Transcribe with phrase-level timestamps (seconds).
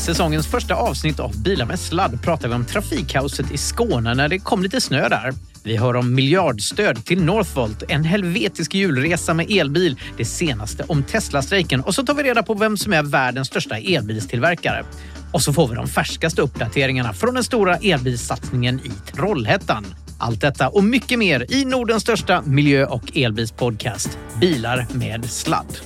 [0.00, 4.38] Säsongens första avsnitt av Bilar med sladd pratar vi om trafikkaoset i Skåne när det
[4.38, 5.32] kom lite snö där.
[5.62, 11.80] Vi hör om miljardstöd till Northvolt, en helvetisk julresa med elbil, det senaste om Tesla-strejken
[11.80, 14.84] och så tar vi reda på vem som är världens största elbilstillverkare.
[15.32, 19.86] Och så får vi de färskaste uppdateringarna från den stora elbilssatsningen i Trollhättan.
[20.18, 25.76] Allt detta och mycket mer i Nordens största miljö och elbilspodcast, Bilar med sladd.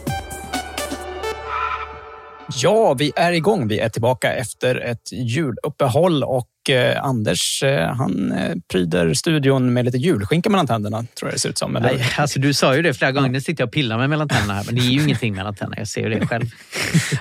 [2.49, 3.69] Ja, vi är igång.
[3.69, 9.85] Vi är tillbaka efter ett juluppehåll och eh, Anders eh, han eh, pryder studion med
[9.85, 11.77] lite julskinka mellan tänderna, tror jag det ser ut som.
[11.77, 11.95] Eller?
[11.95, 13.29] Nej, alltså du sa ju det flera gånger.
[13.29, 15.55] Nu sitter jag och pillar mig mellan tänderna här, men det är ju ingenting mellan
[15.55, 15.81] tänderna.
[15.81, 16.45] Jag ser ju det själv.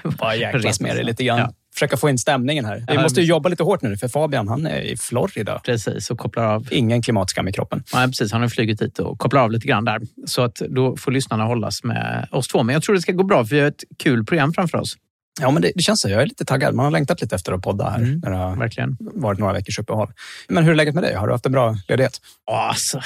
[0.17, 1.39] Bara jäklas med det lite grann.
[1.39, 1.53] Ja.
[1.73, 2.85] Försöka få in stämningen här.
[2.87, 5.61] Vi måste jobba lite hårt nu, för Fabian han är i Florida.
[5.65, 6.67] Precis, och kopplar av.
[6.71, 7.83] Ingen klimatskam i kroppen.
[7.93, 8.31] Ja, precis.
[8.31, 10.01] Han har flugit hit och kopplar av lite grann där.
[10.25, 12.63] Så att då får lyssnarna hållas med oss två.
[12.63, 14.97] Men jag tror det ska gå bra, för vi har ett kul program framför oss.
[15.41, 16.09] Ja, men det, det känns så.
[16.09, 16.75] Jag är lite taggad.
[16.75, 17.97] Man har längtat lite efter att podda här.
[17.97, 18.97] Mm, när det har Verkligen.
[18.99, 20.11] varit några veckors uppehåll.
[20.47, 21.15] Men hur är läget med dig?
[21.15, 22.21] Har du haft en bra ledighet?
[22.47, 23.01] Ja, Alltså,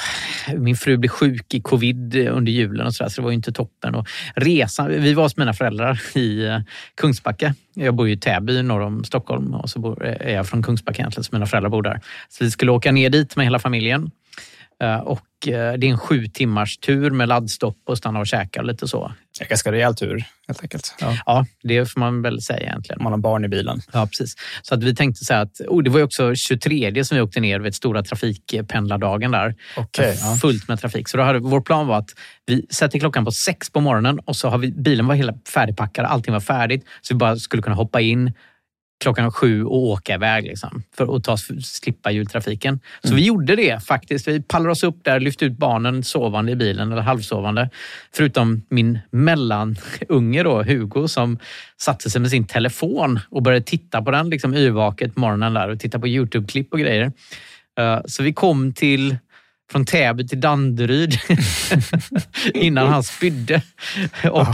[0.56, 3.34] min fru blev sjuk i covid under julen och så, där, så det var ju
[3.36, 3.94] inte toppen.
[3.94, 4.06] Och
[4.36, 6.58] resan, vi var hos mina föräldrar i eh,
[7.00, 7.54] Kungsbacka.
[7.74, 11.24] Jag bor i Täby norr om Stockholm och så bor, är jag från Kungsbacka egentligen,
[11.24, 12.00] så mina föräldrar bor där.
[12.28, 14.10] Så vi skulle åka ner dit med hela familjen.
[14.82, 18.60] Eh, Och eh, det är en sju timmars tur med laddstopp och stanna och käka
[18.60, 19.12] och lite så.
[19.40, 20.94] Är ganska rejäl tur, helt enkelt.
[21.00, 21.16] Ja.
[21.26, 23.02] Ja, det får man väl säga egentligen.
[23.02, 23.80] Man har barn i bilen.
[23.92, 24.34] Ja, precis.
[24.62, 27.40] Så att vi tänkte så att, oh, det var ju också 23 som vi åkte
[27.40, 29.54] ner vid stora trafikpendlardagen där.
[29.76, 30.36] Okej, Så ja.
[30.36, 31.08] Fullt med trafik.
[31.08, 32.10] Så då hade, vår plan var att
[32.46, 36.04] vi sätter klockan på sex på morgonen och så har vi, bilen var hela färdigpackad,
[36.04, 36.84] allting var färdigt.
[37.02, 38.32] Så vi bara skulle kunna hoppa in
[39.00, 42.80] klockan sju och åka iväg liksom, för att ta, slippa jultrafiken.
[43.04, 44.28] Så vi gjorde det faktiskt.
[44.28, 47.70] Vi pallrade oss upp där, lyfte ut barnen sovande i bilen, eller halvsovande.
[48.14, 51.38] Förutom min mellanunge då, Hugo, som
[51.76, 55.80] satte sig med sin telefon och började titta på den liksom yrvaket morgonen där och
[55.80, 57.12] titta på Youtube-klipp och grejer.
[57.78, 59.16] Eh, Så vi kom till
[59.72, 61.18] från Täby till Danderyd
[62.54, 63.62] innan han spydde.
[64.30, 64.46] Och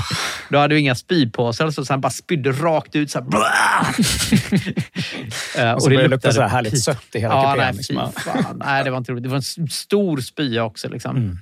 [0.51, 3.11] då hade vi inga spypåsar så han bara spydde rakt ut.
[3.11, 3.29] Så här,
[5.59, 7.65] Eh, Och så började det lukta luktade så här härligt sött i hela Ja, kupén.
[7.67, 8.13] nej, liksom.
[8.65, 9.23] nej, det var inte roligt.
[9.23, 10.89] Det var en stor spya också.
[10.89, 11.17] Liksom.
[11.17, 11.39] Mm.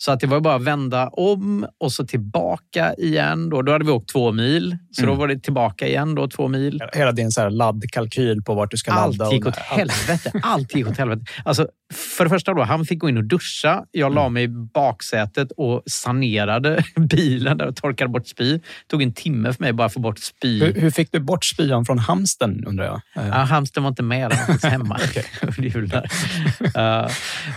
[0.00, 3.50] Så att det var bara att vända om och så tillbaka igen.
[3.50, 5.14] Då, då hade vi åkt två mil, så Mm.
[5.14, 6.82] då var det tillbaka igen då, två mil.
[6.92, 9.24] Hela din så här laddkalkyl på vart du ska ladda.
[9.24, 10.32] Allt gick åt helvete.
[10.42, 11.24] Allt gick åt helvete.
[11.44, 13.84] Alltså, för det första, då, han fick gå in och duscha.
[13.90, 18.60] Jag la mig i baksätet och sanerade bilen där och torkade bort spy.
[18.90, 20.64] tog en timme för mig bara att få bort spy.
[20.64, 23.00] Hur, hur fick du bort spyan från hamsten undrar jag?
[23.14, 24.98] Ja, hamstern var inte med, den var hemma
[25.42, 25.88] under jul.
[25.88, 26.10] där.
[27.04, 27.10] Eh,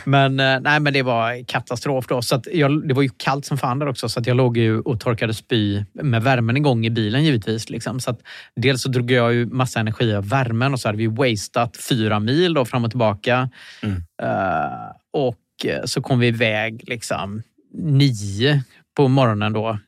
[0.05, 2.21] men, eh, nej, men det var katastrof då.
[2.31, 4.57] Så att jag, det var ju kallt som fan där också, så att jag låg
[4.57, 7.69] ju och torkade spy med värmen igång i bilen givetvis.
[7.69, 7.99] Liksom.
[7.99, 8.19] Så att
[8.55, 12.19] dels så drog jag ju massa energi av värmen och så hade vi wastat fyra
[12.19, 13.49] mil då, fram och tillbaka.
[13.81, 13.95] Mm.
[14.21, 17.43] Eh, och så kom vi iväg liksom
[17.73, 18.63] nio
[18.95, 19.79] på morgonen då.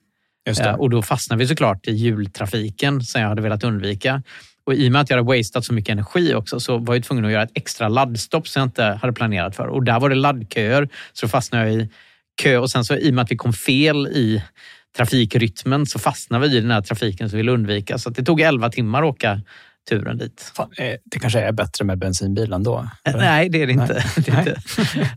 [0.49, 4.23] Eh, Och då fastnade vi såklart i jultrafiken som jag hade velat undvika.
[4.65, 7.03] Och I och med att jag hade wastat så mycket energi också så var jag
[7.03, 9.67] tvungen att göra ett extra laddstopp som jag inte hade planerat för.
[9.67, 11.89] Och där var det laddköer, så fastnade jag i
[12.41, 12.57] kö.
[12.57, 14.43] Och sen så i och med att vi kom fel i
[14.97, 17.97] trafikrytmen så fastnade vi i den här trafiken som vi ville undvika.
[17.97, 19.41] Så det tog 11 timmar att åka
[19.89, 20.51] turen dit.
[20.55, 22.87] Fan, eh, det kanske är bättre med bensinbilen då?
[23.05, 24.05] Eh, Nej, det är det inte.
[24.15, 24.61] Det är inte.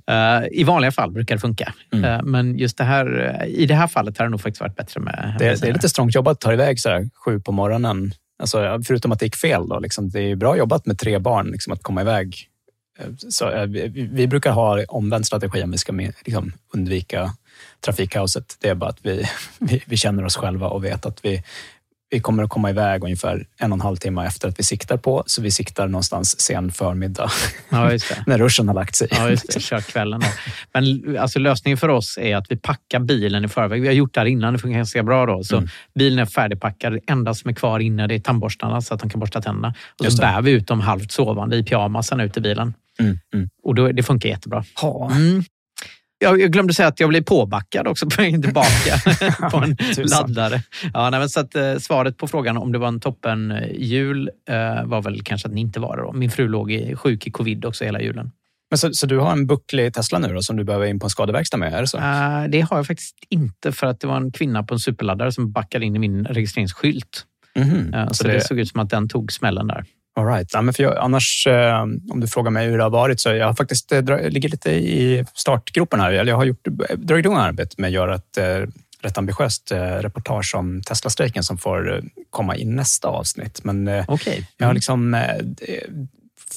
[0.07, 1.73] Eh, I vanliga fall brukar det funka.
[1.93, 2.31] Mm.
[2.31, 5.37] Men just det här, i det här fallet har det nog faktiskt varit bättre med
[5.39, 8.13] Det, det är lite strångt jobbat att ta iväg så här, sju på morgonen.
[8.39, 9.69] Alltså, förutom att det gick fel.
[9.69, 12.49] Då, liksom, det är bra jobbat med tre barn liksom, att komma iväg.
[12.97, 15.93] Eh, så, eh, vi, vi brukar ha omvänd strategi om vi ska
[16.25, 17.33] liksom, undvika
[17.81, 18.57] trafikkaoset.
[18.61, 19.29] Det är bara att vi,
[19.59, 21.43] vi, vi känner oss själva och vet att vi,
[22.11, 24.97] vi kommer att komma iväg ungefär en och en halv timme efter att vi siktar
[24.97, 25.23] på.
[25.27, 27.31] Så vi siktar någonstans sen förmiddag
[27.69, 27.91] Ja,
[28.27, 29.09] när ruschen har lagt sig.
[29.11, 29.61] Ja, just det.
[29.61, 30.27] Kör kvällen då.
[30.75, 33.81] Men alltså, lösningen för oss är att vi packar bilen i förväg.
[33.83, 35.27] Vi har gjort det här innan, det funkar ganska bra.
[35.27, 35.45] Då.
[35.45, 35.69] Så Mm.
[35.95, 36.93] Bilen är färdigpackad.
[36.93, 39.75] Det enda som är kvar inne det är tandborstarna så att de kan borsta tänderna.
[40.01, 42.75] Och så bär vi ut dem halvt sovande i pyjamasen ut i bilen.
[42.99, 43.49] Mm, mm.
[43.63, 44.65] Och då, det funkar jättebra.
[44.81, 45.11] Ha.
[45.11, 45.45] Mm.
[46.19, 48.99] Jag, jag glömde säga att jag blev påbackad också på vägen tillbaka
[49.51, 50.63] på en laddare.
[50.95, 54.31] Ja, nej, så att, eh, svaret på frågan om det var en toppen eh, jul
[54.49, 56.03] eh, var väl kanske att ni inte var det.
[56.03, 56.13] Då.
[56.13, 58.31] Min fru låg i, sjuk i covid också hela julen.
[58.71, 61.07] Men så, så du har en bucklig Tesla nu då, som du behöver in på
[61.07, 61.75] en skadeverkstad med?
[61.75, 61.99] Är det så?
[61.99, 65.33] Eh, det har jag faktiskt inte för att det var en kvinna på en superladdare
[65.33, 67.25] som backade in i min registreringsskylt.
[67.57, 67.95] Mhm.
[67.95, 68.47] Eh, så det...
[68.47, 69.85] såg ut som att den tog smällen där.
[70.17, 70.51] All right.
[70.53, 73.29] ja, men för jag, annars, eh, om du frågar mig hur det har varit, så
[73.29, 76.13] jag faktiskt eh, dra, ligger lite i startgropen här.
[76.13, 78.69] Jag har gjort, eh, dragit igång arbetet med att göra ett eh,
[79.01, 83.65] rätt ambitiöst eh, reportage om Tesla-strejken som får eh, komma i nästa avsnitt.
[83.65, 84.49] Men eh, Okej.
[84.57, 85.81] jag har liksom eh, d-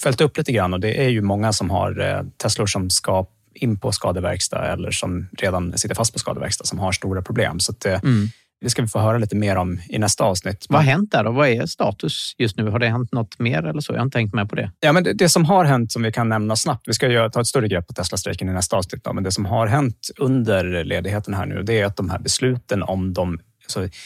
[0.04, 3.26] följt upp lite grann och det är ju många som har eh, Teslor som ska
[3.54, 7.60] in på skadeverkstad eller som redan sitter fast på skadeverkstad som har stora problem.
[7.60, 8.28] Så att, eh, Mm.
[8.62, 10.66] Det ska vi få höra lite mer om i nästa avsnitt.
[10.70, 12.70] Vad har hänt där och vad är status just nu?
[12.70, 13.94] Har det hänt något mer eller så?
[13.94, 14.72] Jag har inte tänkt med på det.
[14.80, 17.30] Ja, men det, det som har hänt som vi kan nämna snabbt, vi ska ju
[17.30, 20.10] ta ett större grepp på Tesla-strejken i nästa avsnitt, då, men det som har hänt
[20.18, 23.40] under ledigheten här nu, det är att de här besluten om de...
[23.64, 23.98] Alltså,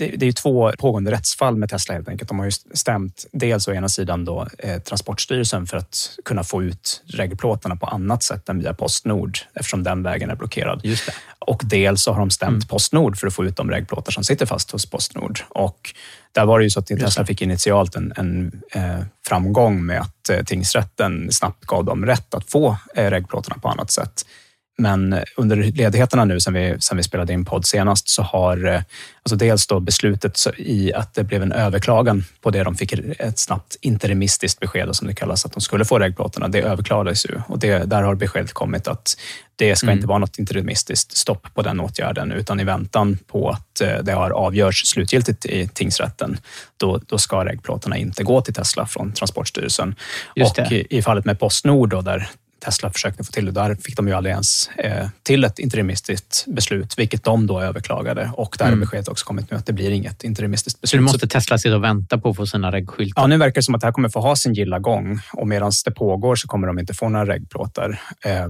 [0.00, 2.28] det, det är ju två pågående rättsfall med Tesla helt enkelt.
[2.28, 6.62] De har ju stämt dels å ena sidan då, eh, Transportstyrelsen för att kunna få
[6.62, 10.80] ut regelplåtarna på annat sätt än via Postnord eftersom den vägen är blockerad.
[10.84, 11.12] Just det.
[11.38, 14.46] Och dels så har de stämt Postnord för att få ut de regelplåtar som sitter
[14.46, 15.40] fast hos Postnord.
[15.48, 15.94] Och
[16.32, 20.28] där var det ju så att Tesla fick initialt en, en eh, framgång med att
[20.28, 24.24] eh, tingsrätten snabbt gav dem rätt att få eh, regelplåtarna på annat sätt.
[24.80, 28.80] Men under ledigheterna nu sen vi, sen vi spelade in podd senast så har eh,
[29.22, 33.38] alltså dels då beslutet i att det blev en överklagan på det de fick ett
[33.38, 36.48] snabbt interimistiskt besked som det kallas att de skulle få regelplåtarna.
[36.48, 39.16] Det överklagades ju och det, där har beskedet kommit att
[39.56, 43.80] det ska inte vara något interimistiskt stopp på den åtgärden utan i väntan på att
[43.80, 46.38] eh, det har avgörs slutgiltigt i tingsrätten,
[46.76, 49.94] då, då ska regelplåtarna inte gå till Tesla från Transportstyrelsen.
[50.40, 53.96] Och i, i fallet med Postnord då, där Tesla försökte få till det, där fick
[53.96, 58.30] de ju aldrig ens eh, till ett interimistiskt beslut, vilket de då överklagade.
[58.34, 61.00] Och där har beskedet också kommit nu att det blir inget interimistiskt Så beslut.
[61.02, 63.22] nu Så- måste Tesla sitta och vänta på att få sina reggskyltar?
[63.22, 65.48] Ja, nu verkar det som att det här kommer få ha sin gilla gång och
[65.48, 68.46] medan det pågår så kommer de inte få några reggplåtar eh,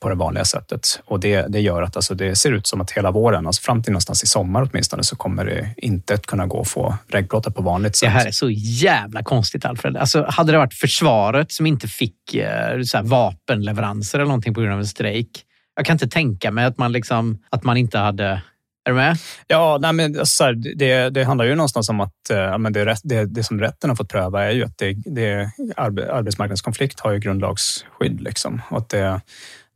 [0.00, 1.00] på det vanliga sättet.
[1.04, 3.82] Och det, det gör att alltså, det ser ut som att hela våren, alltså fram
[3.82, 7.50] till någonstans i sommar åtminstone, så kommer det inte att kunna gå att få reggplåtar
[7.50, 8.08] på vanligt Det sätt.
[8.10, 9.96] här är så jävla konstigt, Alfred.
[9.96, 14.60] Alltså, hade det varit försvaret som inte fick eh, så här, vapenleveranser eller någonting på
[14.60, 15.42] grund av en strejk.
[15.76, 18.42] Jag kan inte tänka mig att man, liksom, att man inte hade...
[18.86, 19.18] Är du med?
[19.46, 22.72] Ja, nej, men så här, det, det handlar ju någonstans om att eh, ja, men
[22.72, 27.00] det, rätt- det, det som rätten har fått pröva är ju att det, det, arbetsmarknadskonflikt
[27.00, 28.20] har ju grundlagsskydd.
[28.20, 29.20] Liksom, och att det,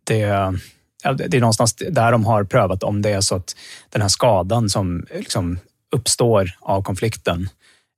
[0.04, 0.18] det,
[1.28, 3.56] det är någonstans där de har prövat om det är så att
[3.88, 5.58] den här skadan som liksom
[5.92, 7.48] uppstår av konflikten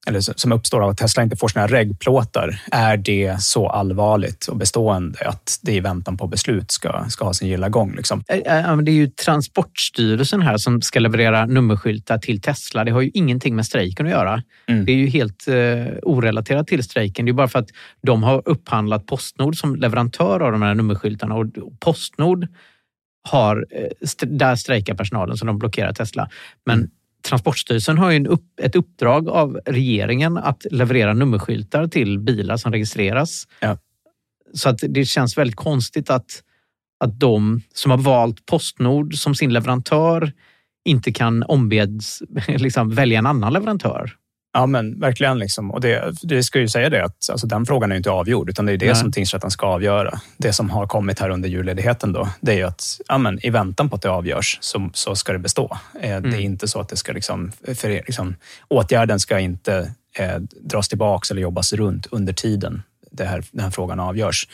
[0.07, 4.57] eller som uppstår av att Tesla inte får sina regplåtar, är det så allvarligt och
[4.57, 7.95] bestående att det i väntan på beslut ska, ska ha sin gilla gång?
[7.97, 8.25] Liksom?
[8.27, 12.85] Det är ju Transportstyrelsen här som ska leverera nummerskyltar till Tesla.
[12.85, 14.43] Det har ju ingenting med strejken att göra.
[14.67, 14.85] Mm.
[14.85, 17.25] Det är ju helt uh, orelaterat till strejken.
[17.25, 17.71] Det är bara för att
[18.03, 21.47] de har upphandlat Postnord som leverantör av de här nummerskyltarna och
[21.81, 22.47] Postnord
[23.29, 26.31] har, eh, där strejkar personalen så de blockerar Tesla.
[26.67, 26.91] Men mm
[27.23, 33.49] Transportstyrelsen har ju upp, ett uppdrag av regeringen att leverera nummerskyltar till bilar som registreras.
[33.61, 33.79] Ja.
[34.55, 36.43] Så att det känns väldigt konstigt att,
[37.01, 40.33] att de som har valt Postnord som sin leverantör
[40.85, 44.17] inte kan ombeds liksom, välja en annan leverantör.
[44.53, 45.39] Ja, men verkligen.
[45.39, 45.71] Liksom.
[45.71, 48.67] Och det, det ska ju säga det att alltså, den frågan är inte avgjord, utan
[48.67, 48.97] det är det Nej.
[48.97, 50.21] som tingsrätten ska avgöra.
[50.37, 53.51] Det som har kommit här under julledigheten då, det är ju att ja, men, i
[53.51, 55.79] väntan på att det avgörs så, så ska det bestå.
[56.01, 56.31] Eh, mm.
[56.31, 58.37] Det är inte så att det ska liksom, för, liksom,
[58.69, 62.83] åtgärden ska inte eh, dras tillbaks eller jobbas runt under tiden
[63.13, 64.49] det här, den här frågan avgörs.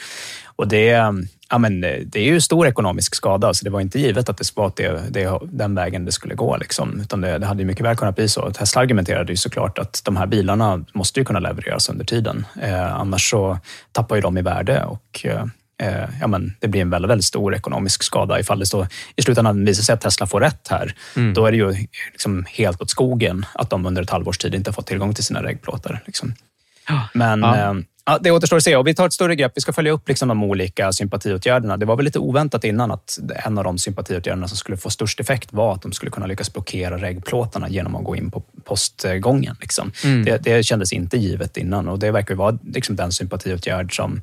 [0.57, 1.15] Och det,
[1.51, 4.57] ja, men det är ju stor ekonomisk skada, så det var inte givet att det
[4.57, 6.57] var det, det, den vägen det skulle gå.
[6.57, 7.01] Liksom.
[7.01, 8.51] Utan det, det hade mycket väl kunnat bli så.
[8.51, 12.47] Tesla argumenterade ju såklart att de här bilarna måste ju kunna levereras under tiden.
[12.63, 13.59] Eh, annars så
[13.93, 15.47] tappar ju de i värde och eh,
[16.21, 18.41] ja, men det blir en väldigt, väldigt stor ekonomisk skada.
[18.41, 18.87] Ifall det står,
[19.17, 21.35] i slutändan visar sig att Tesla får rätt här, mm.
[21.35, 24.73] då är det ju liksom helt åt skogen att de under ett halvårs tid inte
[24.73, 26.03] fått tillgång till sina regplåtar.
[26.07, 26.35] Liksom.
[27.13, 27.57] Men ja.
[27.57, 27.75] Eh,
[28.09, 29.53] Ja, det återstår att se och vi tar ett större grepp.
[29.55, 31.77] Vi ska följa upp liksom de olika sympatiåtgärderna.
[31.77, 35.21] Det var väl lite oväntat innan att en av de sympatiåtgärderna som skulle få störst
[35.21, 39.57] effekt var att de skulle kunna lyckas blockera regplåtarna genom att gå in på postgången.
[39.61, 39.93] Liksom.
[40.05, 40.25] Mm.
[40.25, 44.23] Det, det kändes inte givet innan och det verkar vara liksom den sympatiåtgärd som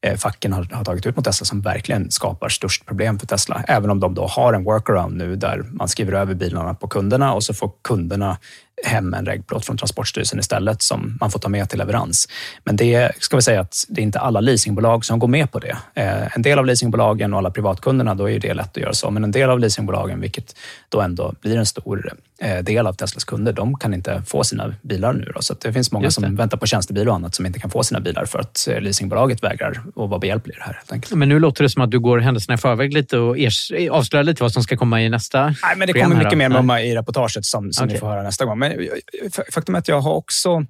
[0.00, 3.64] eh, facken har, har, tagit ut mot Tesla som verkligen skapar störst problem för Tesla.
[3.68, 7.34] Även om de då har en workaround nu där man skriver över bilarna på kunderna
[7.34, 8.38] och så får kunderna
[8.84, 12.28] hem en regplåt från Transportstyrelsen istället som man får ta med till leverans.
[12.64, 15.58] Men det ska vi säga att det är inte alla leasingbolag som går med på
[15.58, 15.76] det.
[15.94, 19.10] Eh, en del av leasingbolagen och alla privatkunderna, då är det lätt att göra så.
[19.10, 20.56] Men en del av leasingbolagen, vilket
[20.88, 24.74] då ändå blir en stor eh, del av Teslas kunder, de kan inte få sina
[24.82, 25.32] bilar nu.
[25.34, 25.42] Då.
[25.42, 28.00] Så det finns många som väntar på tjänstebil och annat som inte kan få sina
[28.00, 31.16] bilar för att eh, leasingbolaget vägrar att vara behjälplig i det här.
[31.16, 33.36] Men nu låter det som att du går händelserna i förväg lite och
[33.90, 36.86] avslöjar lite vad som ska komma i nästa Nej, men Det kommer mycket mer med
[36.86, 37.94] i reportaget som, som okay.
[37.94, 38.58] ni får höra nästa gång.
[38.58, 38.65] Men
[39.52, 40.64] faktum är att jag har också...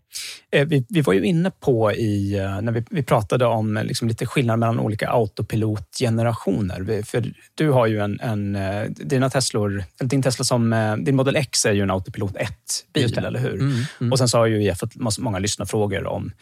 [0.50, 4.58] Vi, vi var ju inne på i, när vi, vi pratade om liksom lite skillnad
[4.58, 7.02] mellan olika autopilotgenerationer.
[7.02, 8.58] För du har ju en, en
[8.90, 13.54] dina Teslor, din Tesla som, din Model X är ju en autopilot 1-bil, eller hur?
[13.54, 14.12] Mm, mm.
[14.12, 16.32] Och sen så har ju vi fått många lyssnarfrågor om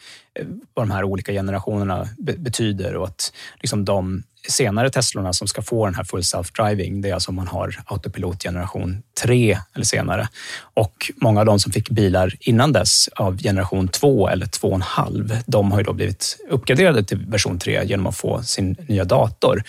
[0.73, 5.85] vad de här olika generationerna betyder och att liksom de senare Teslorna som ska få
[5.85, 10.27] den här full self-driving, det är alltså om man har autopilot generation 3 eller senare.
[10.73, 15.71] Och många av de som fick bilar innan dess av generation 2 eller 2,5, de
[15.71, 19.63] har ju då blivit uppgraderade till version 3 genom att få sin nya dator.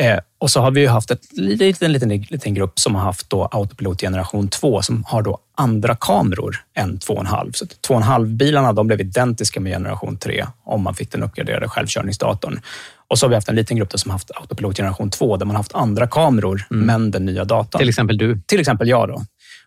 [0.00, 3.30] Eh, och så har vi ju haft en liten, liten, liten grupp som har haft
[3.30, 7.52] då autopilot generation 2 som har då andra kameror än 2,5.
[7.52, 12.60] Så 2,5-bilarna de blev identiska med generation 3 om man fick den uppgraderade självkörningsdatorn.
[13.08, 15.56] Och så har vi haft en liten grupp som haft autopilot generation 2 där man
[15.56, 16.86] haft andra kameror mm.
[16.86, 17.78] men den nya datorn.
[17.78, 18.40] Till exempel du?
[18.46, 19.08] Till exempel jag.
[19.08, 19.22] Då.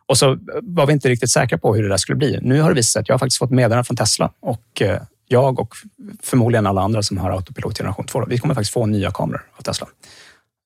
[0.05, 2.39] Och så var vi inte riktigt säkra på hur det där skulle bli.
[2.41, 5.01] Nu har det visat sig att jag har faktiskt fått meddelande från Tesla och eh,
[5.27, 5.75] jag och
[6.23, 9.61] förmodligen alla andra som har autopilot generation 2, vi kommer faktiskt få nya kameror av
[9.61, 9.87] Tesla.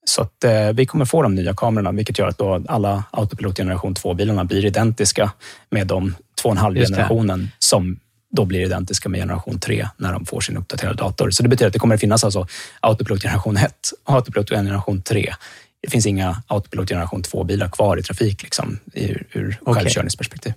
[0.06, 3.58] Så att, eh, vi kommer få de nya kamerorna, vilket gör att då alla autopilot
[3.58, 5.32] generation 2-bilarna blir identiska
[5.70, 8.00] med de 2,5-generationen som
[8.36, 11.30] då blir identiska med generation 3 när de får sin uppdaterade dator.
[11.30, 12.48] Så det betyder att det kommer att finnas alltså
[12.80, 13.74] autopilot generation 1
[14.04, 15.34] och autopilot generation 3.
[15.82, 19.74] Det finns inga autopilot generation 2-bilar kvar i trafik liksom, ur, ur okay.
[19.74, 20.54] självkörningsperspektiv.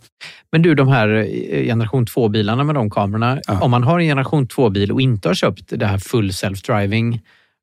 [0.52, 3.40] Men du, de här eh, generation 2-bilarna med de kamerorna.
[3.46, 3.60] Ja.
[3.60, 7.20] Om man har en generation 2-bil och inte har köpt det här full self-driving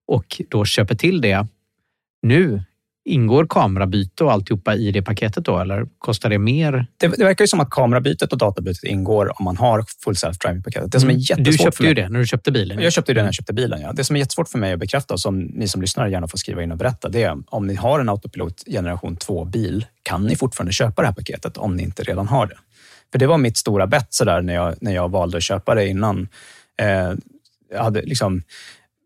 [0.08, 1.48] och då köper till det
[2.22, 2.64] nu,
[3.08, 6.88] Ingår kamerabyte och alltihopa i det paketet då eller kostar det mer?
[6.98, 10.92] Det, det verkar ju som att kamerabytet och databytet ingår om man har full self-driving-paketet.
[10.92, 11.22] Det som är mm.
[11.22, 12.80] jättesvårt du köpte ju det när du köpte bilen.
[12.80, 13.94] Jag köpte det när jag köpte bilen, ja.
[13.94, 16.38] Det som är jättesvårt för mig att bekräfta och som ni som lyssnar gärna får
[16.38, 20.36] skriva in och berätta, det är om ni har en autopilot generation 2-bil, kan ni
[20.36, 22.58] fortfarande köpa det här paketet om ni inte redan har det?
[23.12, 25.76] För det var mitt stora bett så där när, jag, när jag valde att köpa
[25.76, 26.28] det innan.
[26.82, 27.14] Eh,
[27.72, 28.42] jag hade liksom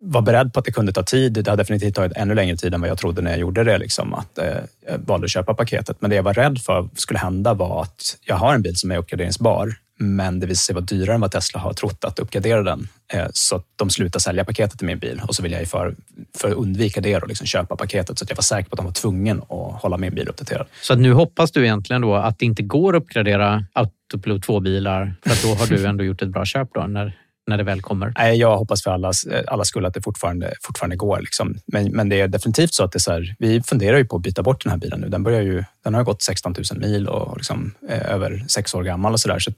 [0.02, 1.34] var beredd på att det kunde ta tid.
[1.34, 3.78] Det har definitivt tagit ännu längre tid än vad jag trodde när jag gjorde det.
[3.78, 5.98] Liksom, att, eh, jag valde att köpa paketet.
[6.00, 8.92] Men det jag var rädd för skulle hända var att jag har en bil som
[8.92, 12.64] är uppgraderingsbar, men det visade sig vara dyrare än vad Tesla har trott att uppgradera
[12.64, 12.88] den.
[13.14, 15.96] Eh, så att de slutar sälja paketet i min bil och så vill jag för,
[16.38, 18.78] för att undvika det och liksom köpa paketet så att jag var säker på att
[18.78, 20.68] de var tvungen att hålla min bil uppdaterad.
[20.82, 25.16] Så att nu hoppas du egentligen då att det inte går att uppgradera Autopilot 2-bilar
[25.24, 27.18] för att då har du ändå gjort ett bra köp då när,
[27.50, 28.14] när det väl kommer?
[28.18, 31.20] Nej, jag hoppas för allas, alla skull att det fortfarande, fortfarande går.
[31.20, 31.58] Liksom.
[31.66, 34.16] Men, men det är definitivt så att det är så här, vi funderar ju på
[34.16, 35.10] att byta bort den här bilen nu.
[35.10, 38.84] Den, börjar ju, den har gått 16 000 mil och liksom, eh, över sex år
[38.84, 39.40] gammal och sådär.
[39.40, 39.52] Så,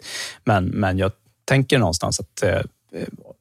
[0.43, 1.11] men, men jag
[1.45, 2.61] tänker någonstans att eh,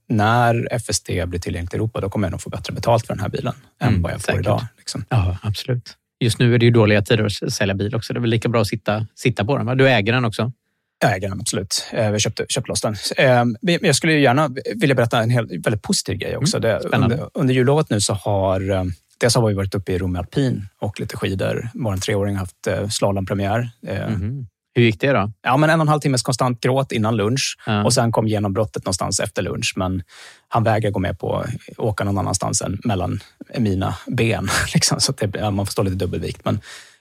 [0.09, 3.21] när FST blir tillgängligt i Europa, då kommer jag nog få bättre betalt för den
[3.21, 4.41] här bilen mm, än vad jag får säkert.
[4.41, 4.67] idag.
[4.79, 5.05] Liksom.
[5.09, 5.97] Ja, absolut.
[6.21, 8.13] Just nu är det ju dåliga tider att sälja bil också.
[8.13, 9.67] Det är väl lika bra att sitta, sitta på den?
[9.67, 9.75] Va?
[9.75, 10.53] Du äger den också?
[11.01, 11.87] Jag äger den absolut.
[11.93, 12.97] Eh, vi köpte, köpte loss den.
[13.17, 13.45] Eh,
[13.81, 16.57] jag skulle gärna vilja berätta en helt, väldigt positiv grej också.
[16.57, 18.85] Mm, det, under, under jullovet nu så har eh,
[19.21, 21.69] Dels har vi varit uppe i Rom alpin och lite skidor.
[21.75, 23.71] Vår treåring har haft slalompremiär.
[23.87, 24.47] Mm.
[24.75, 25.33] Hur gick det då?
[25.43, 27.85] Ja, men en och en halv timmes konstant gråt innan lunch ja.
[27.85, 29.73] och sen kom genombrottet någonstans efter lunch.
[29.77, 30.03] Men
[30.49, 33.21] han vägrar gå med på att åka någon annanstans än mellan
[33.59, 34.49] mina ben.
[34.75, 36.45] Liksom, så att det, man får stå lite dubbelvikt.
[36.45, 36.61] Men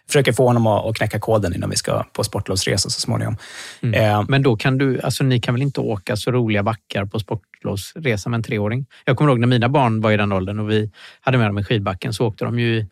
[0.10, 3.38] försöker få honom att knäcka koden innan vi ska på sportlovsresa så småningom.
[3.82, 3.94] Mm.
[3.94, 7.20] Eh, men då kan du, alltså ni kan väl inte åka så roliga backar på
[7.20, 8.86] sportlovsresa med en treåring?
[9.06, 11.58] Jag kommer ihåg när mina barn var i den åldern och vi hade med dem
[11.58, 12.86] i skidbacken så åkte de ju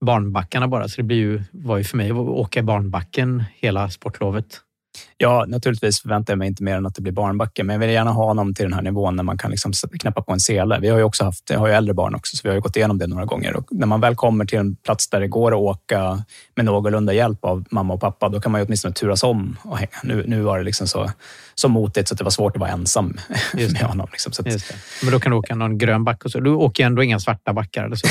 [0.00, 0.88] barnbackarna bara.
[0.88, 4.60] Så det blir ju, var ju för mig att åka i barnbacken hela sportlovet.
[5.18, 7.90] Ja, naturligtvis förväntar jag mig inte mer än att det blir barnbacke, men jag vill
[7.90, 10.78] gärna ha honom till den här nivån när man kan liksom knäppa på en sele.
[10.80, 12.60] Vi har ju också haft, jag har ju äldre barn också, så vi har ju
[12.60, 13.56] gått igenom det några gånger.
[13.56, 16.24] Och när man väl kommer till en plats där det går att åka
[16.54, 19.78] med någorlunda hjälp av mamma och pappa, då kan man ju åtminstone turas om och
[19.78, 19.90] hänga.
[20.02, 21.10] Nu, nu var det liksom så,
[21.54, 23.18] så motigt så att det var svårt att vara ensam
[23.52, 24.08] med honom.
[24.12, 24.32] Liksom.
[24.32, 26.40] Så att, Men då kan du åka någon grön backe och så.
[26.40, 28.06] Du åker ändå inga svarta backar eller så?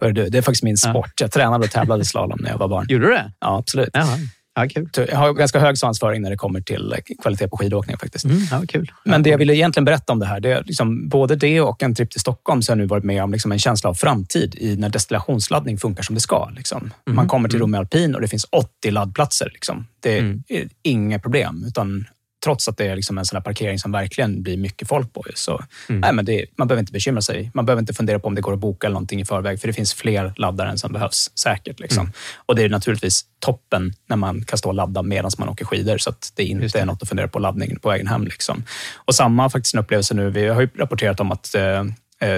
[0.12, 1.20] du, det är faktiskt min sport.
[1.20, 2.86] Jag tränade och tävlade slalom när jag var barn.
[2.88, 3.32] Gjorde du det?
[3.40, 3.90] Ja, absolut.
[3.92, 4.18] Jaha.
[4.54, 4.88] Ja, kul.
[4.96, 8.24] Jag har ganska hög svansföring när det kommer till kvalitet på skidåkning faktiskt.
[8.24, 8.92] Mm, ja, kul.
[9.04, 11.82] Men det jag ville egentligen berätta om det här, det är liksom, både det och
[11.82, 13.94] en tripp till Stockholm så har jag nu varit med om liksom en känsla av
[13.94, 16.50] framtid i när destillationsladdning funkar som det ska.
[16.56, 16.90] Liksom.
[17.06, 17.62] Mm, Man kommer till mm.
[17.62, 19.50] Romme Alpin och det finns 80 laddplatser.
[19.52, 19.86] Liksom.
[20.00, 20.42] Det är mm.
[20.82, 22.06] inga problem, utan
[22.44, 25.24] trots att det är liksom en sån parkering som verkligen blir mycket folk på.
[25.34, 26.00] Så, mm.
[26.00, 27.50] nej, men det, man behöver inte bekymra sig.
[27.54, 29.68] Man behöver inte fundera på om det går att boka eller någonting i förväg, för
[29.68, 31.80] det finns fler laddare än som behövs säkert.
[31.80, 32.00] Liksom.
[32.00, 32.12] Mm.
[32.46, 35.98] Och det är naturligtvis toppen när man kan stå och ladda medan man åker skidor,
[35.98, 36.78] så att det inte det.
[36.78, 38.24] är något att fundera på laddningen på vägen hem.
[38.24, 38.64] Liksom.
[38.94, 40.30] Och samma faktiskt en upplevelse nu.
[40.30, 41.84] Vi har ju rapporterat om att eh,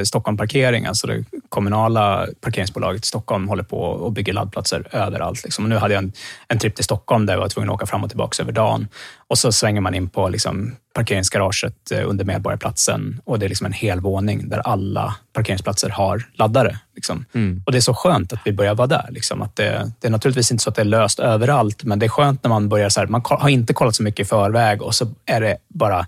[0.04, 5.44] Stockholm Parkering, alltså det kommunala parkeringsbolaget i Stockholm, håller på och bygger laddplatser överallt.
[5.44, 5.64] Liksom.
[5.64, 6.12] Och nu hade jag en,
[6.48, 8.88] en tripp till Stockholm där jag var tvungen att åka fram och tillbaka över dagen.
[9.28, 13.66] Och så svänger man in på liksom, parkeringsgaraget eh, under Medborgarplatsen och det är liksom
[13.66, 16.78] en hel våning där alla parkeringsplatser har laddare.
[16.94, 17.24] Liksom.
[17.34, 17.62] Mm.
[17.66, 19.08] Och det är så skönt att vi börjar vara där.
[19.10, 19.42] Liksom.
[19.42, 22.08] Att det, det, är naturligtvis inte så att det är löst överallt, men det är
[22.08, 24.94] skönt när man börjar så här, man har inte kollat så mycket i förväg och
[24.94, 26.06] så är det bara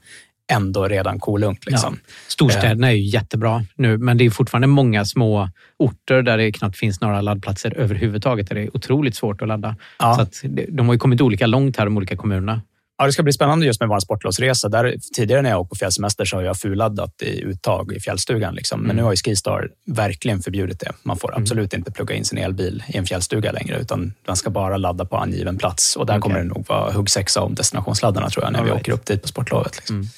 [0.53, 1.67] ändå redan kolugnt.
[1.67, 1.99] Liksom.
[2.07, 2.13] Ja.
[2.29, 6.77] Storstäderna är ju jättebra nu, men det är fortfarande många små orter där det knappt
[6.77, 8.49] finns några laddplatser överhuvudtaget.
[8.49, 9.77] Där det är otroligt svårt att ladda.
[9.99, 10.15] Ja.
[10.15, 12.61] Så att de har ju kommit olika långt här, de olika kommunerna.
[12.99, 14.69] Ja, det ska bli spännande just med vår sportlovsresa.
[14.69, 18.55] Där, tidigare när jag åkt på fjällsemester så har jag fulladdat i uttag i fjällstugan.
[18.55, 18.81] Liksom.
[18.81, 18.97] Men mm.
[18.97, 20.93] nu har ju Skistar verkligen förbjudit det.
[21.03, 21.43] Man får mm.
[21.43, 25.05] absolut inte plugga in sin elbil i en fjällstuga längre, utan man ska bara ladda
[25.05, 25.97] på angiven plats.
[25.97, 26.21] Och där okay.
[26.21, 28.81] kommer det nog vara huggsexa om destinationsladdarna tror jag, när All vi right.
[28.81, 29.77] åker upp dit på sportlovet.
[29.77, 29.97] Liksom.
[29.97, 30.09] Mm.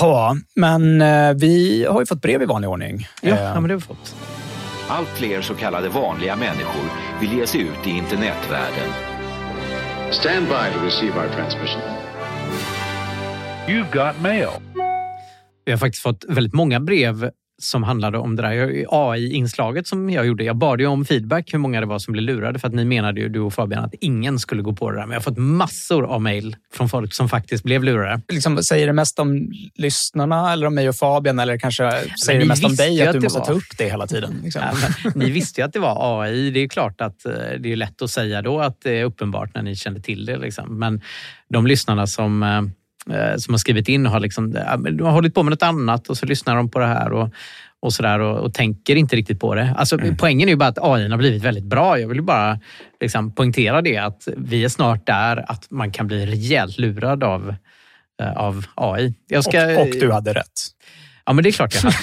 [0.00, 3.06] Ja, men eh, vi har ju fått brev i vanlig ordning.
[3.22, 4.14] Ja, eh, ja men det har vi fått.
[4.88, 6.84] Allt fler så kallade vanliga människor
[7.20, 8.88] vill ge sig ut i internetvärlden.
[10.10, 11.82] Stand by to receive our transmission.
[13.66, 14.48] You've got mail.
[15.64, 20.26] Vi har faktiskt fått väldigt många brev som handlade om det där AI-inslaget som jag
[20.26, 20.44] gjorde.
[20.44, 22.84] Jag bad ju om feedback hur många det var som blev lurade för att ni
[22.84, 25.06] menade ju, du och Fabian, att ingen skulle gå på det där.
[25.06, 28.20] Men jag har fått massor av mejl från folk som faktiskt blev lurade.
[28.28, 31.92] Liksom, säger det mest om lyssnarna eller om mig och Fabian eller kanske
[32.24, 33.46] säger det mest om dig att, att du måste var...
[33.46, 34.40] ta upp det hela tiden?
[34.44, 34.62] Liksom.
[34.62, 36.50] Ja, ni visste ju att det var AI.
[36.50, 39.54] Det är klart att eh, det är lätt att säga då att det är uppenbart
[39.54, 40.36] när ni kände till det.
[40.36, 40.78] Liksom.
[40.78, 41.00] Men
[41.48, 42.62] de lyssnarna som eh,
[43.36, 46.16] som har skrivit in och har, liksom, de har hållit på med något annat och
[46.16, 47.30] så lyssnar de på det här och,
[47.80, 49.74] och, så där, och, och tänker inte riktigt på det.
[49.76, 50.16] Alltså, mm.
[50.16, 51.98] Poängen är ju bara att AI har blivit väldigt bra.
[51.98, 52.60] Jag vill bara
[53.00, 57.54] liksom poängtera det att vi är snart där att man kan bli rejält lurad av,
[58.22, 59.14] eh, av AI.
[59.42, 60.60] Ska, och, och du hade rätt.
[61.28, 61.96] Ja, men det är klart jag hade.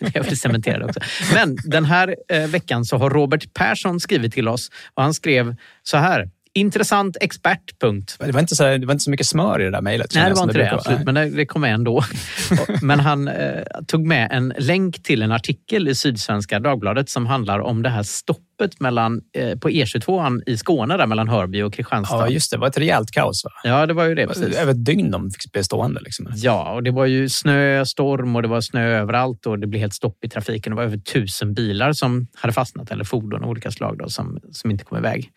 [0.14, 1.00] jag vill cementera det också.
[1.34, 5.56] Men den här eh, veckan så har Robert Persson skrivit till oss och han skrev
[5.82, 6.30] så här.
[6.56, 7.78] Intressant expert.
[7.80, 8.16] Punkt.
[8.18, 10.14] Det var, inte så, det var inte så mycket smör i det där mejlet.
[10.14, 10.72] Nej, det var inte det.
[10.72, 12.04] Absolut, men det, det kom med ändå.
[12.82, 17.58] men han eh, tog med en länk till en artikel i Sydsvenska Dagbladet som handlar
[17.58, 21.72] om det här stopp stoppet mellan, eh, på E22 i Skåne där mellan Hörby och
[21.72, 22.16] Kristianstad.
[22.16, 22.56] Ja, just det.
[22.56, 23.44] Det var ett rejält kaos.
[23.44, 23.50] Va?
[23.64, 24.26] Ja, det var ju det.
[24.26, 24.56] Precis.
[24.56, 26.00] Över ett dygn de fick bli stående.
[26.00, 26.32] Liksom.
[26.34, 29.80] Ja, och det var ju snö, storm och det var snö överallt och det blev
[29.80, 30.70] helt stopp i trafiken.
[30.70, 34.38] Det var över tusen bilar som hade fastnat eller fordon av olika slag då, som,
[34.52, 35.30] som inte kom iväg.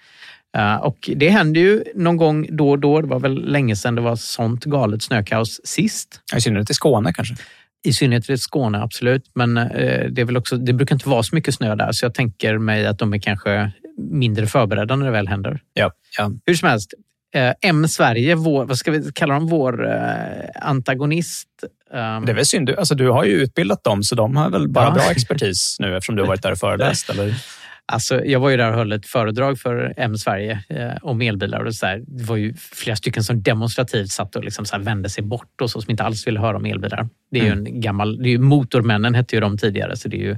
[0.57, 3.01] Uh, och det hände ju någon gång då och då.
[3.01, 6.21] Det var väl länge sedan det var sånt galet snökaos sist.
[6.35, 7.35] I synnerhet i Skåne kanske?
[7.83, 9.31] I synnerhet i Skåne, absolut.
[9.33, 12.05] Men uh, det, är väl också, det brukar inte vara så mycket snö där, så
[12.05, 15.61] jag tänker mig att de är kanske mindre förberedda när det väl händer.
[15.73, 16.31] Ja, ja.
[16.45, 16.93] Hur som helst,
[17.35, 19.87] uh, M Sverige, vår, vad ska vi kalla dem, vår
[20.55, 21.49] antagonist.
[21.91, 22.25] Um...
[22.25, 24.67] Det är väl synd, du, alltså, du har ju utbildat dem så de har väl
[24.67, 24.91] bara ja.
[24.91, 27.09] bra expertis nu eftersom du har varit där och föreläst?
[27.09, 27.35] eller?
[27.91, 31.63] Alltså, jag var ju där och höll ett föredrag för M Sverige eh, om elbilar.
[31.63, 35.09] Och så där, det var ju flera stycken som demonstrativt satt och liksom så vände
[35.09, 37.09] sig bort och så, som inte alls ville höra om elbilar.
[37.31, 37.65] Det är mm.
[37.65, 38.17] ju en gammal...
[38.17, 40.37] Det är ju Motormännen hette ju de tidigare, så det är ju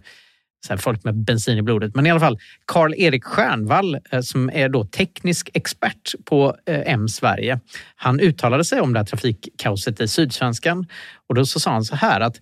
[0.68, 1.96] så folk med bensin i blodet.
[1.96, 7.08] Men i alla fall, Karl-Erik Stjärnvall eh, som är då teknisk expert på eh, M
[7.10, 7.60] Sverige.
[7.96, 10.86] Han uttalade sig om det här trafikkaoset i Sydsvenskan
[11.30, 12.40] och då så sa han så här att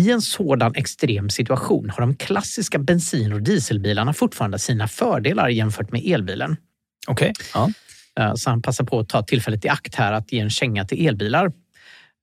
[0.00, 5.92] i en sådan extrem situation har de klassiska bensin och dieselbilarna fortfarande sina fördelar jämfört
[5.92, 6.56] med elbilen.
[7.08, 7.30] Okej.
[7.30, 7.46] Okay.
[7.54, 7.70] Ja.
[8.20, 10.84] Eh, så han passar på att ta tillfället i akt här att ge en känga
[10.84, 11.52] till elbilar.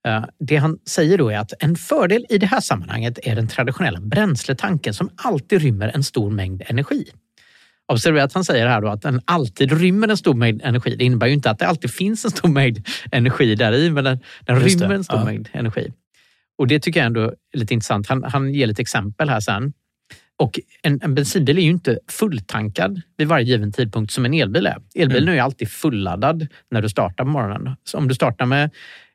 [0.06, 3.48] Eh, det han säger då är att en fördel i det här sammanhanget är den
[3.48, 7.04] traditionella bränsletanken som alltid rymmer en stor mängd energi.
[7.92, 10.96] Observera att han säger här då att den alltid rymmer en stor mängd energi.
[10.96, 14.04] Det innebär ju inte att det alltid finns en stor mängd energi där i, men
[14.04, 15.24] den, den rymmer en stor ja.
[15.24, 15.92] mängd energi.
[16.58, 18.06] Och det tycker jag ändå är lite intressant.
[18.06, 19.72] Han, han ger lite exempel här sen.
[20.38, 24.66] Och en, en bensinbil är ju inte fulltankad vid varje given tidpunkt som en elbil
[24.66, 24.76] är.
[24.94, 25.32] Elbilen mm.
[25.32, 27.76] är ju alltid fulladdad när du startar på morgonen.
[27.84, 28.70] Så om du startar med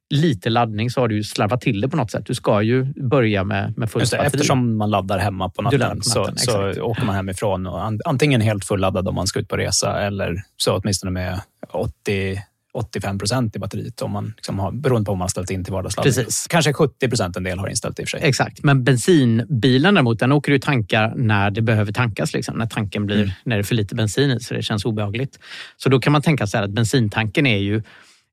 [0.10, 2.26] lite laddning så har du ju slarvat till det på något sätt.
[2.26, 4.28] Du ska ju börja med, med fullt batteri.
[4.28, 8.66] Eftersom man laddar hemma på natten, natten så, så åker man hemifrån och antingen helt
[8.66, 12.42] fulladdad om man ska ut på resa eller så åtminstone med 80
[12.76, 15.64] 85 procent i batteriet om man liksom har, beroende på om man har ställt in
[15.64, 16.14] till vardagsladdning.
[16.14, 16.48] Precis.
[16.50, 18.30] Kanske 70 procent en del har inställt i och för sig.
[18.30, 22.34] Exakt, men bensinbilen däremot, den åker du tankar när det behöver tankas.
[22.34, 23.30] Liksom, när tanken blir, mm.
[23.44, 25.40] när det är för lite bensin i så det känns obehagligt.
[25.78, 27.84] Så då kan man tänka sig att bensintanken är ju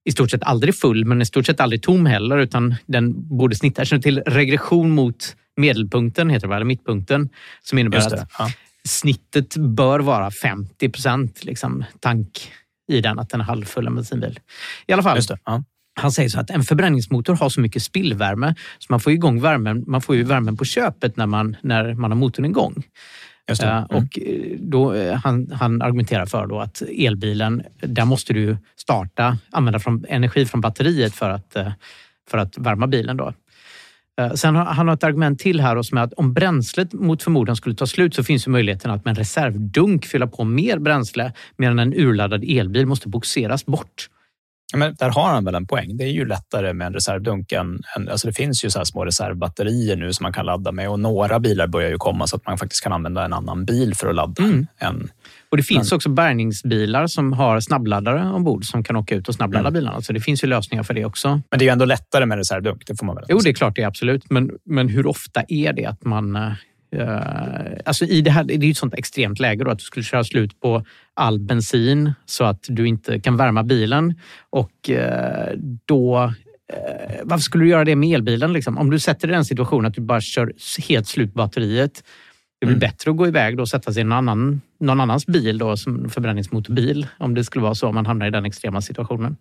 [0.05, 3.57] i stort sett aldrig full, men i stort sett aldrig tom heller, utan den borde
[3.57, 3.85] snitta.
[3.85, 7.29] Känner till regression mot medelpunkten, heter det, eller mittpunkten,
[7.63, 8.51] som innebär att ja.
[8.85, 12.53] snittet bör vara 50 procent liksom, tank
[12.89, 14.41] i den, att den är halvfull en bensinbil.
[14.87, 15.19] I alla fall.
[15.45, 15.63] Ja.
[15.95, 19.85] Han säger så att en förbränningsmotor har så mycket spillvärme så man får igång värmen,
[19.87, 22.83] man får ju värmen på köpet när man, när man har motorn igång.
[23.51, 23.85] Uh, mm.
[23.85, 29.39] Och eh, då, uh, han, han, argumenterar för då att elbilen, där måste du starta,
[29.51, 31.57] använda från, energi från batteriet för att,
[32.31, 33.17] för att värma bilen.
[33.17, 33.33] Då.
[34.35, 37.57] Sen har han har ett argument till här som är att om bränslet mot förmodan
[37.57, 41.33] skulle ta slut så finns ju möjligheten att med en reservdunk fylla på mer bränsle
[41.57, 44.09] medan en urladdad elbil måste boxeras bort.
[44.73, 45.97] Men där har han väl en poäng.
[45.97, 49.97] Det är ju lättare med en reservdunk än, alltså det finns ju så små reservbatterier
[49.97, 52.59] nu som man kan ladda med och några bilar börjar ju komma så att man
[52.59, 54.43] faktiskt kan använda en annan bil för att ladda.
[54.43, 54.67] Mm.
[54.79, 55.11] Än,
[55.51, 55.97] och det finns men...
[55.97, 59.73] också bärgningsbilar som har snabbladdare ombord som kan åka ut och snabbladda mm.
[59.73, 60.03] bilarna.
[60.03, 61.29] Så det finns ju lösningar för det också.
[61.29, 63.55] Men det är ju ändå lättare med reservdunk, det får man väl Jo, det är
[63.55, 64.31] klart det är absolut.
[64.31, 66.37] Men, men hur ofta är det att man
[66.97, 69.85] Uh, alltså i det, här, det är ju ett sånt extremt läge då, att du
[69.85, 74.15] skulle köra slut på all bensin så att du inte kan värma bilen.
[74.51, 76.33] Och uh, då...
[76.73, 78.53] Uh, varför skulle du göra det med elbilen?
[78.53, 78.79] Liksom?
[78.79, 80.53] Om du sätter dig i den situationen att du bara kör
[80.89, 82.05] helt slut på batteriet.
[82.61, 82.81] Det blir mm.
[82.81, 85.77] bättre att gå iväg då och sätta sig i någon, annan, någon annans bil, då,
[85.77, 89.37] som förbränningsmotorbil, om det skulle vara så om man hamnar i den extrema situationen.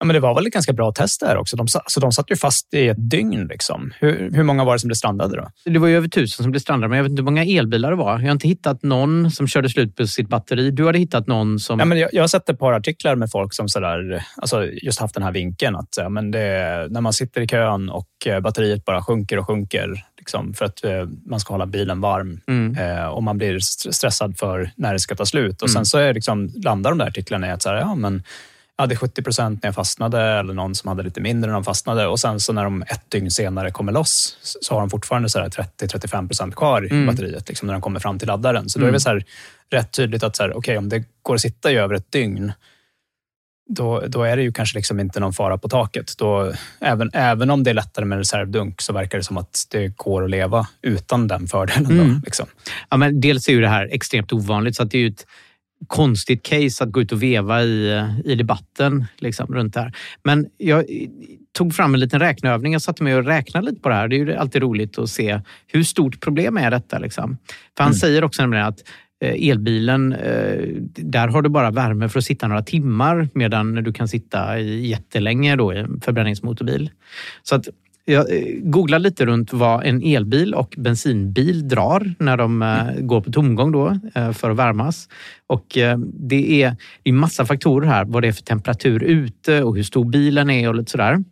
[0.00, 1.56] Ja, men det var väl ett ganska bra test där också.
[1.56, 3.46] De, alltså, de satt ju fast i ett dygn.
[3.46, 3.92] Liksom.
[3.98, 5.48] Hur, hur många var det som blev strandade då?
[5.64, 7.90] Det var ju över tusen som blev strandade, men jag vet inte hur många elbilar
[7.90, 8.18] det var.
[8.18, 10.70] Jag har inte hittat någon som körde slut på sitt batteri.
[10.70, 11.78] Du hade hittat någon som...
[11.78, 15.00] Ja, men jag, jag har sett ett par artiklar med folk som sådär, alltså just
[15.00, 18.40] haft den här vinkeln att ja, men det, när man sitter i kön och eh,
[18.40, 22.76] batteriet bara sjunker och sjunker liksom, för att eh, man ska hålla bilen varm mm.
[22.76, 23.58] eh, och man blir
[23.92, 25.62] stressad för när det ska ta slut.
[25.62, 25.74] Och mm.
[25.74, 28.22] Sen så är, liksom, landar de där artiklarna i att så här, ja, men
[28.78, 32.06] hade 70 procent när jag fastnade eller någon som hade lite mindre när de fastnade.
[32.06, 36.26] Och sen så när de ett dygn senare kommer loss så har de fortfarande 30-35
[36.26, 37.06] procent kvar i mm.
[37.06, 38.68] batteriet liksom, när de kommer fram till laddaren.
[38.68, 39.00] Så då är det mm.
[39.00, 39.24] så här,
[39.70, 42.52] rätt tydligt att så här, okay, om det går att sitta i över ett dygn
[43.68, 46.18] då, då är det ju kanske liksom inte någon fara på taket.
[46.18, 49.96] Då, även, även om det är lättare med reservdunk så verkar det som att det
[49.96, 51.86] går att leva utan den fördelen.
[51.86, 52.14] Mm.
[52.14, 52.46] Då, liksom.
[52.88, 55.26] ja, men dels är ju det här extremt ovanligt, så att det är ju ett
[55.86, 59.92] konstigt case att gå ut och veva i, i debatten liksom, runt det här.
[60.22, 60.84] Men jag
[61.52, 62.72] tog fram en liten räkneövning.
[62.72, 64.08] Jag satte mig och räknade lite på det här.
[64.08, 66.98] Det är ju alltid roligt att se hur stort problem är detta.
[66.98, 67.38] Liksom.
[67.76, 67.98] För han mm.
[67.98, 68.84] säger också nämligen att
[69.20, 73.92] eh, elbilen, eh, där har du bara värme för att sitta några timmar medan du
[73.92, 76.90] kan sitta i jättelänge då i en förbränningsmotorbil.
[77.42, 77.68] Så att
[78.08, 83.06] jag eh, googlade lite runt vad en elbil och bensinbil drar när de mm.
[83.06, 85.08] går på tomgång då, eh, för att värmas.
[85.46, 89.76] Och eh, det är, är massa faktorer här, vad det är för temperatur ute och
[89.76, 91.24] hur stor bilen är och lite sådär.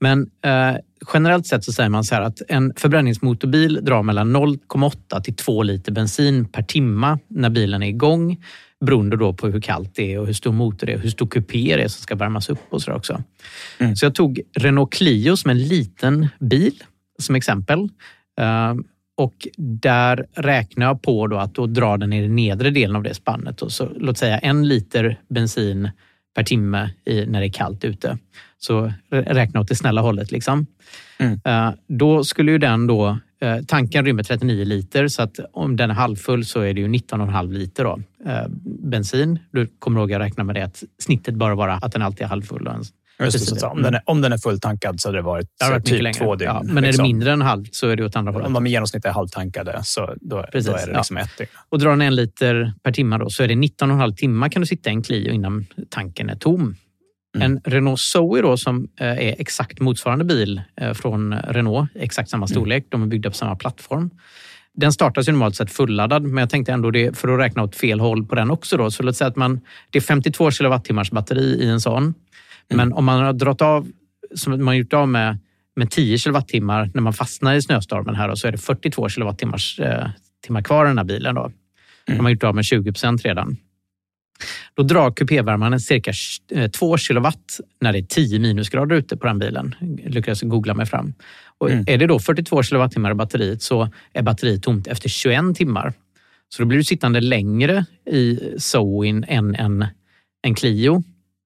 [0.00, 0.76] Men eh,
[1.14, 5.62] generellt sett så säger man så här att en förbränningsmotorbil drar mellan 0,8 till 2
[5.62, 8.36] liter bensin per timma när bilen är igång
[8.82, 11.26] beroende då på hur kallt det är och hur stor motor det är hur stor
[11.26, 13.22] kupé det är som ska värmas upp och så också.
[13.78, 13.96] Mm.
[13.96, 16.82] Så jag tog Renault Clio som en liten bil
[17.18, 17.78] som exempel.
[18.40, 18.74] Uh,
[19.16, 23.02] och där räknar jag på då att då drar den i den nedre delen av
[23.02, 23.62] det spannet.
[23.62, 25.90] Och så, låt säga en liter bensin
[26.34, 28.18] per timme i, när det är kallt ute.
[28.58, 30.32] Så räkna åt det snälla hållet.
[30.32, 30.66] Liksom.
[31.18, 31.32] Mm.
[31.32, 33.18] Uh, då skulle ju den då
[33.66, 37.52] tanken rymmer 39 liter så att om den är halvfull så är det ju 19,5
[37.52, 39.38] liter då, eh, bensin.
[39.52, 42.28] Du kommer ihåg att räkna med det att snittet bör vara att den alltid är
[42.28, 42.68] halvfull.
[43.20, 45.84] Just det, om, den är, om den är fulltankad så hade det varit, det varit
[45.84, 46.50] typ två dygn.
[46.54, 47.02] Ja, men är liksom.
[47.02, 48.46] det mindre än halvt så är det åt andra hållet.
[48.46, 51.22] Om de i genomsnitt är halvtankade så då, Precis, då är det liksom ja.
[51.22, 51.50] ett dygn.
[51.68, 54.66] Och drar den en liter per timme då, så är det 19,5 timmar kan du
[54.66, 56.76] sitta i en Clio innan tanken är tom.
[57.34, 57.52] Mm.
[57.52, 62.46] En Renault Zoe då, som eh, är exakt motsvarande bil eh, från Renault, exakt samma
[62.46, 62.48] mm.
[62.48, 62.86] storlek.
[62.88, 64.10] De är byggda på samma plattform.
[64.74, 67.76] Den startas ju normalt sett fulladdad, men jag tänkte ändå det för att räkna åt
[67.76, 68.76] fel håll på den också.
[68.76, 68.90] Då.
[68.90, 72.02] Så låt säga att man, det är 52 kilowattimmars batteri i en sån.
[72.02, 72.14] Mm.
[72.68, 73.88] Men om man har dragit av,
[74.34, 75.38] som man gjort av med,
[75.76, 79.80] med 10 kilowattimmar när man fastnar i snöstormen här, då, så är det 42 kilowattimmars
[79.80, 80.08] eh,
[80.46, 81.34] timmar kvar i den här bilen.
[81.34, 81.40] Då.
[81.40, 81.54] Mm.
[82.06, 83.56] De har gjort av med 20 procent redan.
[84.74, 86.12] Då drar kupévärmaren cirka
[86.78, 89.74] 2 eh, kilowatt när det är 10 minusgrader ute på den bilen.
[90.04, 91.14] Jag lyckades googla mig fram.
[91.58, 91.84] Och mm.
[91.86, 95.92] Är det då 42 kilowattimmar i batteriet så är batteriet tomt efter 21 timmar.
[96.48, 99.86] Så då blir du sittande längre i Zoin än en,
[100.42, 101.02] en Clio.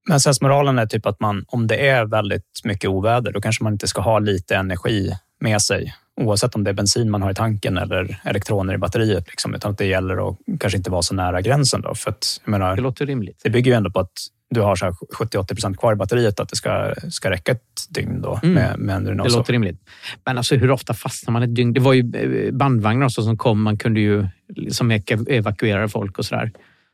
[0.09, 3.73] Men sensmoralen är typ att man, om det är väldigt mycket oväder, då kanske man
[3.73, 7.35] inte ska ha lite energi med sig oavsett om det är bensin man har i
[7.35, 9.29] tanken eller elektroner i batteriet.
[9.29, 11.81] Liksom, utan att det gäller att kanske inte vara så nära gränsen.
[11.81, 13.41] Då, för att, menar, det låter rimligt.
[13.45, 14.13] Det bygger ju ändå på att
[14.51, 18.41] du har 70-80 procent kvar i batteriet, att det ska, ska räcka ett dygn då.
[18.43, 18.55] Mm.
[18.55, 19.53] Med, med det låter så.
[19.53, 19.81] rimligt.
[20.25, 21.73] Men alltså, hur ofta fastnar man ett dygn?
[21.73, 22.13] Det var ju
[22.47, 23.63] eh, bandvagnar också som kom.
[23.63, 24.27] Man kunde ju
[24.71, 24.91] som
[25.29, 26.53] evakuera folk och sådär.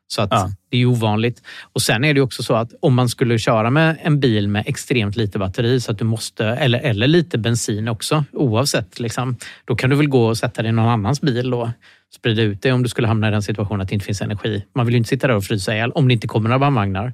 [0.09, 0.51] Så att ja.
[0.71, 1.43] det är ovanligt.
[1.73, 4.62] Och Sen är det också så att om man skulle köra med en bil med
[4.67, 9.01] extremt lite batteri så att du måste, eller, eller lite bensin också oavsett.
[9.01, 11.69] Liksom, då kan du väl gå och sätta dig i någon annans bil och
[12.15, 14.65] sprida ut det om du skulle hamna i den situationen att det inte finns energi.
[14.75, 17.12] Man vill ju inte sitta där och frysa ihjäl om det inte kommer några bandvagnar.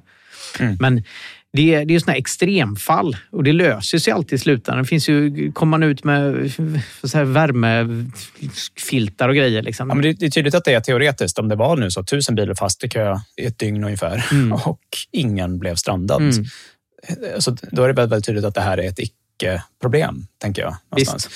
[0.59, 0.77] Mm.
[0.79, 1.03] Men
[1.53, 4.83] det är, det är såna extremfall och det löser sig alltid i slutändan.
[4.83, 6.51] Det finns ju, kommer man ut med
[7.03, 9.61] så här värmefiltar och grejer.
[9.61, 9.89] Liksom.
[9.89, 11.39] Ja, men det, är tydligt att det är teoretiskt.
[11.39, 14.53] Om det var nu så tusen bilar fast i kö i ett dygn ungefär mm.
[14.65, 14.79] och
[15.11, 16.21] ingen blev strandad.
[16.21, 16.45] Mm.
[17.39, 20.75] Så då är det väldigt tydligt att det här är ett icke-problem, tänker jag.
[20.91, 21.29] Någonstans.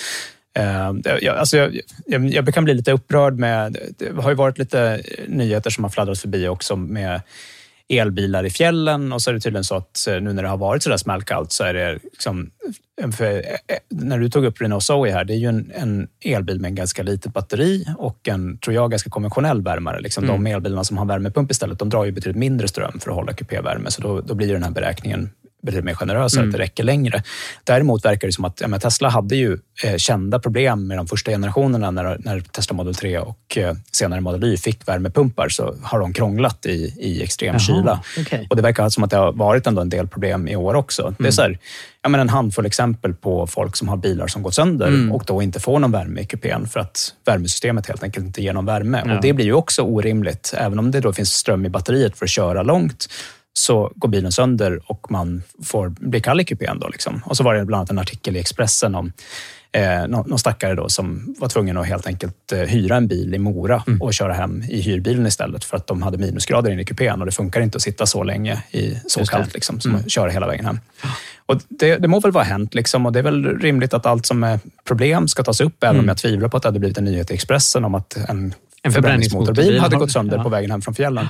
[0.60, 3.78] Uh, jag, alltså jag, jag, jag kan bli lite upprörd med...
[3.98, 7.22] Det har ju varit lite nyheter som har fladdrat förbi också med
[8.00, 10.58] elbilar i fjällen och så är det tydligen så att eh, nu när det har
[10.58, 12.50] varit så där smällkallt så är det liksom,
[13.18, 16.60] för, eh, när du tog upp Renault Zoe här, det är ju en, en, elbil
[16.60, 20.00] med en ganska litet batteri och en, tror jag, ganska konventionell värmare.
[20.00, 20.44] Liksom mm.
[20.44, 23.34] De elbilarna som har värmepump istället, de drar ju betydligt mindre ström för att hålla
[23.34, 25.30] kupévärme, så då, då blir den här beräkningen
[25.64, 26.50] betydligt mer generösare, mm.
[26.50, 27.24] att det räcker längre.
[27.64, 31.32] Däremot verkar det som att ja, Tesla hade ju eh, kända problem med de första
[31.32, 36.00] generationerna när, när Tesla Model 3 och eh, senare Model Y fick värmepumpar så har
[36.00, 38.04] de krånglat i, i extrem Jaha, kyla.
[38.20, 38.48] Okay.
[38.50, 41.02] Och det verkar som att det har varit ändå en del problem i år också.
[41.02, 41.16] Mm.
[41.18, 41.32] Det är mm.
[41.32, 41.60] så här,
[42.02, 45.12] ja, men en handfull exempel på folk som har bilar som gått sönder mm.
[45.12, 48.54] och då inte får någon värme i kupén för att värmesystemet helt enkelt inte ger
[48.54, 49.04] någon värme.
[49.06, 49.16] Ja.
[49.16, 52.26] Och Det blir ju också orimligt, även om det då finns ström i batteriet för
[52.26, 53.08] att köra långt
[53.54, 56.80] så går bilen sönder och man får bli kall i kupén.
[56.80, 57.22] Då liksom.
[57.26, 59.14] Och så var det bland annat en artikel i Expressen om
[59.72, 63.40] eh, någon stackare då som var tvungen att helt enkelt eh, hyra en bil i
[63.40, 64.02] Mora mm.
[64.02, 67.26] och köra hem i hyrbilen istället för att de hade minusgrader inne i kupén och
[67.26, 70.10] det funkar inte att sitta så länge i så kallt liksom, som mm.
[70.10, 70.80] köra hela vägen hem.
[71.46, 74.26] Och det, det må väl vara hänt liksom, och det är väl rimligt att allt
[74.26, 76.06] som är problem ska tas upp, även mm.
[76.06, 78.54] om jag tvivlar på att det hade blivit en nyhet i Expressen om att en,
[78.84, 80.44] en förbränningsmotorbil hade gått sönder ja.
[80.44, 81.28] på vägen hem från fjällen.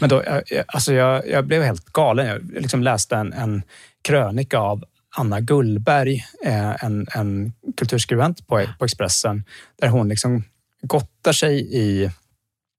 [0.00, 0.22] Men då,
[0.66, 2.26] alltså jag, jag blev helt galen.
[2.26, 3.62] Jag liksom läste en, en
[4.02, 4.84] krönika av
[5.16, 9.44] Anna Gullberg, eh, en, en kulturskribent på, på Expressen,
[9.80, 10.44] där hon liksom
[10.82, 12.10] gottar sig i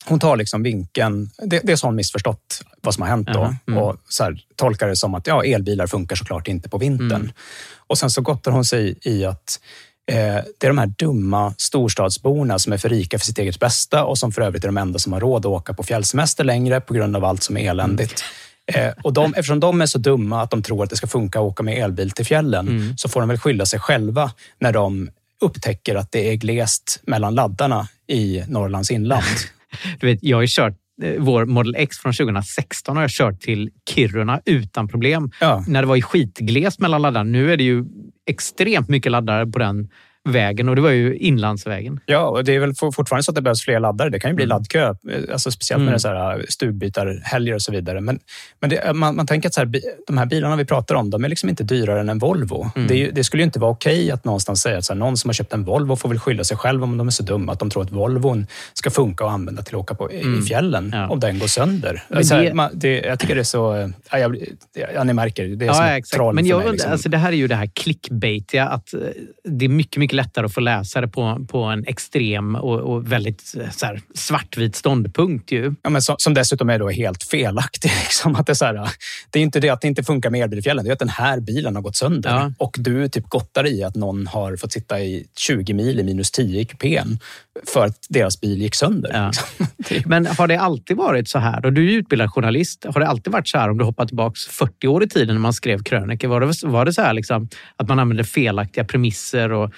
[0.06, 3.84] hon tar liksom vinkeln, det, är så hon missförstått vad som har hänt då mm.
[3.84, 7.22] och så här, tolkar det som att ja, elbilar funkar såklart inte på vintern.
[7.22, 7.32] Mm.
[7.78, 9.60] Och sen så gottar hon sig i att
[10.14, 14.18] det är de här dumma storstadsborna som är för rika för sitt eget bästa och
[14.18, 16.94] som för övrigt är de enda som har råd att åka på fjällsemester längre på
[16.94, 18.24] grund av allt som är eländigt.
[18.74, 21.40] Eh, och de, eftersom de är så dumma att de tror att det ska funka
[21.40, 22.98] att åka med elbil till fjällen Mm.
[22.98, 25.10] så får de väl skylla sig själva när de
[25.42, 29.24] upptäcker att det är glest mellan laddarna i Norrlands inland.
[30.00, 33.42] Du vet, jag har ju kört eh, vår Model X från 2016 har jag kört
[33.42, 35.32] till Kiruna utan problem.
[35.42, 35.64] Ja.
[35.68, 37.24] När det var i skitglest mellan laddarna.
[37.32, 37.86] Nu är det ju
[38.30, 39.88] extremt mycket laddare på den
[40.30, 42.00] vägen och det var ju inlandsvägen.
[42.06, 44.10] Ja, och det är väl for- fortfarande så att det behövs fler laddare.
[44.10, 44.94] Det kan ju bli laddkö, eh,
[45.32, 45.92] alltså speciellt när Mm.
[45.92, 48.02] det är så här eh, stugbytarhelger och så vidare.
[48.02, 48.20] Men,
[48.60, 49.72] men det, man, man tänker att så här,
[50.08, 52.72] de här bilarna vi pratar om, de är liksom inte dyrare än en Volvo.
[52.76, 52.88] Mm.
[52.88, 55.30] Det, det skulle ju inte vara okej att någonstans säga att så här, någon som
[55.30, 57.60] har köpt en Volvo får väl skylla sig själv om de är så dumma att
[57.60, 60.90] de tror att Volvon ska funka att använda till att åka på, i- i fjällen
[60.94, 61.08] Ja.
[61.10, 62.04] om den går sönder.
[62.10, 63.76] Men det- man, det, jag tycker det är så...
[63.76, 64.38] eh, Ja, jag,
[64.96, 66.64] ja, ni märker, det är som Ja, ett troll Men för jag, mig.
[66.66, 66.92] undrar, Liksom.
[66.92, 68.66] alltså, det här är ju det här clickbaitiga.
[68.68, 69.00] Att eh,
[69.44, 73.12] det är mycket, mycket lättare att få läsa det på, på en extrem och, och
[73.12, 75.52] väldigt eh, så här, svartvit ståndpunkt.
[75.52, 75.74] Ju.
[75.82, 77.92] Ja, men som, som dessutom är då helt felaktig.
[78.04, 78.36] Liksom.
[78.36, 78.90] Att det, är så här,
[79.30, 81.00] det är inte det att det inte funkar med elbil i fjällen, det är att
[81.00, 82.30] den här bilen har gått sönder.
[82.30, 82.52] Ja.
[82.58, 86.32] Och du typ gottar i att någon har fått sitta i 20 mil i minus
[86.32, 87.20] 10 i kupén
[87.68, 89.12] för att deras bil gick sönder.
[89.14, 89.32] Ja.
[89.78, 90.02] liksom.
[90.10, 91.66] Men har det alltid varit så här?
[91.66, 92.86] Och du är ju utbildad journalist.
[92.94, 95.42] Har det alltid varit så här om du hoppar tillbaka 40 år i tiden när
[95.42, 96.28] man skrev krönikor?
[96.28, 99.74] Var det, var det så här liksom, att man använde felaktiga premisser och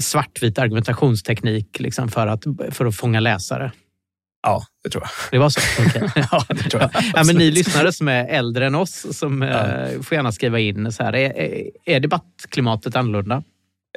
[0.00, 3.72] svartvit argumentationsteknik liksom, för, att, för att fånga läsare?
[4.42, 5.10] Ja, det tror jag.
[5.30, 5.60] Det var så?
[5.86, 6.10] Okej.
[6.30, 6.90] Ja, det tror jag.
[7.14, 10.92] Ja, men ni lyssnare som är äldre än oss som eh, får gärna skriva in.
[10.92, 13.42] Så här, är, är- debattklimatet annorlunda?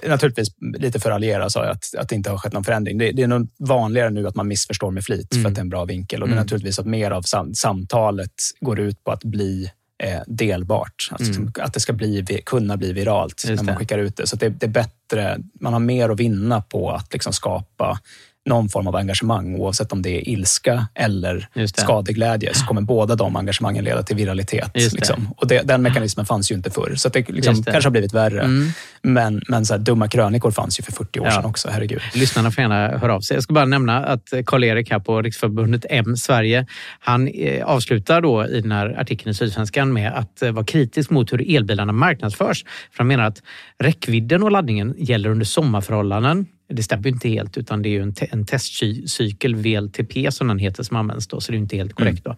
[0.07, 2.97] Naturligtvis lite för att raljera sa jag att, att det inte har skett någon förändring.
[2.97, 5.63] Det, det är nog vanligare nu att man missförstår med flit för att det är
[5.63, 6.21] en bra vinkel.
[6.21, 6.43] Och det är Mm.
[6.45, 9.71] naturligtvis att mer av sam, samtalet går ut på att bli
[10.03, 11.09] eh, delbart.
[11.11, 13.51] Alltså, liksom, Att det ska bli, kunna bli viralt Mm.
[13.51, 13.79] Just när man det.
[13.79, 14.27] skickar ut det.
[14.27, 17.99] Så det, det är bättre, man har mer att vinna på att liksom skapa
[18.45, 23.35] någon form av engagemang oavsett om det är ilska eller skadeglädje så kommer båda de
[23.35, 24.71] engagemangen leda till viralitet.
[24.73, 24.93] Det.
[24.93, 25.33] Liksom.
[25.37, 26.93] Och det, den mekanismen fanns ju inte förr.
[26.95, 27.71] Så det, liksom, det.
[27.71, 28.41] kanske har blivit värre.
[28.41, 28.69] Mm.
[29.01, 31.31] Men, men så här, dumma krönikor fanns ju för 40 år Ja.
[31.31, 32.01] sedan också, herregud.
[32.13, 33.35] Lyssnarna får gärna höra av sig.
[33.35, 36.65] Jag ska bara nämna att Karl-Erik här på Riksförbundet M Sverige,
[36.99, 41.09] han eh, avslutar då i den här artikeln i Sydsvenskan med att eh, vara kritisk
[41.09, 42.63] mot hur elbilarna marknadsförs.
[42.63, 43.41] För han menar att
[43.79, 46.45] räckvidden och laddningen gäller under sommarförhållanden.
[46.69, 50.47] Det stämmer ju inte helt utan det är ju en, te- en testcykel, VLTP som
[50.47, 52.23] den heter, som används då, så det är inte helt korrekt.
[52.23, 52.35] Då.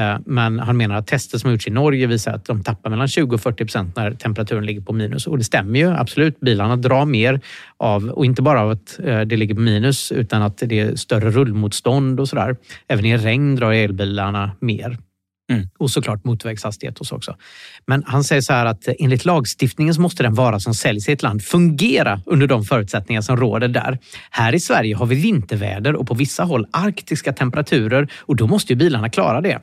[0.00, 2.90] Eh, Men han menar att tester som har gjorts i Norge visar att de tappar
[2.90, 5.26] mellan 20 och 40 procent när temperaturen ligger på minus.
[5.26, 6.40] Och det stämmer ju absolut.
[6.40, 7.40] Bilarna drar mer
[7.76, 10.94] av, och inte bara av att eh, det ligger på minus, utan att det är
[10.96, 12.56] större rullmotstånd och sådär.
[12.88, 14.98] Även i regn drar elbilarna mer.
[15.50, 15.68] Mm.
[15.78, 17.36] Och såklart motorvägshastighet och så också.
[17.86, 21.12] Men han säger så här att enligt lagstiftningen så måste den vara som säljs i
[21.12, 23.98] ett land fungera under de förutsättningar som råder där.
[24.30, 28.72] Här i Sverige har vi vinterväder och på vissa håll arktiska temperaturer och då måste
[28.72, 29.60] ju bilarna klara det.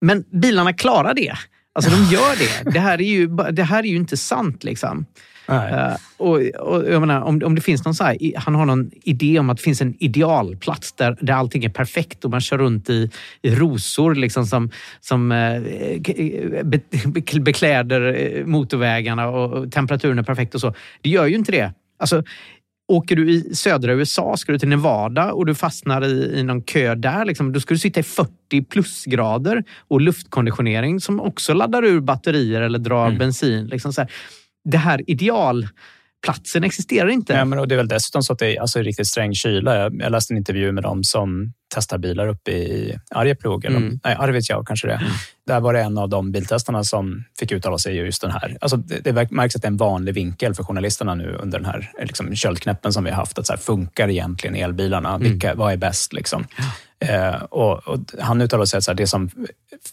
[0.00, 1.34] Men bilarna klarar det.
[1.74, 2.70] Alltså de gör det.
[2.70, 4.64] Det här är ju, det här är ju inte sant.
[4.64, 5.06] liksom.
[5.48, 8.90] Eh, och, och jag menar, om, om det finns någon så här, han har någon
[9.02, 12.58] idé om att det finns en idealplats där, där allting är perfekt och man kör
[12.58, 13.10] runt i,
[13.42, 15.60] i rosor liksom som, som eh,
[16.64, 20.74] be, be, bekläder eh, motorvägarna och, och temperaturen är perfekt och så.
[21.02, 21.72] Det gör ju inte det.
[21.98, 22.22] Alltså,
[22.88, 26.62] Åker du i södra USA, ska du till Nevada och du fastnar i, i någon
[26.62, 31.84] kö där, liksom, då ska du sitta i 40 plusgrader och luftkonditionering som också laddar
[31.84, 33.66] ur batterier eller drar bensin.
[33.66, 34.10] Liksom så här.
[34.64, 35.10] Det här
[36.24, 37.32] idealplatsen existerar inte.
[37.32, 39.76] Ja, men och det är väl dessutom så att det är alltså, riktigt sträng kyla.
[39.76, 44.00] Jag, jag läste en intervju med dem som testar bilar uppe i Arjeplog, eller Mm.
[44.04, 45.02] nej, Arvidsjaur kanske det är.
[45.46, 48.56] Där var det en av de biltestarna som fick uttala sig just den här.
[48.60, 51.66] Alltså, det, det märks att det är en vanlig vinkel för journalisterna nu under den
[51.66, 53.38] här liksom, köldknäppen som vi har haft.
[53.38, 55.18] Att så här, funkar egentligen elbilarna?
[55.18, 56.12] Vilka, Vad är bäst?
[56.12, 56.46] Liksom?
[57.00, 59.30] Eh, och, och han uttalade sig att så här, det som,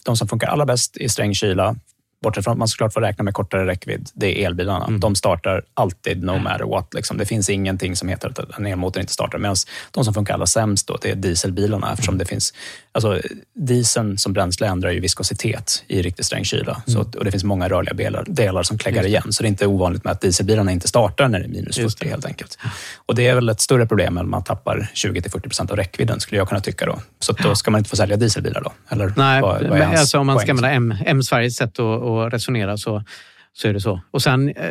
[0.04, 1.76] de som funkar allra bäst i sträng kyla
[2.22, 4.98] Bortsett från att man såklart får räkna med kortare räckvidd, det är elbilarna.
[4.98, 6.94] De startar alltid no matter what.
[6.94, 7.18] Liksom.
[7.18, 9.38] Det finns ingenting som heter att en elmotor inte startar.
[9.38, 9.56] Medan
[9.90, 12.54] de som funkar allra sämst då, det är dieselbilarna eftersom det finns...
[12.94, 13.20] Alltså,
[13.54, 16.82] dieseln som bränsle ändrar ju viskositet i riktigt sträng kyla.
[16.86, 19.32] Så, att- och det finns många rörliga delar, delar som kläggar igen.
[19.32, 21.98] Så det är inte ovanligt med att dieselbilarna inte startar när det är minus Just
[21.98, 22.58] 40 helt enkelt.
[23.06, 26.38] Och det är väl ett större problem än man tappar 20-40 procent av räckvidden skulle
[26.38, 26.98] jag kunna tycka då.
[27.20, 28.72] Så då ska man inte få sälja dieselbilar då?
[28.88, 32.02] Eller Nej, vad, vad men alltså om man ska använda M, M Sveriges sätt att,
[32.12, 32.76] och resonera.
[32.76, 33.04] Så
[33.54, 34.00] så är det så.
[34.10, 34.64] Och sen, eh,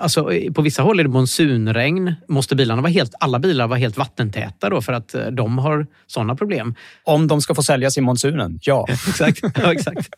[0.00, 2.14] alltså, på vissa håll är det monsunregn.
[2.28, 5.86] Måste bilarna vara helt, alla bilar vara helt vattentäta då för att eh, de har
[6.06, 6.74] sådana problem?
[7.04, 8.86] Om de ska få säljas i monsunen, ja.
[9.08, 9.40] exakt.
[9.62, 10.08] Ja, exakt.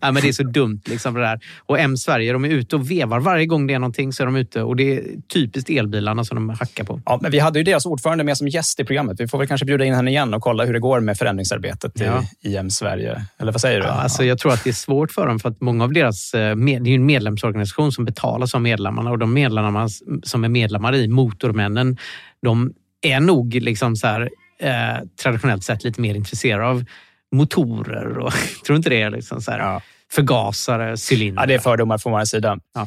[0.00, 0.80] Ja, men det är så dumt.
[0.86, 1.40] Liksom, det där.
[1.66, 3.20] Och M Sverige, de är ute och vevar.
[3.20, 4.62] Varje gång det är någonting så är de ute.
[4.62, 7.00] Och det är typiskt elbilarna som de hackar på.
[7.06, 9.20] Ja, men vi hade ju deras ordförande med som gäst i programmet.
[9.20, 11.92] Vi får väl kanske bjuda in henne igen och kolla hur det går med förändringsarbetet
[11.94, 12.24] Ja.
[12.40, 13.24] i, M Sverige.
[13.38, 13.86] Eller vad säger du?
[13.86, 16.34] Ja, alltså, Jag tror att det är svårt för dem för att många av deras...
[16.34, 19.88] eh, Med, det är ju en medlemsorganisation som betalas av medlemmarna och de medlemmarna
[20.22, 21.96] som är medlemmar i Motormännen,
[22.42, 26.84] de är nog liksom så här, eh, traditionellt sett lite mer intresserade av
[27.32, 28.32] motorer och
[28.66, 29.82] tror inte det är liksom så här, Ja.
[30.12, 31.42] förgasare, cylindrar.
[31.42, 32.58] Ja, det är fördomar från vår sida.
[32.74, 32.86] Ja.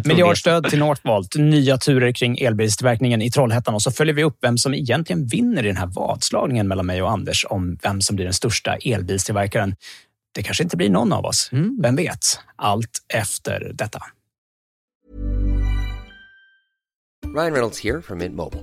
[0.04, 4.58] Miljardstöd till Northvolt, nya turer kring elbilstillverkningen i Trollhättan och så följer vi upp vem
[4.58, 8.26] som egentligen vinner i den här vadslagningen mellan mig och Anders om vem som blir
[8.26, 9.74] den största elbilstillverkaren.
[10.36, 11.50] Det kanske inte blir någon av oss.
[11.52, 11.78] Mm.
[11.82, 12.40] Vem vet?
[12.56, 14.02] Allt efter detta.
[17.34, 18.62] Ryan Reynolds here from Mint Mobile.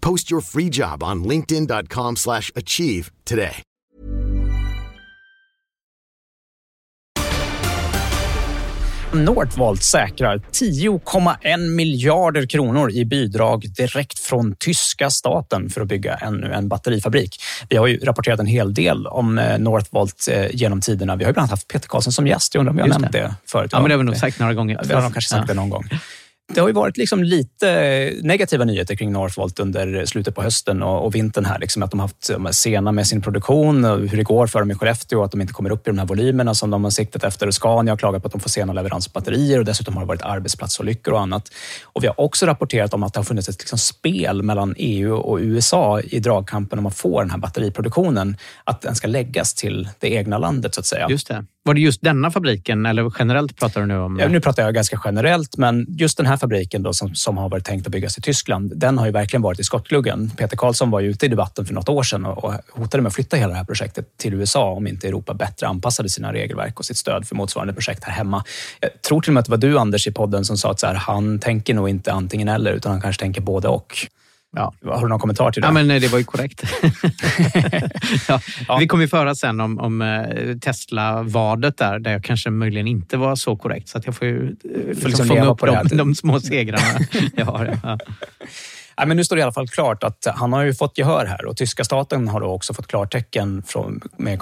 [0.00, 3.62] Post your free job on linkedin.com/achieve slash achieve today.
[9.12, 16.52] Northvolt säkrar 10,1 miljarder kronor i bidrag direkt från tyska staten för att bygga ännu
[16.52, 17.42] en batterifabrik.
[17.68, 21.16] Vi har ju rapporterat en hel del om eh, Northvolt eh, genom tiderna.
[21.16, 22.54] Vi har ju bland annat haft Peter Karlsson som gäst.
[22.54, 23.18] Jag undrar om vi har Just nämnt det.
[23.20, 23.70] det, förut.
[23.72, 24.80] Ja, men det har vi nog sagt några gånger.
[24.88, 25.54] Vi har nog kanske sagt Ja.
[25.54, 25.84] det någon gång.
[26.54, 31.06] Det har ju varit liksom lite negativa nyheter kring Northvolt under slutet på hösten och,
[31.06, 31.44] och vintern.
[31.44, 31.58] här.
[31.58, 34.58] Liksom att de har haft de sena med sin produktion och hur det går för
[34.58, 36.84] dem i Skellefteå och att de inte kommer upp i de här volymerna som de
[36.84, 37.46] har siktat efter.
[37.46, 40.02] Och Scania har klagat på att de får sena leveransbatterier på batterier och dessutom har
[40.02, 41.48] det varit arbetsplatsolyckor och annat.
[41.84, 45.14] Och vi har också rapporterat om att det har funnits ett liksom spel mellan EU
[45.14, 49.88] och USA i dragkampen om att få den här batteriproduktionen, att den ska läggas till
[49.98, 51.06] det egna landet så att säga.
[51.10, 51.44] Just det.
[51.62, 54.18] Var det just denna fabriken eller generellt pratar du nu om?
[54.18, 57.48] Ja, nu pratar jag ganska generellt, men just den här fabriken då, som, som har
[57.48, 60.30] varit tänkt att byggas i Tyskland, den har ju verkligen varit i skottgluggen.
[60.36, 63.08] Peter Karlsson var ju ute i debatten för något år sedan och, och hotade med
[63.08, 66.78] att flytta hela det här projektet till USA om inte Europa bättre anpassade sina regelverk
[66.78, 68.44] och sitt stöd för motsvarande projekt här hemma.
[68.80, 70.80] Jag tror till och med att det var du, Anders, i podden som sa att
[70.80, 73.94] så här, han tänker nog inte antingen eller, utan han kanske tänker både och.
[74.56, 74.74] Ja.
[74.84, 75.68] Har du någon kommentar till det?
[75.68, 76.64] Ja, men eh, det var ju korrekt.
[78.68, 82.86] ja, Vi kommer ju föra sen om, om eh, Tesla-vadet där, där jag kanske möjligen
[82.86, 83.88] inte var så korrekt.
[83.88, 84.50] Så att jag får ju eh,
[84.86, 87.78] liksom liksom fånga upp de, de små segrarna jag har.
[87.82, 87.98] Ja.
[88.98, 91.26] Nej, men nu står det i alla fall klart att han har ju fått gehör
[91.26, 94.40] här och tyska staten har då också fått klartecken från, med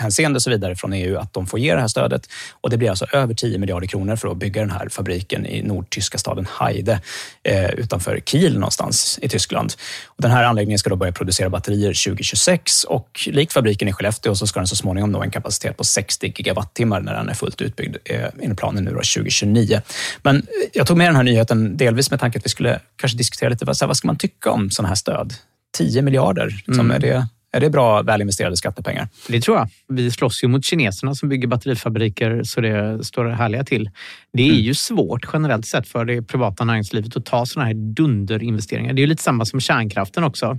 [0.00, 2.28] konkurrenshänseende och så vidare från EU att de får ge det här stödet.
[2.62, 5.62] Och det blir alltså över 10 miljarder kronor för att bygga den här fabriken i
[5.62, 7.00] nordtyska staden Heide
[7.44, 9.72] eh, utanför Kiel någonstans i Tyskland.
[10.06, 14.34] Och den här anläggningen ska då börja producera batterier 2026 och likt fabriken i Skellefteå
[14.34, 17.60] så ska den så småningom nå en kapacitet på 60 gigawattimmar när den är fullt
[17.60, 19.80] utbyggd eh, enligt planen nu då 2029.
[20.22, 20.42] Men eh,
[20.72, 23.64] jag tog med den här nyheten delvis med tanke att vi skulle kanske diskutera lite
[23.64, 25.34] vad, så här, vad ska man tycka om sådana här stöd?
[25.78, 26.90] 10 miljarder, liksom, Mm.
[26.90, 29.08] är, det, är det bra välinvesterade skattepengar?
[29.28, 29.68] Det tror jag.
[29.88, 33.90] Vi slåss ju mot kineserna som bygger batterifabriker så det står härliga till.
[34.32, 38.92] Det är ju svårt generellt sett för det privata näringslivet att ta sådana här dunderinvesteringar.
[38.92, 40.58] Det är ju lite samma som kärnkraften också.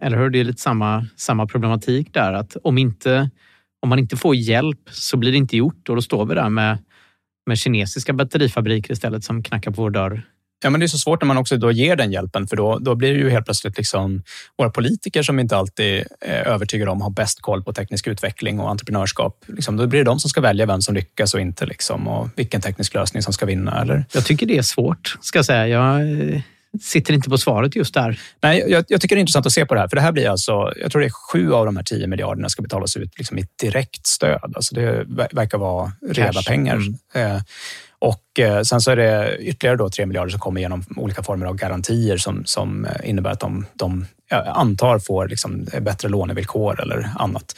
[0.00, 0.30] Eller hur?
[0.30, 2.32] Det är lite samma, samma problematik där.
[2.32, 3.30] Att om, inte,
[3.82, 6.48] om man inte får hjälp så blir det inte gjort och då står vi där
[6.48, 6.78] med,
[7.46, 10.22] med kinesiska batterifabriker istället som knackar på vår dörr.
[10.62, 12.78] Ja, men det är så svårt när man också då ger den hjälpen, för då,
[12.78, 14.22] då blir det ju helt plötsligt liksom
[14.58, 18.70] våra politiker som inte alltid är övertygade om har bäst koll på teknisk utveckling och
[18.70, 19.44] entreprenörskap.
[19.46, 22.28] Liksom, då blir det de som ska välja vem som lyckas och inte liksom, och
[22.36, 23.82] vilken teknisk lösning som ska vinna.
[23.82, 24.04] Eller?
[24.12, 25.68] Jag tycker det är svårt, ska jag säga.
[25.68, 26.40] Jag eh,
[26.82, 28.20] sitter inte på svaret just där.
[28.42, 30.12] Nej, jag, jag tycker det är intressant att se på det här, för det här
[30.12, 33.18] blir alltså, jag tror det är sju av de här 10 miljarderna ska betalas ut
[33.18, 34.52] liksom i direkt stöd.
[34.56, 36.74] Alltså det ver- verkar vara reda pengar.
[36.74, 37.40] Mm.
[38.02, 41.22] Eh, Och eh, sen så är det ytterligare då 3 miljarder som kommer genom olika
[41.22, 44.06] former av garantier som, som eh, innebär att de, de
[44.54, 47.56] antar får liksom bättre lånevillkor eller annat.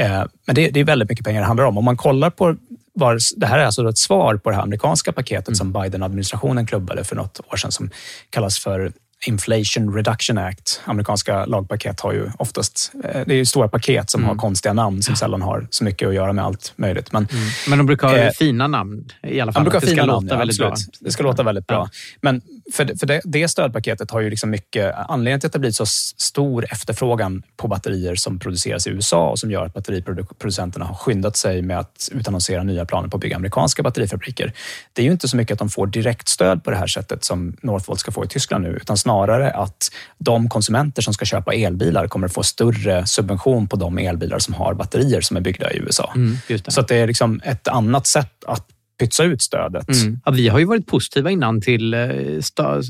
[0.00, 1.78] Eh, men det, det är väldigt mycket pengar det handlar om.
[1.78, 2.56] Om man kollar på
[2.94, 5.54] var, det här är alltså ett svar på det amerikanska paketet mm.
[5.54, 7.90] som Biden-administrationen klubbade för något år sedan som
[8.30, 8.92] kallas för
[9.26, 10.80] Inflation Reduction Act.
[10.84, 14.28] Amerikanska lagpaket har ju oftast, eh, det är ju stora paket som mm.
[14.28, 17.12] har konstiga namn som sällan har så mycket att göra med allt möjligt.
[17.12, 17.44] Men, mm.
[17.68, 19.64] men de brukar ha eh, fina namn i alla fall.
[19.64, 21.00] De brukar ska fina låta namn, väldigt absolut.
[21.00, 21.06] bra.
[21.06, 21.76] Det ska låta väldigt bra.
[21.76, 21.90] Ja.
[22.20, 22.42] Men
[22.72, 25.86] för, för det, det, stödpaketet har ju liksom mycket, anledningen till att det blivit så
[25.86, 31.36] stor efterfrågan på batterier som produceras i USA och som gör att batteriproducenterna har skyndat
[31.36, 34.52] sig med att utannonsera nya planer på att bygga amerikanska batterifabriker.
[34.92, 37.24] Det är ju inte så mycket att de får direkt stöd på det här sättet
[37.24, 41.54] som Northvolt ska få i Tyskland nu, utan snarare att de konsumenter som ska köpa
[41.54, 45.78] elbilar kommer få större subvention på de elbilar som har batterier som är byggda i
[45.78, 46.12] USA.
[46.16, 46.36] Mm,
[46.68, 48.66] så att det är liksom ett annat sätt att
[48.98, 49.88] pytsa ut stödet.
[49.88, 50.20] Mm.
[50.24, 52.08] Ja, vi har ju varit positiva innan till eh,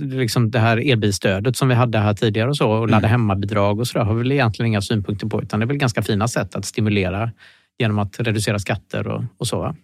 [0.00, 3.10] liksom det här elbilstödet som vi hade här tidigare och så och ladda mm.
[3.10, 5.76] hemmabidrag och så där har vi väl egentligen inga synpunkter på utan det är väl
[5.76, 7.30] ganska fina sätt att stimulera
[7.78, 9.74] genom att reducera skatter och, och så.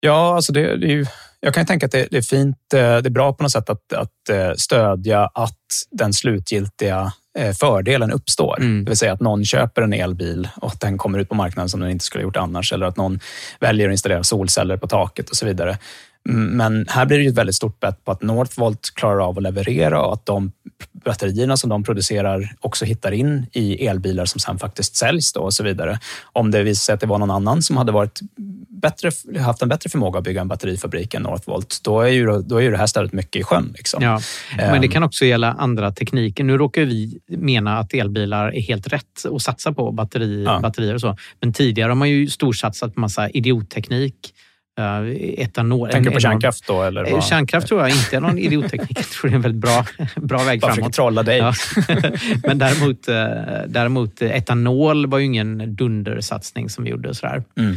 [0.00, 1.06] Ja, alltså det, det är ju,
[1.40, 2.56] jag kan tänka att det, det, är fint.
[2.74, 5.58] Eh, det är bra på något sätt att, att eh, stödja att
[5.90, 7.12] den slutgiltiga
[7.60, 8.60] fördelen uppstår.
[8.60, 8.84] Mm.
[8.84, 11.68] Det vill säga att någon köper en elbil och att den kommer ut på marknaden
[11.68, 12.72] som den inte skulle ha gjort annars.
[12.72, 13.20] Eller att någon
[13.60, 15.78] väljer att installera solceller på taket och så vidare.
[16.28, 20.02] Men här blir det ett väldigt stort bett på att Northvolt klarar av att leverera
[20.02, 20.52] och att de
[21.04, 25.54] batterierna som de producerar också hittar in i elbilar som sen faktiskt säljs då och
[25.54, 25.98] så vidare.
[26.32, 28.20] Om det visar sig att det var någon annan som hade varit
[28.68, 29.10] bättre,
[29.40, 32.62] haft en bättre förmåga att bygga en batterifabrik än Northvolt, då är ju, då är
[32.62, 33.74] ju det här stället mycket i sjön.
[33.76, 34.02] Liksom.
[34.02, 34.20] Ja,
[34.56, 34.92] men det ehm.
[34.92, 36.44] kan också gälla andra tekniker.
[36.44, 40.60] Nu råkar vi mena att elbilar är helt rätt att satsa på, batteri, ja.
[40.60, 41.16] batterier och så.
[41.40, 44.34] Men tidigare har man ju storsatsat på massa idiotteknik
[44.80, 45.90] Uh, etanol.
[45.90, 46.82] Tänker du på kärnkraft då?
[46.82, 47.24] Eller eh, vad?
[47.24, 48.92] Kärnkraft tror jag inte är någon idiotteknik.
[48.98, 49.84] Jag tror det är en väldigt bra,
[50.16, 50.92] bra väg Bara framåt.
[50.92, 51.38] trolla dig.
[51.38, 51.54] Ja.
[52.42, 53.14] Men däremot, eh,
[53.66, 57.14] däremot etanol var ju ingen dundersatsning som vi gjorde.
[57.14, 57.42] Sådär.
[57.58, 57.76] Mm.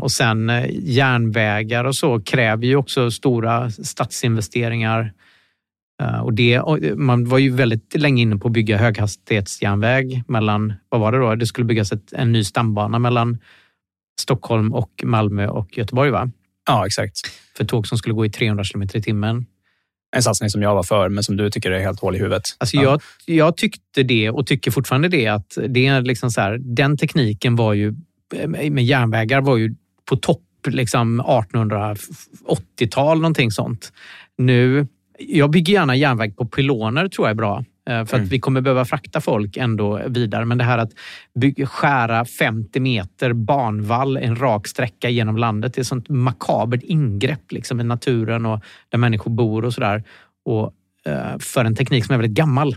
[0.00, 5.12] Och sen järnvägar och så kräver ju också stora statsinvesteringar.
[6.22, 6.62] Och det,
[6.96, 11.34] man var ju väldigt länge inne på att bygga höghastighetsjärnväg mellan, vad var det då?
[11.34, 13.38] Det skulle byggas ett, en ny stambana mellan
[14.20, 16.30] Stockholm och Malmö och Göteborg, va?
[16.66, 17.18] Ja, exakt.
[17.56, 19.46] För tåg som skulle gå i 300 km i timmen.
[20.16, 22.42] En satsning som jag var för, men som du tycker är helt hål i huvudet.
[22.58, 22.82] Alltså ja.
[22.82, 26.96] jag, jag tyckte det och tycker fortfarande det att det är liksom så här, den
[26.96, 27.94] tekniken var ju
[28.70, 33.92] med järnvägar var ju på topp liksom 1880-tal, någonting sånt.
[34.38, 34.86] Nu,
[35.18, 37.64] jag bygger gärna järnväg på pyloner tror jag är bra.
[37.90, 38.28] Eh, för att mm.
[38.28, 40.44] vi kommer behöva frakta folk ändå vidare.
[40.44, 40.90] Men det här att
[41.34, 46.82] bygga, skära 50 meter banvall en rak sträcka genom landet, det är ett sånt makabert
[46.82, 50.04] ingrepp liksom, i naturen och där människor bor och sådär.
[50.44, 50.72] Och
[51.08, 52.76] uh, för en teknik som är väldigt gammal.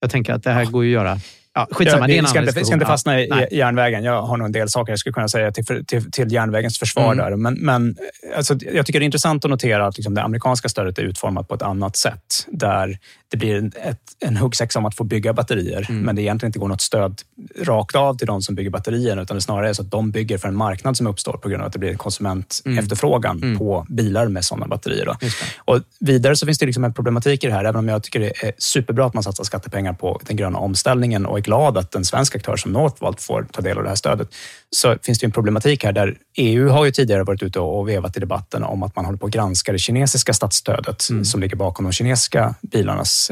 [0.00, 1.18] Jag tänker att det här går ju att göra
[1.56, 3.48] Ja, skitsamma, det är en ska, annan inte, ska inte fastna i Nej.
[3.50, 4.04] järnvägen.
[4.04, 7.12] Jag har nog en del saker jag skulle kunna säga till, till, till järnvägens försvar
[7.12, 7.16] mm.
[7.24, 7.36] där.
[7.36, 7.96] Men, men
[8.36, 11.48] alltså, jag tycker det är intressant att notera att liksom, det amerikanska stödet är utformat
[11.48, 12.46] på ett annat sätt.
[12.48, 12.98] Där
[13.28, 16.02] det blir ett, en huggsexa om att få bygga batterier, mm.
[16.02, 17.22] men det egentligen inte går något stöd
[17.62, 20.38] rakt av till de som bygger batterierna, utan det snarare är så att de bygger
[20.38, 23.48] för en marknad som uppstår på grund av att det blir konsumentefterfrågan mm.
[23.48, 23.58] mm.
[23.58, 25.16] på bilar med sådana batterier.
[25.58, 28.20] Och vidare så finns det liksom en problematik i det här, även om jag tycker
[28.20, 32.04] det är superbra att man satsar skattepengar på den gröna omställningen och glad att en
[32.04, 34.28] svensk aktör som Northvolt får ta del av det här stödet,
[34.70, 38.16] så finns det en problematik här där EU har ju tidigare varit ute och vevat
[38.16, 41.24] i debatten om att man håller på att granska det kinesiska statsstödet mm.
[41.24, 43.30] som ligger bakom de kinesiska bilarnas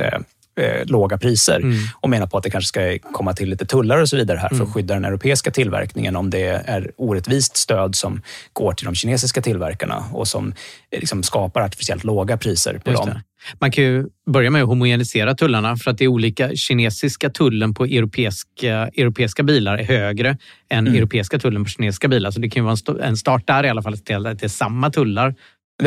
[0.56, 1.78] eh, låga priser mm.
[2.00, 4.48] och menar på att det kanske ska komma till lite tullar och så vidare här
[4.48, 4.72] för att mm.
[4.72, 8.22] skydda den europeiska tillverkningen om det är orättvist stöd som
[8.52, 10.52] går till de kinesiska tillverkarna och som
[10.90, 13.20] eh, liksom skapar artificiellt låga priser på dem.
[13.58, 16.56] Man kan ju börja med att homogenisera tullarna för att det är olika.
[16.56, 20.38] Kinesiska tullen på europeiska, europeiska bilar är högre
[20.70, 20.94] än mm.
[20.94, 22.30] europeiska tullen på kinesiska bilar.
[22.30, 24.90] Så det kan ju vara en start där i alla fall, att det är samma
[24.90, 25.34] tullar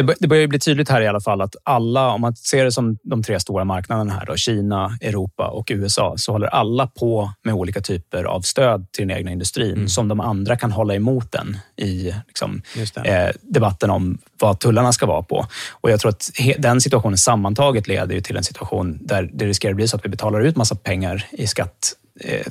[0.03, 2.97] det, börjar bli tydligt här i alla fall att alla, om man ser det som
[3.03, 7.53] de tre stora marknaderna här, då, Kina, Europa och USA, så håller alla på med
[7.53, 9.87] olika typer av stöd till den egna industrin mm.
[9.87, 12.61] som de andra kan hålla emot den i liksom,
[13.03, 15.45] eh, debatten om vad tullarna ska vara på.
[15.71, 19.75] Och jag tror att den situationen sammantaget leder till en situation där det riskerar att
[19.75, 21.95] bli så att vi betalar ut massa pengar i skatt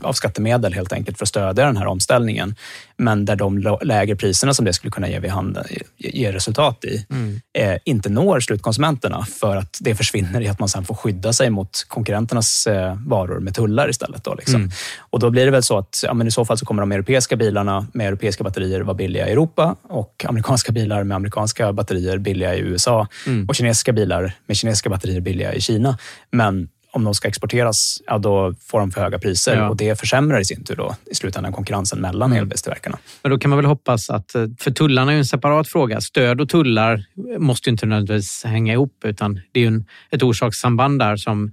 [0.01, 2.55] av skattemedel helt enkelt för att stödja den här omställningen.
[2.97, 5.65] Men där de lägre priserna som det skulle kunna ge, vid handen,
[5.99, 7.41] ge resultat i Mm.
[7.59, 11.51] eh, inte når slutkonsumenterna för att det försvinner i att man sen får skydda sig
[11.51, 14.25] mot konkurrenternas eh, varor med tullar istället.
[14.25, 14.55] Då, liksom.
[14.55, 14.71] Mm.
[14.99, 16.93] Och då blir det väl så att ja, men i så fall så kommer de
[16.93, 22.19] europeiska bilarna med europeiska batterier vara billiga i Europa och amerikanska bilar med amerikanska batterier
[22.19, 23.49] billiga i USA Mm.
[23.49, 25.99] och kinesiska bilar med kinesiska batterier billiga i Kina.
[26.31, 29.69] Men om de ska exporteras, ja, då får de för höga priser Ja.
[29.69, 32.43] och det försämrar i sin tur då, i slutändan konkurrensen mellan Mm.
[32.43, 32.99] elbilstillverkarna.
[33.23, 36.01] Men då kan man väl hoppas att, eh, för tullarna är ju en separat fråga.
[36.01, 37.05] Stöd och tullar
[37.39, 41.53] måste ju inte nödvändigtvis hänga ihop utan det är ju en, ett orsakssamband där som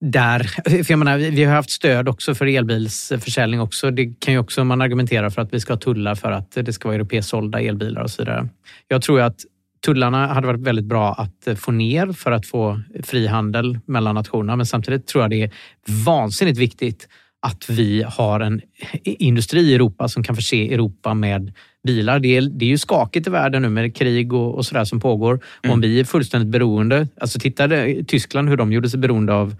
[0.00, 0.38] där,
[0.84, 3.90] för jag menar, vi har haft stöd också för elbilsförsäljning också.
[3.90, 6.72] Det kan ju också man argumentera för att vi ska ha tullar för att det
[6.72, 8.48] ska vara europeiskt sålda elbilar och så vidare.
[8.88, 9.36] Jag tror att
[9.84, 14.56] tullarna hade varit väldigt bra att eh, få ner för att få frihandel mellan nationerna.
[14.56, 15.50] Men samtidigt tror jag det är
[16.04, 17.08] vansinnigt viktigt
[17.46, 18.60] att vi har en
[19.04, 21.52] industri i Europa som kan förse Europa med
[21.86, 22.18] bilar.
[22.18, 25.00] Det är, det är ju skakigt i världen nu med krig och, och sådär som
[25.00, 25.40] pågår.
[25.64, 27.68] Och Om vi är fullständigt beroende, alltså titta
[28.06, 29.56] Tyskland hur de gjorde sig beroende av,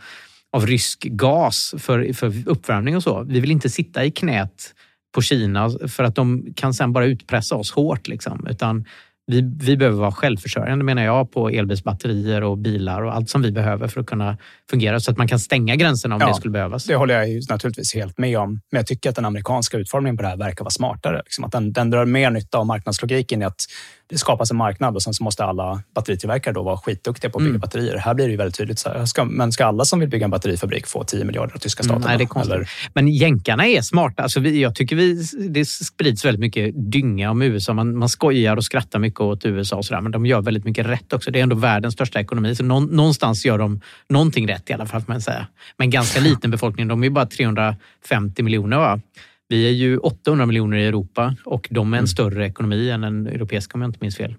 [0.52, 3.22] av rysk gas för, för uppvärmning och så.
[3.22, 4.74] Vi vill inte sitta i knät
[5.14, 8.08] på Kina för att de kan sen bara utpressa oss hårt.
[8.08, 8.46] Liksom.
[8.50, 8.84] Utan
[9.26, 13.52] vi, vi behöver vara självförsörjande menar jag på elbilsbatterier och bilar och allt som vi
[13.52, 14.38] behöver för att kunna
[14.70, 16.84] fungera så att man kan stänga gränserna om Ja, det skulle behövas.
[16.84, 18.60] Det håller jag ju naturligtvis helt med om.
[18.70, 21.22] Men jag tycker att den amerikanska utformningen på det här verkar vara smartare.
[21.24, 23.60] Liksom att den, den drar mer nytta av marknadslogiken i att
[24.08, 27.42] det skapas en marknad och sen så måste alla batteritillverkare då vara skitduktiga på att
[27.42, 27.60] bygga Mm.
[27.60, 27.96] batterier.
[27.96, 28.78] Här blir det ju väldigt tydligt.
[28.78, 31.58] Så här, ska, men ska alla som vill bygga en batterifabrik få 10 miljarder av
[31.58, 32.02] tyska staten?
[32.02, 32.54] Mm, nej, det är.
[32.54, 34.22] Eller- Men jänkarna är smarta.
[34.22, 37.72] Alltså vi, jag tycker vi, det sprids väldigt mycket dynga om USA.
[37.72, 40.86] Man, man skojar och skrattar mycket åt USA och sådär, men de gör väldigt mycket
[40.86, 41.30] rätt också.
[41.30, 44.86] Det är ändå världens största ekonomi, så någon, någonstans gör de någonting rätt i alla
[44.86, 45.00] fall.
[45.00, 45.46] Får man säga.
[45.76, 46.88] Men ganska liten befolkning.
[46.88, 48.76] De är ju bara 350 miljoner.
[48.76, 49.00] Va?
[49.48, 53.26] Vi är ju 800 miljoner i Europa och de är en större ekonomi än den
[53.26, 54.34] europeiska om jag inte minns fel.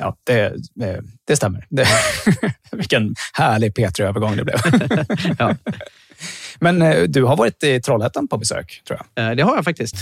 [0.00, 0.54] Ja, det,
[1.26, 1.66] det, stämmer.
[1.70, 1.86] Det,
[2.72, 4.56] vilken härlig P3-övergång det blev.
[5.38, 5.54] Ja.
[6.60, 9.30] Men eh, du har varit i Trollhättan på besök, tror jag.
[9.30, 9.96] Eh, Det har jag faktiskt.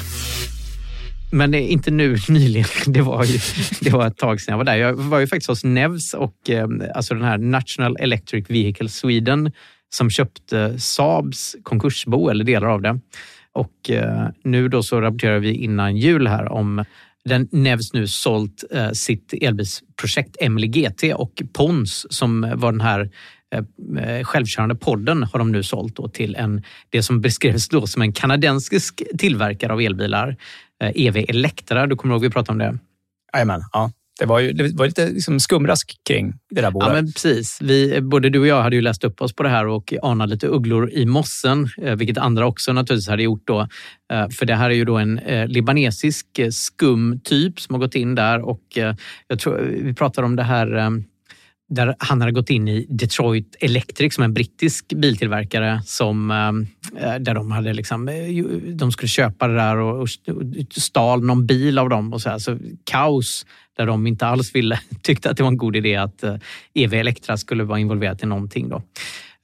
[1.33, 2.67] Men inte nu nyligen.
[2.87, 3.39] Det var, ju,
[3.81, 4.77] det var ett tag sedan jag var där.
[4.77, 9.53] Jag var ju faktiskt hos Nevs och eh, alltså den här National Electric Vehicle Sweden
[9.95, 13.01] som köpte Saabs konkursbo eller delar av det.
[13.55, 16.85] Och eh, nu då så rapporterar vi innan jul här om
[17.25, 23.11] den Nevs nu sålt eh, sitt elbilsprojekt Emily GT och Pons som var den här
[23.55, 28.03] eh, självkörande podden har de nu sålt då till en, det som beskrevs då som
[28.03, 30.37] en kanadensisk tillverkare av elbilar,
[30.81, 31.87] EV Electra.
[31.87, 32.79] Du kommer ihåg vi pratade om det?
[33.33, 33.91] Jajamän, ja.
[34.21, 37.59] Det var, ju, det var lite liksom skumrask kring det där Ja, men precis.
[37.61, 40.33] Vi, både du och jag hade ju läst upp oss på det här och anade
[40.33, 43.61] lite ugglor i mossen, eh, vilket andra också naturligtvis hade gjort då.
[44.13, 47.95] Eh, för det här är ju då en eh, libanesisk skum typ som har gått
[47.95, 48.79] in där och
[49.29, 50.91] jag tror vi pratar om det här
[51.69, 57.07] där han hade gått in i Detroit Electric som är en brittisk biltillverkare som, eh,
[57.07, 58.45] eh, där de hade liksom, eh,
[58.75, 60.09] de skulle köpa det där och, och
[60.71, 62.39] stal någon bil av dem och så här.
[62.39, 63.47] Så kaos
[63.77, 66.25] där de inte alls ville, tyckte att det var en god idé att
[66.75, 68.69] EV Electra skulle vara involverat i någonting.
[68.69, 68.83] Då.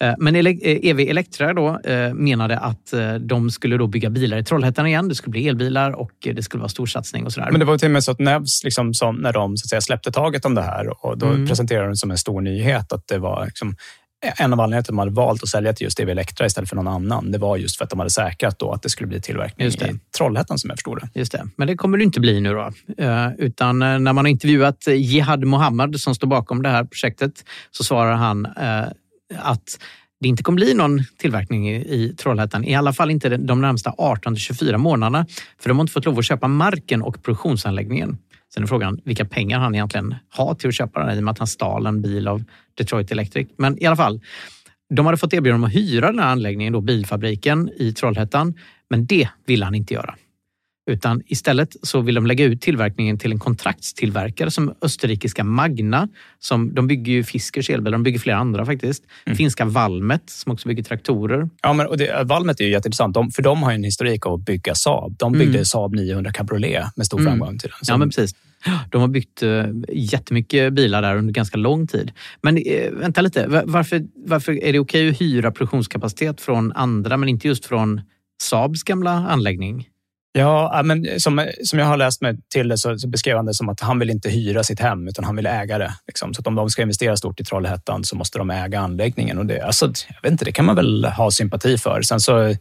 [0.03, 4.39] Eh, Men Ele- eh, EV Electra då, eh, menade att de skulle då bygga bilar
[4.39, 5.09] i Trollhättan igen.
[5.09, 7.49] Det skulle bli elbilar och det skulle vara storsatsning och sådär.
[7.51, 9.69] Men det var till och med så att Nevs, liksom, som, när de så att
[9.69, 11.47] säga, släppte taget om det här, och då Mm.
[11.47, 13.77] presenterade de som en stor nyhet att det var liksom,
[14.39, 16.69] en av anledningarna till att de hade valt att sälja till just EV Electra istället
[16.69, 19.07] för någon annan, det var just för att de hade säkrat då att det skulle
[19.07, 19.87] bli tillverkning Just det.
[19.87, 21.09] i Trollhättan som jag förstod det.
[21.19, 21.49] Just det.
[21.57, 22.71] Men det kommer det inte bli nu då.
[23.39, 27.33] Utan när man har intervjuat Jihad Mohammed som står bakom det här projektet
[27.71, 28.47] så svarar han
[29.39, 29.79] att
[30.21, 32.65] det inte kommer bli någon tillverkning i, Trollhättan.
[32.65, 35.27] I alla fall inte de- de närmsta 18 till 24 månaderna.
[35.61, 38.19] För de har inte fått lov att köpa marken och produktionsanläggningen.
[38.55, 41.33] Sen är frågan vilka pengar han egentligen har till att köpa den i och med
[41.33, 43.49] att han stal en bil av Detroit Electric.
[43.59, 44.21] Men i alla fall,
[44.95, 48.55] de hade fått erbjudande om att hyra den här anläggningen, då, bilfabriken i Trollhättan.
[48.91, 50.15] Men det ville han inte göra.
[50.91, 56.09] Utan istället så vill de lägga ut tillverkningen till en kontraktstillverkare som österrikiska Magna.
[56.39, 59.05] Som, de bygger ju Fiskers elbilar, de bygger flera andra faktiskt.
[59.37, 61.49] Finska Valmet som också bygger traktorer.
[61.63, 64.27] Ja, men, och det, Valmet är ju jätteintressant, de, för de har ju en historik
[64.27, 65.17] av att bygga Saab.
[65.19, 65.65] De byggde Mm.
[65.65, 67.31] Saab 900 Cabriolet med stor Mm.
[67.33, 67.59] framgång.
[67.59, 67.79] Till den.
[67.87, 68.35] Ja, men precis.
[68.91, 72.13] De har byggt uh, jättemycket bilar där under ganska lång tid.
[72.43, 77.17] Men eh, vänta lite, Va- varför, varför är det okej att hyra produktionskapacitet från andra
[77.17, 78.01] men inte just från
[78.43, 79.89] Saabs gamla anläggning?
[80.33, 83.55] Ja, men som, som jag har läst mig till det så, så beskrev han det
[83.55, 85.95] som att han vill inte hyra sitt hem utan han vill äga det.
[86.07, 86.35] Liksom.
[86.35, 89.39] Så att om de ska investera stort i Trollhättan så måste de äga anläggningen.
[89.39, 92.03] Och det, alltså, jag vet inte, det kan man väl ha sympati för.
[92.03, 92.55] Sen så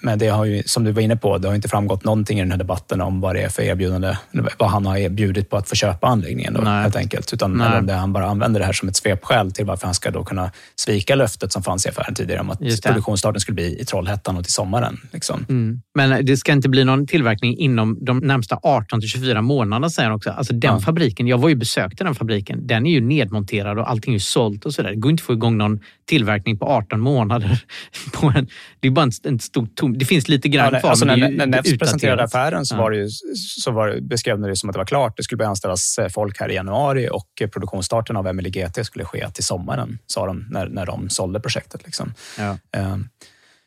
[0.00, 2.42] men det har ju, som du var inne på, det har inte framgått någonting i
[2.42, 4.16] den här debatten om vad det är för erbjudande,
[4.58, 7.32] vad han har erbjudit på att få köpa anläggningen då, helt enkelt.
[7.32, 9.94] Utan eller om det han bara använder det här som ett svepskäl till varför han
[9.94, 13.80] ska då kunna svika löftet som fanns i affären tidigare om att produktionsstarten skulle bli
[13.80, 15.00] i Trollhättan och till sommaren.
[15.12, 15.44] Liksom.
[15.48, 15.82] Mm.
[15.94, 20.08] Men det ska inte bli någon tillverkning inom de närmsta 18 till 24 månaderna, säger
[20.08, 20.30] han också.
[20.30, 20.80] Alltså den ja.
[20.80, 24.64] fabriken, jag var ju besökte den fabriken, den är ju nedmonterad och allting är sålt
[24.64, 24.90] och sådär.
[24.90, 27.64] Det går inte att få igång någon tillverkning på 18 månader.
[28.12, 28.48] På en,
[28.80, 29.98] det är bara en, en stor tom...
[29.98, 30.90] Det finns lite grann ja, kvar.
[30.90, 34.70] Alltså när när Nefs presenterade affären så, var det ju, så var, beskrev det som
[34.70, 35.16] att det var klart.
[35.16, 39.04] Det skulle börja anställas eh, folk här i januari och produktionsstarten av Emily GT skulle
[39.04, 41.84] ske till sommaren, sa de när, när de sålde projektet.
[41.84, 42.14] Liksom.
[42.38, 43.08] Ja, um,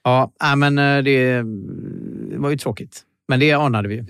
[0.03, 1.43] ja men eh, det
[2.37, 3.01] var ju tråkigt.
[3.27, 4.05] Men det anade vi.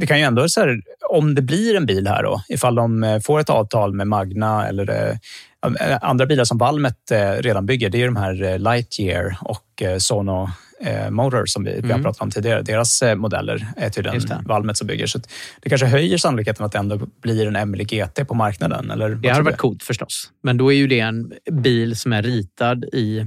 [0.00, 0.80] Det, kan ju ändå, så här,
[1.10, 5.18] om det blir en bil här då, ifall de får ett avtal med Magna eller
[6.02, 10.48] andra bilar som Valmet redan bygger, det är de här Lightyear och Sono
[10.80, 11.82] eh, Motor som vi, mm.
[11.82, 12.04] vi har mm.
[12.04, 12.62] pratat om tidigare.
[12.62, 15.06] Deras eh, modeller är tydligen Valmet som bygger.
[15.06, 15.20] Så
[15.60, 18.90] det kanske höjer sannolikheten att det ändå blir en Emily GT på marknaden.
[18.90, 20.32] Eller det hade varit coolt förstås.
[20.42, 23.26] Men då är ju det en bil som är ritad i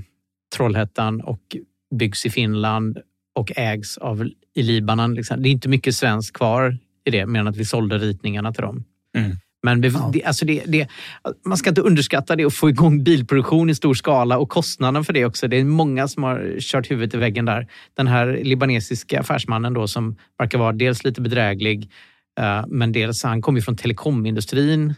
[0.55, 1.57] Trollhättan och
[1.95, 2.97] byggs i Finland
[3.35, 5.15] och ägs av i Libanon.
[5.15, 5.43] Liksom.
[5.43, 8.61] Det är inte mycket svenskt kvar i det, mer än att vi sålde ritningarna till
[8.61, 8.83] dem.
[9.17, 9.31] Mm.
[9.63, 10.09] Men ja.
[10.13, 10.87] det, alltså det, det,
[11.45, 15.13] man ska inte underskatta det att få igång bilproduktion i stor skala och kostnaden för
[15.13, 15.47] det också.
[15.47, 17.67] Det är många som har kört huvudet i väggen där.
[17.93, 21.91] Den här libanesiska affärsmannen då som verkar vara dels lite bedräglig,
[22.39, 24.93] uh, men dels han kommer från telekomindustrin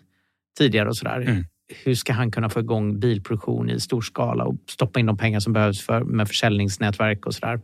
[0.57, 1.21] tidigare och sådär.
[1.21, 1.45] Mm.
[1.83, 5.39] Hur ska han kunna få igång bilproduktion i stor skala och stoppa in de pengar
[5.39, 7.61] som behövs för, med försäljningsnätverk och sådär?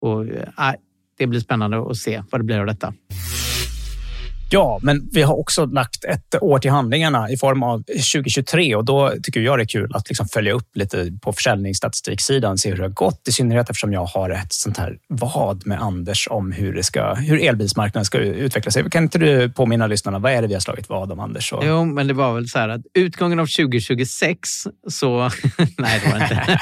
[0.00, 0.72] Och, uh,
[1.18, 2.94] det blir spännande att se vad det blir av detta.
[4.52, 8.84] Ja, men vi har också lagt ett år till handlingarna i form av 2023 och
[8.84, 12.76] då tycker jag det är kul att liksom följa upp lite på försäljningsstatistiksidan, se hur
[12.76, 13.28] det har gått.
[13.28, 17.14] I synnerhet eftersom jag har ett sånt här vad med Anders om hur, det ska,
[17.14, 18.90] hur elbilsmarknaden ska utveckla sig.
[18.90, 21.52] Kan inte du påminna lyssnarna, vad är det vi har slagit vad om Anders?
[21.52, 21.62] Och...
[21.66, 24.48] Jo, men det var väl så här att utgången av 2026
[24.88, 25.18] så...
[25.78, 26.60] nej, det var inte.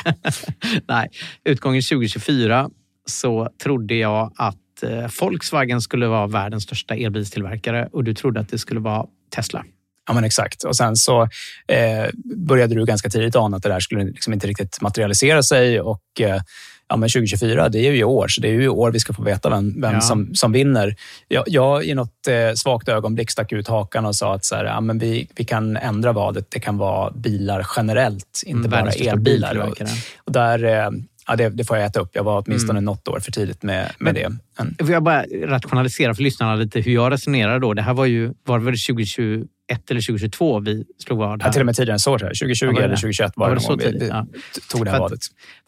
[0.89, 1.09] nej,
[1.45, 2.70] utgången 2024
[3.07, 8.49] så trodde jag att eh, Volkswagen skulle vara världens största elbilstillverkare och du trodde att
[8.49, 9.64] det skulle vara Tesla.
[10.07, 10.64] Ja, men exakt.
[10.64, 11.22] Och sen så
[11.66, 12.07] eh,
[12.37, 16.03] började du ganska tidigt ana att det där skulle liksom inte riktigt materialisera sig och
[16.20, 16.41] eh,
[16.89, 19.01] ja, men 2024, det är ju i år, så det är ju i år vi
[19.01, 20.01] ska få veta vem, vem ja.
[20.01, 20.97] som, som vinner.
[21.29, 24.64] Jag, jag i något eh, svagt ögonblick stack ut hakan och sa att så här,
[24.64, 26.47] ja, men vi, vi kan ändra vadet.
[26.51, 29.57] Det kan vara bilar generellt, inte mm, bara elbilar.
[29.57, 29.83] Och,
[30.24, 30.91] och där, eh,
[31.29, 32.11] Ja, det, det, får jag äta upp.
[32.12, 32.85] Jag var åtminstone mm.
[32.85, 34.29] något år för tidigt med, med det.
[34.59, 34.76] Men...
[34.79, 37.74] Får jag bara rationalisera för lyssnarna lite hur jag resonerar då?
[37.74, 39.47] Det här var ju, var det 2021
[39.91, 41.43] eller 2022 vi slog vad?
[41.43, 42.18] Ja, till och med tidigare än så.
[42.18, 44.26] 2020 eller 2021 var, var det, det så vi, vi ja.
[44.70, 45.20] tog det här vadet.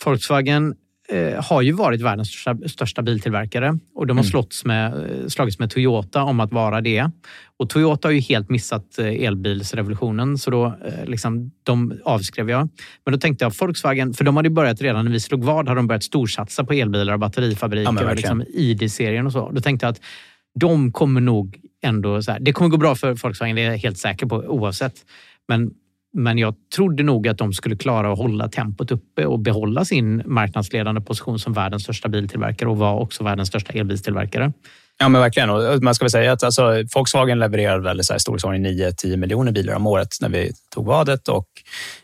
[0.05, 0.75] Volkswagen
[1.39, 4.31] har ju varit världens största, största biltillverkare och de har mm.
[4.31, 7.11] slått med, eh, slagits med Toyota om att vara det.
[7.57, 12.69] Och Toyota har ju helt missat eh, elbilsrevolutionen så då eh, liksom, de avskrev jag.
[13.05, 15.79] Men då tänkte jag Volkswagen, för de hade börjat redan när vi slog vad, hade
[15.79, 19.51] de börjat storsatsa på elbilar och batterifabriker ja, och liksom ID-serien och så.
[19.51, 20.01] Då tänkte jag att
[20.61, 22.23] de kommer nog ändå...
[22.23, 24.95] Så här, det kommer gå bra för Volkswagen, det är jag helt säker på oavsett.
[25.49, 25.71] Men
[26.13, 30.23] men jag trodde nog att de skulle klara att hålla tempot uppe och behålla sin
[30.27, 34.53] marknadsledande position som världens största biltillverkare och var också världens största elbilstillverkare.
[35.03, 35.51] Ja, men verkligen.
[35.51, 39.75] Och man ska väl säga att alltså, Volkswagen levererar väl i storleksordningen 9-10 miljoner bilar
[39.75, 41.29] om året när vi tog vadet.
[41.29, 41.47] Och,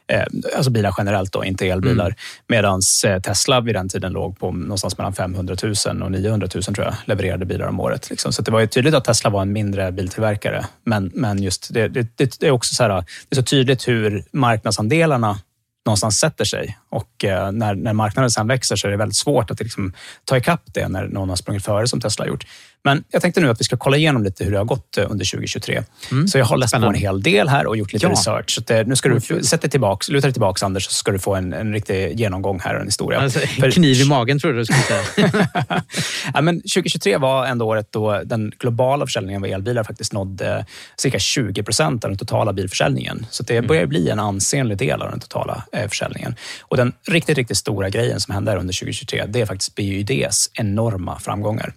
[0.06, 0.24] eh,
[0.56, 2.06] alltså bilar generellt, då, inte elbilar.
[2.06, 2.16] Mm.
[2.48, 6.62] Medan eh, Tesla vid den tiden låg på någonstans mellan 500 000 och 900 000
[6.62, 8.10] tror jag, levererade bilar om året.
[8.10, 8.32] Liksom.
[8.32, 10.66] Så det var ju tydligt att Tesla var en mindre biltillverkare.
[10.84, 14.24] Men, men just det, det, det är också så här, det är så tydligt hur
[14.32, 15.38] marknadsandelarna
[15.86, 16.78] någonstans sätter sig.
[16.88, 19.92] Och eh, när, när marknaden sen växer så är det väldigt svårt att liksom,
[20.24, 22.46] ta ikapp det när någon har sprungit före som Tesla har gjort.
[22.86, 25.10] Men jag tänkte nu att vi ska kolla igenom lite hur det har gått eh,
[25.10, 25.82] under 2023.
[26.10, 26.28] Mm.
[26.28, 26.92] Så jag har läst Spännande.
[26.92, 28.12] på en hel del här och gjort lite ja.
[28.12, 28.50] research.
[28.50, 31.34] Så det, nu ska du sätta tillbaks, luta dig tillbaka Anders, så ska du få
[31.34, 33.20] en, en riktig genomgång här och en historia.
[33.20, 35.02] Alltså, För, kniv i magen tror du skulle säga.
[36.34, 40.66] ja, men 2023 var ändå året då den globala försäljningen av elbilar faktiskt nådde
[40.96, 43.26] cirka 20 procent av den totala bilförsäljningen.
[43.30, 43.68] Så det mm.
[43.68, 46.34] börjar bli en ansenlig del av den totala eh, försäljningen.
[46.60, 51.18] Och den riktigt, riktigt stora grejen som hände under 2023, det är faktiskt BYDs enorma
[51.18, 51.72] framgångar.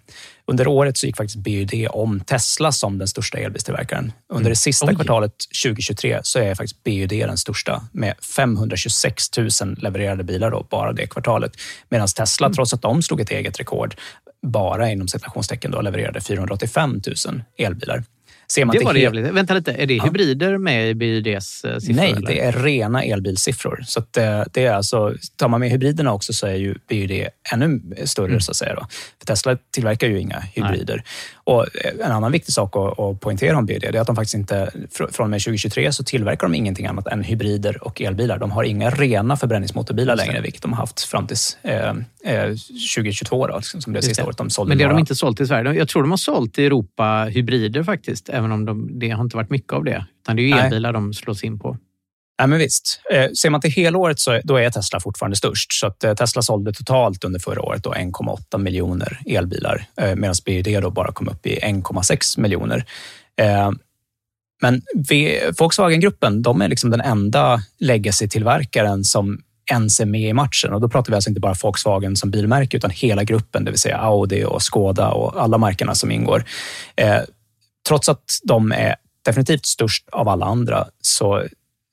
[0.50, 4.12] Under året så gick faktiskt BYD om Tesla som den största elbilstillverkaren.
[4.28, 4.50] Under mm.
[4.50, 4.94] det sista Oj.
[4.94, 5.32] kvartalet
[5.64, 11.06] 2023 så är faktiskt BYD den största med 526 000 levererade bilar då, bara det
[11.06, 11.52] kvartalet.
[11.88, 12.54] Medan Tesla, mm.
[12.54, 13.94] trots att de slog ett eget rekord,
[14.42, 18.04] bara inom citationstecken då levererade 485 000 elbilar.
[18.50, 19.26] Ser man det var det jävligt.
[19.26, 20.04] Vänta lite, är det ja.
[20.04, 21.94] hybrider med i BYDs eh, siffror?
[21.94, 22.26] Nej, eller?
[22.26, 23.82] det är rena elbilsiffror.
[23.86, 27.28] Så det, eh, det, är alltså, tar man med hybriderna också så är ju BYD
[27.52, 28.40] ännu större mm.
[28.40, 28.74] så att säga.
[28.74, 28.86] Då.
[29.18, 30.96] För Tesla tillverkar ju inga hybrider.
[30.96, 31.04] Nej.
[31.34, 34.34] Och eh, en annan viktig sak att, att poängtera om BYD är att de faktiskt
[34.34, 38.38] inte, från och med 2023 så tillverkar de ingenting annat än hybrider och elbilar.
[38.38, 41.94] De har inga rena förbränningsmotorbilar längre, vilket de har haft fram till eh,
[42.24, 44.68] 2022 då, liksom, som det sista året de sålde.
[44.68, 45.72] Men det har de inte sålt i Sverige.
[45.72, 49.36] Jag tror de har sålt i Europa hybrider faktiskt, även om de, det har inte
[49.36, 50.06] varit mycket av det.
[50.22, 51.02] Utan det är ju elbilar Nej.
[51.02, 51.76] de slås in på.
[52.40, 53.00] Ja, men visst.
[53.12, 55.72] Eh, ser man till helåret så då är Tesla fortfarande störst.
[55.72, 60.82] Så att eh, Tesla sålde totalt under förra året 1,8 miljoner elbilar eh, medan BYD
[60.82, 62.84] då bara kom upp i 1,6 miljoner.
[64.62, 64.82] Men
[65.58, 70.72] Volkswagen-gruppen de är liksom den enda legacy-tillverkaren som ens är med i matchen.
[70.72, 73.80] Och då pratar vi alltså inte bara Volkswagen som bilmärke utan hela gruppen, det vill
[73.80, 76.44] säga Audi och Skoda och alla märkena som ingår.
[76.96, 77.20] Eh,
[77.88, 81.44] trots att de är definitivt störst av alla andra så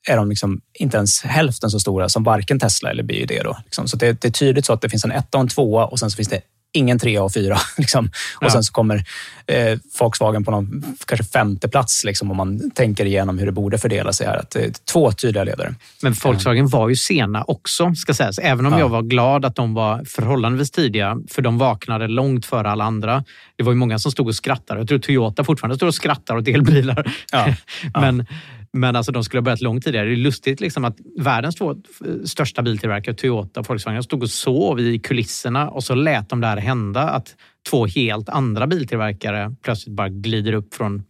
[0.08, 3.40] är de liksom inte ens hälften så stora som varken Tesla eller BYD.
[3.44, 3.88] Då, liksom.
[3.88, 5.98] Så det, det, är tydligt så att det finns en etta och en tvåa och
[5.98, 6.40] sen så finns det
[6.72, 7.58] ingen trea och fyra.
[7.78, 8.04] Liksom.
[8.36, 8.50] Och ja.
[8.50, 9.04] sen så kommer
[9.46, 13.78] eh, Volkswagen på någon kanske femte plats liksom, om man tänker igenom hur det borde
[13.78, 14.36] fördela sig här.
[14.36, 14.62] Att, eh,
[14.92, 15.74] två tydliga ledare.
[16.02, 18.38] Men Volkswagen var ju sena också, ska sägas.
[18.38, 18.78] Även om ja.
[18.78, 23.24] jag var glad att de var förhållandevis tidiga, för de vaknade långt före alla andra.
[23.56, 24.80] Det var ju många som stod och skrattade.
[24.80, 27.12] Jag tror Toyota fortfarande står och skrattar åt elbilar.
[27.32, 27.54] Ja.
[28.00, 28.26] Men
[28.78, 30.06] men alltså de skulle ha börjat långt tidigare.
[30.06, 31.74] Det är lustigt liksom att världens två
[32.24, 36.46] största biltillverkare, Toyota och Volkswagen, stod och sov i kulisserna och så lät de det
[36.46, 37.02] här hända.
[37.02, 37.36] Att
[37.70, 41.02] två helt andra biltillverkare plötsligt bara glider upp från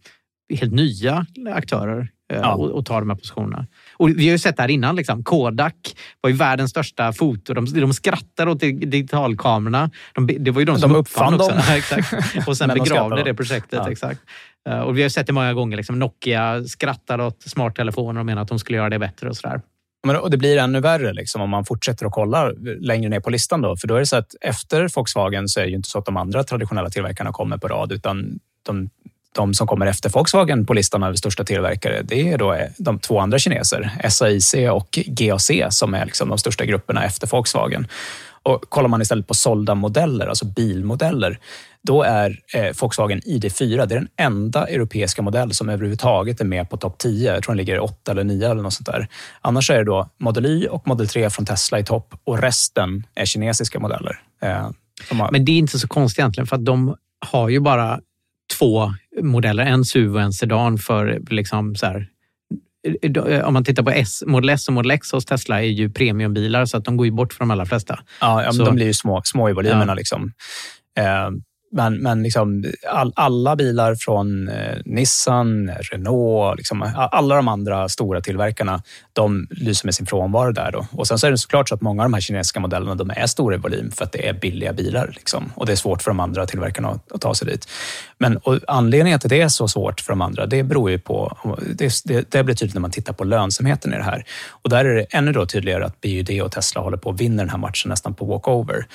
[0.59, 2.53] helt nya aktörer eh, ja.
[2.53, 3.67] och, och tar de här positionerna.
[3.97, 4.95] Och vi har ju sett det här innan.
[4.95, 5.23] Liksom.
[5.23, 5.75] Kodak
[6.21, 7.53] var ju världens största foto.
[7.53, 9.91] De, de skrattar åt digitalkamerorna.
[10.13, 11.63] De, det var ju de, de som uppfann, uppfann dem.
[11.77, 12.47] exakt.
[12.47, 13.79] Och sen begravde det projektet.
[13.83, 13.91] Ja.
[13.91, 14.21] Exakt.
[14.69, 15.77] Eh, och vi har sett det många gånger.
[15.77, 19.61] Liksom Nokia skrattar åt smarttelefoner och menar att de skulle göra det bättre och sådär.
[20.07, 23.29] Men, och det blir ännu värre liksom, om man fortsätter att kolla längre ner på
[23.29, 23.61] listan.
[23.61, 23.77] Då.
[23.77, 26.05] För då är det så att efter Volkswagen så är det ju inte så att
[26.05, 28.89] de andra traditionella tillverkarna kommer på rad, utan de,
[29.35, 32.99] de som kommer efter Volkswagen på listan över största tillverkare, det är då eh, de
[32.99, 37.87] två andra kineser, SAIC och GAC, som är liksom de största grupperna efter Volkswagen.
[38.43, 41.39] Och kollar man istället på sålda modeller, alltså bilmodeller,
[41.81, 46.69] då är eh, Volkswagen ID4 det är den enda europeiska modell som överhuvudtaget är med
[46.69, 47.33] på topp 10.
[47.33, 49.07] Jag tror den ligger 8 eller 9 eller något sånt där.
[49.41, 53.03] Annars är det då Model Y och Model 3 från Tesla i topp och resten
[53.15, 54.21] är kinesiska modeller.
[54.41, 54.69] Eh,
[55.11, 55.31] har...
[55.31, 57.99] Men det är inte så konstigt egentligen för att de har ju bara
[58.59, 62.07] två modeller, en SUV och en sedan för liksom så här,
[63.43, 66.65] om man tittar på S, Model S och Model X hos Tesla är ju premiumbilar
[66.65, 67.99] så att de går ju bort för de allra flesta.
[68.21, 69.91] Ja, ja de blir ju små, små i volymerna.
[69.91, 69.93] Ja.
[69.93, 70.31] Liksom.
[70.97, 71.29] Eh,
[71.71, 78.21] men, men liksom all, alla bilar från eh, Nissan, Renault, liksom, alla de andra stora
[78.21, 80.71] tillverkarna, de lyser med sin frånvaro där.
[80.71, 80.85] Då.
[80.91, 83.09] Och sen så är det såklart så att många av de här kinesiska modellerna de
[83.09, 85.11] är stora i volym för att det är billiga bilar.
[85.15, 85.51] Liksom.
[85.55, 87.69] Och det är svårt för de andra tillverkarna att, att ta sig dit.
[88.17, 90.99] Men och anledningen till att det är så svårt för de andra, det beror ju
[90.99, 91.37] på...
[91.75, 94.25] Det, det, det blir tydligt när man tittar på lönsamheten i det här.
[94.49, 97.43] Och där är det ännu då tydligare att BYD och Tesla håller på att vinna
[97.43, 98.85] den här matchen nästan på walkover.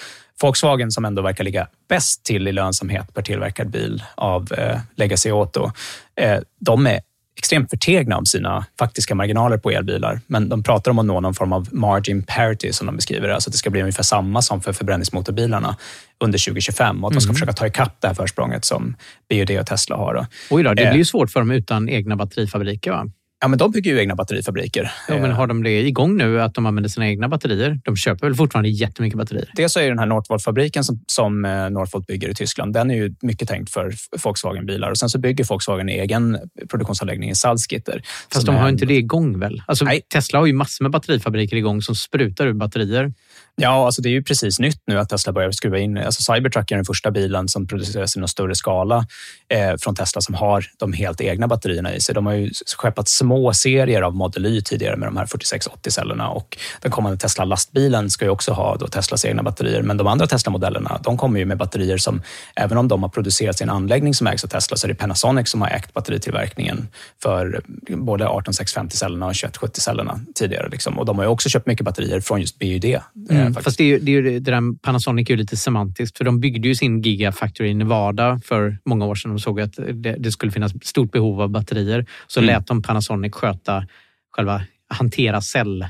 [0.42, 5.30] Volkswagen som ändå verkar ligga bäst till i lönsamhet per tillverkad bil av eh, Legacy
[5.30, 5.70] Auto,
[6.16, 7.00] eh, de är
[7.38, 10.20] extremt förtegna om sina faktiska marginaler på elbilar.
[10.26, 13.34] Men de pratar om att nå någon form av margin parity som de beskriver det.
[13.34, 15.76] Alltså att det ska bli ungefär samma som för förbränningsmotorbilarna
[16.24, 17.16] under 2025 och att mm.
[17.16, 17.34] de ska mm.
[17.34, 18.96] försöka ta ikapp det här försprånget som
[19.28, 20.26] BUD och Tesla har.
[20.50, 23.06] Oj då, det blir ju eh, svårt för dem utan egna batterifabriker va?
[23.44, 24.92] Ja, men de bygger ju egna batterifabriker.
[25.08, 27.80] Ja, men har de det igång nu, att de använder sina egna batterier?
[27.84, 29.50] De köper väl fortfarande jättemycket batterier?
[29.56, 33.14] Dels är den här Northvolt-fabriken som, som eh, Northvolt bygger i Tyskland, den är ju
[33.22, 34.90] mycket tänkt för Volkswagen-bilar.
[34.90, 36.38] Och sen så bygger Volkswagen egen
[36.70, 38.02] produktionsanläggning i Salzgitter.
[38.32, 38.68] Fast de har är...
[38.68, 39.62] inte det igång väl?
[39.66, 43.12] Alltså, Tesla har ju massor med batterifabriker igång som sprutar ur batterier.
[43.56, 45.98] Ja, alltså det är ju precis nytt nu att Tesla börjar skruva in.
[45.98, 49.06] Alltså Cybertruck är den första bilen som produceras i någon större skala
[49.48, 52.14] eh, från Tesla som har de helt egna batterierna i sig.
[52.14, 56.58] De har ju skeppat små serier av Model Y tidigare med de här 4680-cellerna och
[56.80, 59.82] den kommande Tesla-lastbilen ska ju också ha då Teslas egna batterier.
[59.82, 62.22] Men de andra Tesla-modellerna, de kommer ju med batterier som,
[62.56, 65.48] även om de har producerat sin anläggning som ägs av Tesla, så är det Panasonic
[65.48, 66.88] som har ägt batteritillverkningen
[67.22, 70.68] för eh, både 18650-cellerna och 2170-cellerna tidigare.
[70.68, 70.98] Liksom.
[70.98, 72.84] Och de har ju också köpt mycket batterier från just BUD.
[73.30, 73.62] Mm eh, Mm.
[73.62, 76.68] Fast det, är, det, är, det där Panasonic är ju lite semantiskt för de byggde
[76.68, 79.30] ju sin Gigafactory i Nevada för många år sedan.
[79.30, 82.06] De såg att det, det skulle finnas stort behov av batterier.
[82.26, 82.46] Så mm.
[82.46, 83.86] lät de Panasonic sköta
[84.30, 85.86] själva hantera cell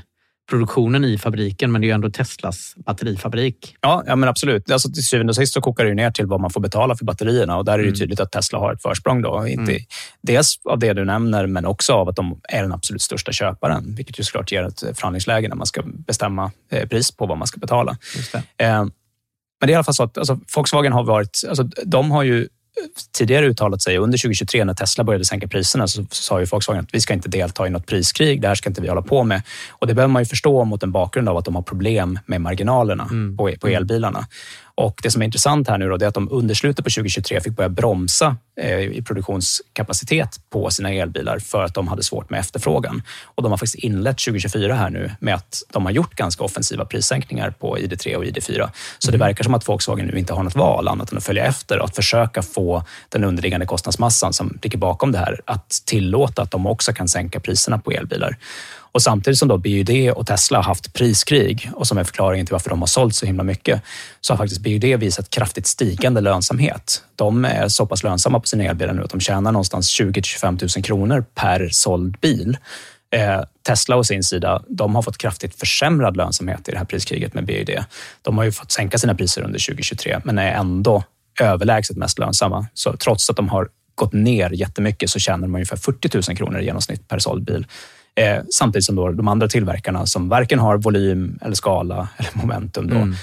[0.49, 3.75] produktionen i fabriken, men det är ju ändå Teslas batterifabrik.
[3.81, 4.71] Ja, ja men absolut.
[4.71, 6.95] Alltså, till syvende och sist så kokar det ju ner till vad man får betala
[6.95, 7.95] för batterierna och där är det Mm.
[7.95, 9.21] tydligt att Tesla har ett försprång.
[9.21, 9.47] Då.
[9.47, 9.83] Inte, Mm.
[10.21, 13.95] Dels av det du nämner, men också av att de är den absolut största köparen,
[13.95, 17.47] vilket ju såklart ger ett förhandlingsläge när man ska bestämma eh, pris på vad man
[17.47, 17.97] ska betala.
[18.31, 18.63] Det.
[18.65, 18.79] Eh,
[19.59, 22.23] men det är i alla fall så att alltså, Volkswagen har varit, alltså, de har
[22.23, 22.47] ju
[23.11, 26.93] tidigare uttalat sig under 2023 när Tesla började sänka priserna så sa ju Volkswagen att
[26.93, 28.41] vi ska inte delta i något priskrig.
[28.41, 29.41] Det här ska inte vi hålla på med.
[29.69, 32.41] Och det behöver man ju förstå mot en bakgrund av att de har problem med
[32.41, 34.27] marginalerna på, på elbilarna.
[34.77, 37.41] Och Det som är intressant här nu då, är att de under slutet på 2023
[37.41, 42.39] fick börja bromsa eh, i produktionskapacitet på sina elbilar för att de hade svårt med
[42.39, 43.01] efterfrågan.
[43.23, 46.85] Och De har faktiskt inlett 2024 här nu med att de har gjort ganska offensiva
[46.85, 48.69] prissänkningar på ID3 och ID4.
[48.99, 51.45] Så det verkar som att Volkswagen nu inte har något val annat än att följa
[51.45, 56.41] efter och att försöka få den underliggande kostnadsmassan som ligger bakom det här att tillåta
[56.41, 58.37] att de också kan sänka priserna på elbilar.
[58.95, 62.53] Och samtidigt som då BYD och Tesla har haft priskrig och som är förklaringen till
[62.53, 63.81] varför de har sålt så himla mycket,
[64.21, 67.03] så har faktiskt BYD visat kraftigt stigande lönsamhet.
[67.15, 70.57] De är så pass lönsamma på sina elbilar nu att de tjänar någonstans 20 25
[70.75, 72.57] 000 kronor per såld bil.
[73.15, 77.33] Eh, Tesla å sin sida, de har fått kraftigt försämrad lönsamhet i det här priskriget
[77.33, 77.83] med BYD.
[78.21, 81.03] De har ju fått sänka sina priser under 2023, men är ändå
[81.41, 82.67] överlägset mest lönsamma.
[82.73, 86.59] Så trots att de har gått ner jättemycket så tjänar de ungefär 40 000 kronor
[86.59, 87.65] i genomsnitt per såld bil.
[88.15, 92.89] Eh, samtidigt som då de andra tillverkarna som varken har volym eller skala eller momentum
[92.89, 93.15] då, Mm.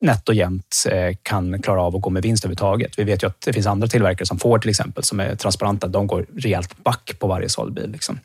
[0.00, 2.98] nätt och jämnt eh, kan klara av att gå med vinst överhuvudtaget.
[2.98, 5.88] Vi vet ju att det finns andra tillverkare som Ford till exempel som är transparenta.
[5.88, 7.90] De går rejält back på varje såld bil.
[7.90, 8.20] Liksom.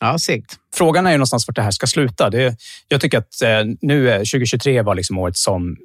[0.00, 0.56] Ja, segt.
[0.74, 2.30] Frågan är ju någonstans vart det här ska sluta.
[2.30, 2.56] Det,
[2.88, 3.48] jag tycker att eh,
[3.80, 5.76] nu är 2023 var liksom året som eh,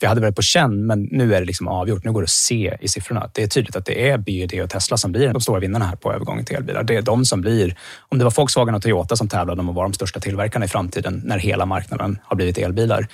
[0.00, 2.04] vi hade väl på känn, men nu är det liksom avgjort.
[2.04, 3.30] Nu går det att se i siffrorna.
[3.34, 5.96] Det är tydligt att det är BYD och Tesla som blir de stora vinnarna här
[5.96, 6.82] på övergången till elbilar.
[6.82, 7.76] Det är de som blir,
[8.08, 10.68] om det var Volkswagen och Toyota som tävlade om att vara de största tillverkarna i
[10.68, 13.08] framtiden när hela marknaden har blivit elbilar,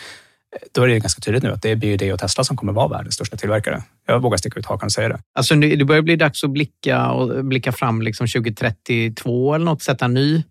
[0.72, 2.88] då är det ganska tydligt nu att det är BYD och Tesla som kommer vara
[2.88, 3.82] världens största tillverkare.
[4.06, 5.18] Jag vågar sticka ut hakan och säga det.
[5.34, 10.04] Alltså, det börjar bli dags att blicka, och blicka fram liksom 2032 eller något, sätta
[10.04, 10.42] en ny.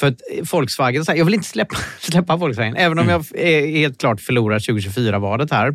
[0.00, 0.20] För att
[0.52, 4.20] Volkswagen, så här, jag vill inte släppa, släppa Volkswagen, även om jag är helt klart
[4.20, 5.74] förlorar 2024-valet här.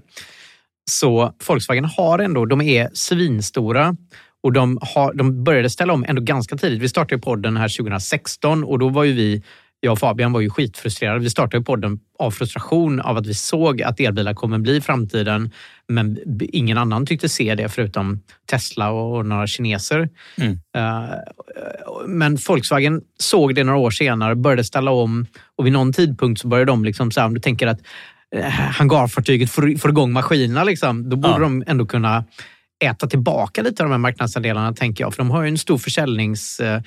[0.91, 3.95] Så Volkswagen har ändå, de är svinstora
[4.43, 6.81] och de, har, de började ställa om ändå ganska tidigt.
[6.81, 9.43] Vi startade podden här 2016 och då var ju vi,
[9.79, 11.19] jag och Fabian var ju skitfrustrerade.
[11.19, 15.51] Vi startade podden av frustration av att vi såg att elbilar kommer bli framtiden,
[15.87, 18.21] men ingen annan tyckte se det förutom
[18.51, 20.09] Tesla och några kineser.
[20.75, 21.05] Eh,
[22.07, 25.25] Men Volkswagen såg det några år senare, började ställa om
[25.57, 27.79] och vid någon tidpunkt så började de, liksom, så här, om du tänker att
[28.35, 31.39] eh, hangarfartyget får, får igång maskinerna, liksom, då borde Ja.
[31.39, 32.25] de ändå kunna
[32.83, 35.13] äta tillbaka lite av de här marknadsandelarna, tänker jag.
[35.13, 36.81] För de har ju en stor försäljnings eh,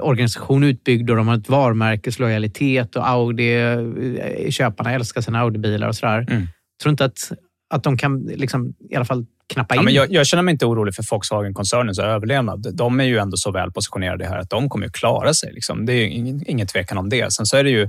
[0.00, 5.96] organisation utbyggd och de har ett varumärkeslojalitet och Audi, eh, köparna älskar sina Audi-bilar och
[5.96, 6.26] sådär.
[6.30, 6.46] Mm.
[6.82, 7.32] Tror inte att,
[7.74, 9.78] att de kan liksom, i alla fall knappa in?
[9.78, 12.66] Ja, men jag, jag känner mig inte orolig för Volkswagen-koncernens överlevnad.
[12.74, 15.52] De är ju ändå så väl positionerade här att de kommer att klara sig.
[15.52, 15.86] Liksom.
[15.86, 17.32] Det är ingen, ingen tvekan om det.
[17.32, 17.88] Sen så är det ju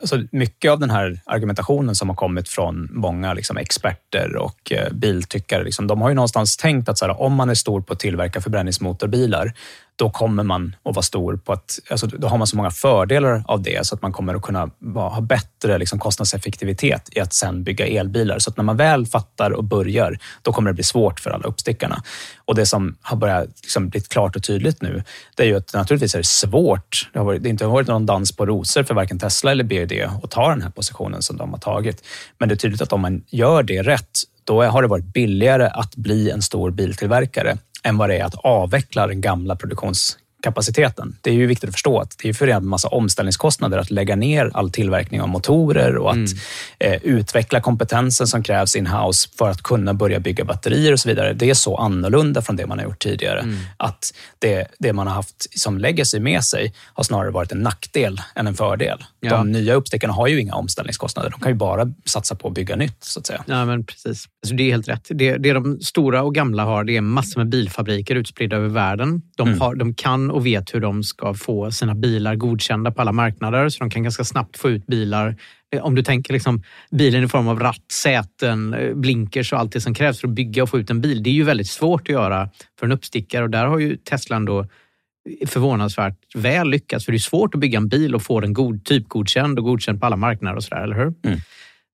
[0.00, 4.92] alltså, mycket av den här argumentationen som har kommit från många liksom, experter och eh,
[4.92, 5.64] biltyckare.
[5.64, 7.98] Liksom, de har ju någonstans tänkt att så här, om man är stor på att
[7.98, 9.52] tillverka förbränningsmotorbilar,
[9.96, 13.44] då kommer man att vara stor på att, alltså, då har man så många fördelar
[13.46, 17.64] av det så att man kommer att kunna ha bättre liksom, kostnadseffektivitet i att sen
[17.64, 18.38] bygga elbilar.
[18.38, 21.44] Så att när man väl fattar och börjar, då kommer det bli svårt för alla
[21.44, 22.02] uppstickarna.
[22.44, 25.02] Och det som har börjat liksom, bli klart och tydligt nu,
[25.36, 27.10] det är ju att naturligtvis är det svårt.
[27.12, 29.64] Det har, varit, det har inte varit någon dans på rosor för varken Tesla eller
[29.64, 29.92] BYD
[30.22, 32.04] att ta den här positionen som de har tagit.
[32.38, 35.66] Men det är tydligt att om man gör det rätt, då har det varit billigare
[35.66, 40.18] att bli en stor biltillverkare än vad det är att avveckla den gamla produktions
[40.52, 41.16] produktionskapaciteten.
[41.20, 44.16] Det är ju viktigt att förstå att det är förenat med massa omställningskostnader att lägga
[44.16, 46.30] ner all tillverkning av motorer och att
[46.78, 51.32] eh, utveckla kompetensen som krävs in-house för att kunna börja bygga batterier och så vidare.
[51.32, 53.44] Det är så annorlunda från det man har gjort tidigare.
[53.76, 58.20] Att det, det man har haft som legacy med sig har snarare varit en nackdel
[58.34, 59.04] än en fördel.
[59.20, 59.30] Ja.
[59.36, 61.30] De nya uppstickarna har ju inga omställningskostnader.
[61.30, 63.44] De kan ju bara satsa på att bygga nytt, så att säga.
[63.46, 64.28] Ja, men precis.
[64.42, 65.06] Alltså, det är helt rätt.
[65.10, 69.22] Det, det de stora och gamla har, det är massor med bilfabriker utspridda över världen.
[69.36, 69.60] De, Mm.
[69.60, 73.68] har, de kan och vet hur de ska få sina bilar godkända på alla marknader,
[73.68, 75.36] så de kan ganska snabbt få ut bilar.
[75.74, 79.72] Eh, om du tänker liksom bilen i form av ratt, säten, eh, blinkers och allt
[79.72, 81.22] det som krävs för att bygga och få ut en bil.
[81.22, 84.36] Det är ju väldigt svårt att göra för en uppstickare och där har ju Tesla
[84.36, 87.04] ändå eh, förvånansvärt väl lyckats.
[87.04, 90.00] För det är svårt att bygga en bil och få den god, typgodkänd och godkänd
[90.00, 91.14] på alla marknader och sådär, eller hur?
[91.24, 91.38] Mm.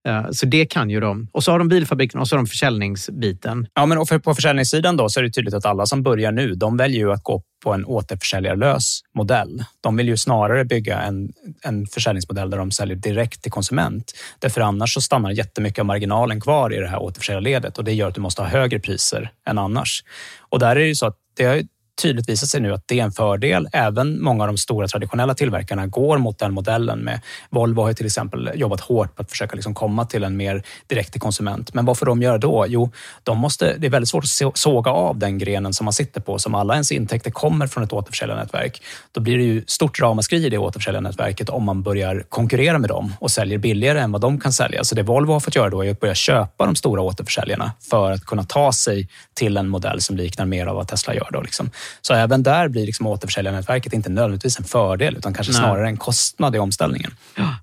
[0.09, 1.29] Eh, så det kan ju de.
[1.33, 3.67] Och så har de bilfabriken och så har de försäljningsbiten.
[3.75, 6.33] Ja, men och för, på försäljningssidan då så är det tydligt att alla som börjar
[6.33, 9.65] nu, de väljer ju att gå på en återförsäljarlös modell.
[9.81, 11.33] De vill ju snarare bygga en,
[11.63, 14.13] en försäljningsmodell där de säljer direkt till konsument.
[14.39, 18.09] Därför annars så stannar jättemycket av marginalen kvar i det här återförsäljarledet och det gör
[18.09, 20.05] att du måste ha högre priser än annars.
[20.39, 21.63] Och där är det ju så att det har
[22.03, 23.69] tydligt visat sig nu att det är en fördel.
[23.73, 26.99] Även många av de stora traditionella tillverkarna går mot den modellen.
[26.99, 27.21] Med
[27.51, 30.63] Volvo har ju till exempel jobbat hårt på att försöka liksom komma till en mer
[30.87, 31.75] direkt till konsument.
[31.75, 32.65] Men vad får de göra då?
[32.69, 32.91] Jo,
[33.23, 36.39] de måste, det är väldigt svårt att såga av den grenen som man sitter på.
[36.39, 38.83] Som alla ens intäkter kommer från ett återförsäljarnätverk.
[39.13, 43.15] Då blir det ju stort ramaskri i det återförsäljarnätverket om man börjar konkurrera med dem
[43.21, 44.85] och säljer billigare än vad de kan sälja.
[44.85, 48.13] Så det Volvo har fått göra då är att börja köpa de stora återförsäljarna för
[48.13, 51.29] att kunna ta sig till en modell som liknar mer av vad Tesla gör.
[51.33, 51.71] Då liksom.
[52.01, 55.61] Så även där blir liksom återförsäljarnätverket inte nödvändigtvis en fördel utan kanske Nej.
[55.61, 57.11] snarare en kostnad i omställningen.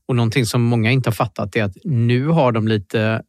[0.05, 3.21] Och någonting som många inte har fattat är att nu har de lite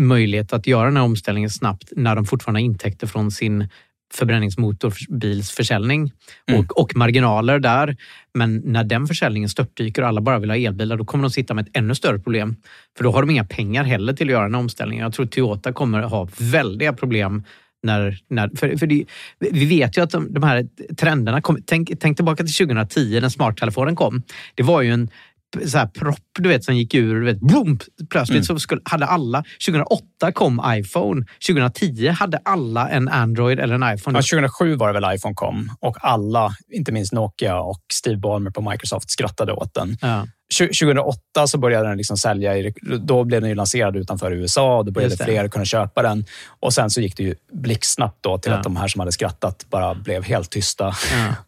[0.00, 3.68] möjlighet att göra den här omställningen snabbt när de fortfarande har intäkter från sin
[4.14, 6.12] förbränningsmotorbilsförsäljning
[6.46, 6.60] Mm.
[6.60, 7.96] och, och marginaler där.
[8.34, 11.54] Men när den försäljningen störtdyker och alla bara vill ha elbilar, då kommer de sitta
[11.54, 12.56] med ett ännu större problem.
[12.96, 15.02] För då har de inga pengar heller till att göra den här omställningen.
[15.02, 17.44] Jag tror Toyota kommer ha väldiga problem
[17.82, 19.04] när, när, för, för det,
[19.38, 20.66] vi vet ju att de, de här
[20.96, 21.40] trenderna...
[21.40, 24.22] Kom, tänk, tänk tillbaka till 2010 när smarttelefonen kom.
[24.54, 25.10] Det var ju en
[25.66, 27.14] så här propp du vet, som gick ur.
[27.20, 27.78] Du vet, boom,
[28.10, 28.44] plötsligt Mm.
[28.44, 29.44] så skulle, hade alla...
[29.66, 31.26] 2008 kom iPhone.
[31.46, 34.18] 2010 hade alla en Android eller en iPhone.
[34.18, 38.50] Ja, 2007 var det väl iPhone kom och alla, inte minst Nokia och Steve Ballmer
[38.50, 39.96] på Microsoft skrattade åt den.
[40.00, 40.26] Ja.
[40.58, 42.74] 2008 så började den liksom sälja, i,
[43.04, 46.24] då blev den ju lanserad utanför USA och då började fler kunna köpa den.
[46.60, 48.56] Och sen så gick det ju blixtsnabbt då till Ja.
[48.58, 51.34] att de här som hade skrattat bara blev helt tysta, Ja.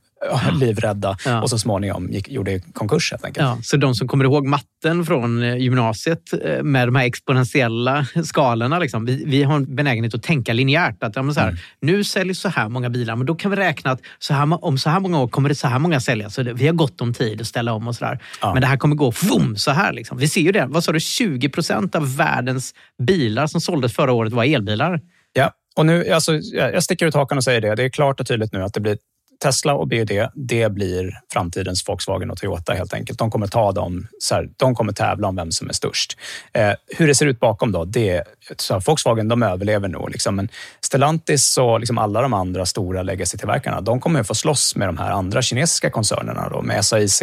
[0.60, 1.42] livrädda Ja.
[1.42, 3.46] och så småningom gick, gjorde konkurs helt enkelt.
[3.46, 8.06] Ja, så de som kommer ihåg matten från eh, gymnasiet eh, med de här exponentiella
[8.24, 8.78] skalorna.
[8.78, 11.02] Liksom, vi, vi har en benägenhet att tänka linjärt.
[11.02, 11.60] Att, ja, men så här, Mm.
[11.80, 14.78] Nu säljs så här många bilar, men då kan vi räkna att så här, om
[14.78, 16.34] så här många år kommer det så här många säljas.
[16.34, 18.18] Så det, vi har gott om tid att ställa om och sådär.
[18.40, 18.52] Ja.
[18.52, 19.92] Men det här kommer gå vroom, så här.
[19.92, 20.18] Liksom.
[20.18, 20.66] Vi ser ju det.
[20.68, 21.00] Vad sa du?
[21.00, 22.74] 20 procent av världens
[23.06, 25.00] bilar som såldes förra året var elbilar.
[25.32, 27.74] Ja, och nu, alltså, jag jag sticker ut hakan och säger det.
[27.74, 28.96] Det är klart och tydligt nu att det blir
[29.42, 33.18] Tesla och BYD, det blir framtidens Volkswagen och Toyota helt enkelt.
[33.18, 36.18] De kommer ta dem, så här, de kommer tävla om vem som är störst.
[36.52, 38.22] Eh, hur det ser ut bakom då, det
[38.56, 40.10] så här, Volkswagen de överlever nog.
[40.10, 40.48] Liksom, men
[40.80, 44.98] Stellantis och liksom alla de andra stora legacy-tillverkarna, de kommer att få slåss med de
[44.98, 47.22] här andra kinesiska koncernerna då, med SAIC,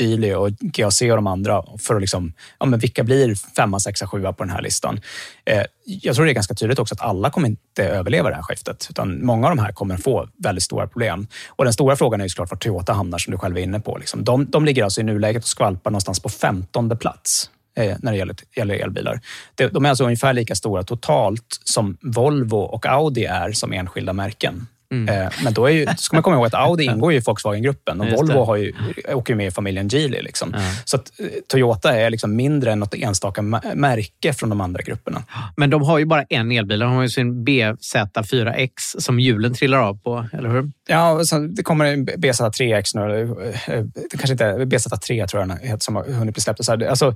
[0.00, 4.06] Geely och GAC och de andra för att liksom, ja, men vilka blir femma, sexa,
[4.06, 5.00] sjua på den här listan.
[5.44, 8.42] Eh, jag tror det är ganska tydligt också att alla kommer inte överleva det här
[8.42, 11.26] skiftet, utan många av de här kommer få väldigt stora problem.
[11.48, 13.80] Och den stora frågan är ju såklart var Toyota hamnar, som du själv är inne
[13.80, 13.98] på.
[13.98, 14.24] Liksom.
[14.24, 18.18] De, de ligger alltså i nuläget och skvalpar någonstans på femtonde plats eh, när det
[18.18, 19.20] gäller, gäller elbilar.
[19.54, 24.12] De, de är alltså ungefär lika stora totalt som Volvo och Audi är som enskilda
[24.12, 24.66] märken.
[24.92, 25.22] Mm.
[25.22, 28.18] Eh, Men då ju, ska man komma ihåg att Audi ingår i Volkswagen-gruppen och Just
[28.22, 28.72] Volvo har ju,
[29.08, 30.22] åker med i familjen Geely.
[30.22, 30.54] Liksom.
[30.84, 33.42] Så att eh, Toyota är liksom mindre än något enstaka
[33.74, 35.22] märke från de andra grupperna.
[35.56, 36.78] Men de har ju bara en elbil.
[36.78, 40.70] De har ju sin BZ4X som hjulen trillar av på, eller hur?
[40.88, 41.20] Ja,
[41.56, 43.22] det kommer en BZ3X nu.
[43.22, 46.64] eh, Det kanske inte är BZ3 tror jag den heter, som har hunnit bli släppt.
[46.64, 47.14] Så här, Alltså,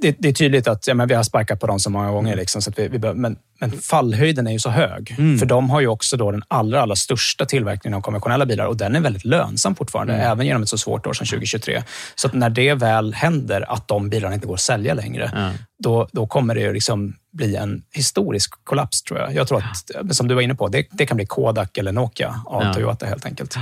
[0.00, 2.36] det, det är tydligt att ja, men vi har sparkat på dem så många gånger.
[2.36, 5.14] Liksom, så vi, vi bör, men, men fallhöjden är ju så hög.
[5.38, 8.76] För de har ju också då den allra, allra största tillverkningen av konventionella bilar och
[8.76, 11.82] den är väldigt lönsam fortfarande, även genom ett så svårt år som 2023.
[12.14, 16.26] Så när det väl händer att de bilarna inte går att sälja längre, då, då
[16.26, 19.34] kommer det liksom bli en historisk kollaps tror jag.
[19.34, 22.42] Jag tror att, som du var inne på, det, det kan bli Kodak eller Nokia
[22.46, 22.74] av Ja.
[22.74, 23.56] Toyota helt enkelt.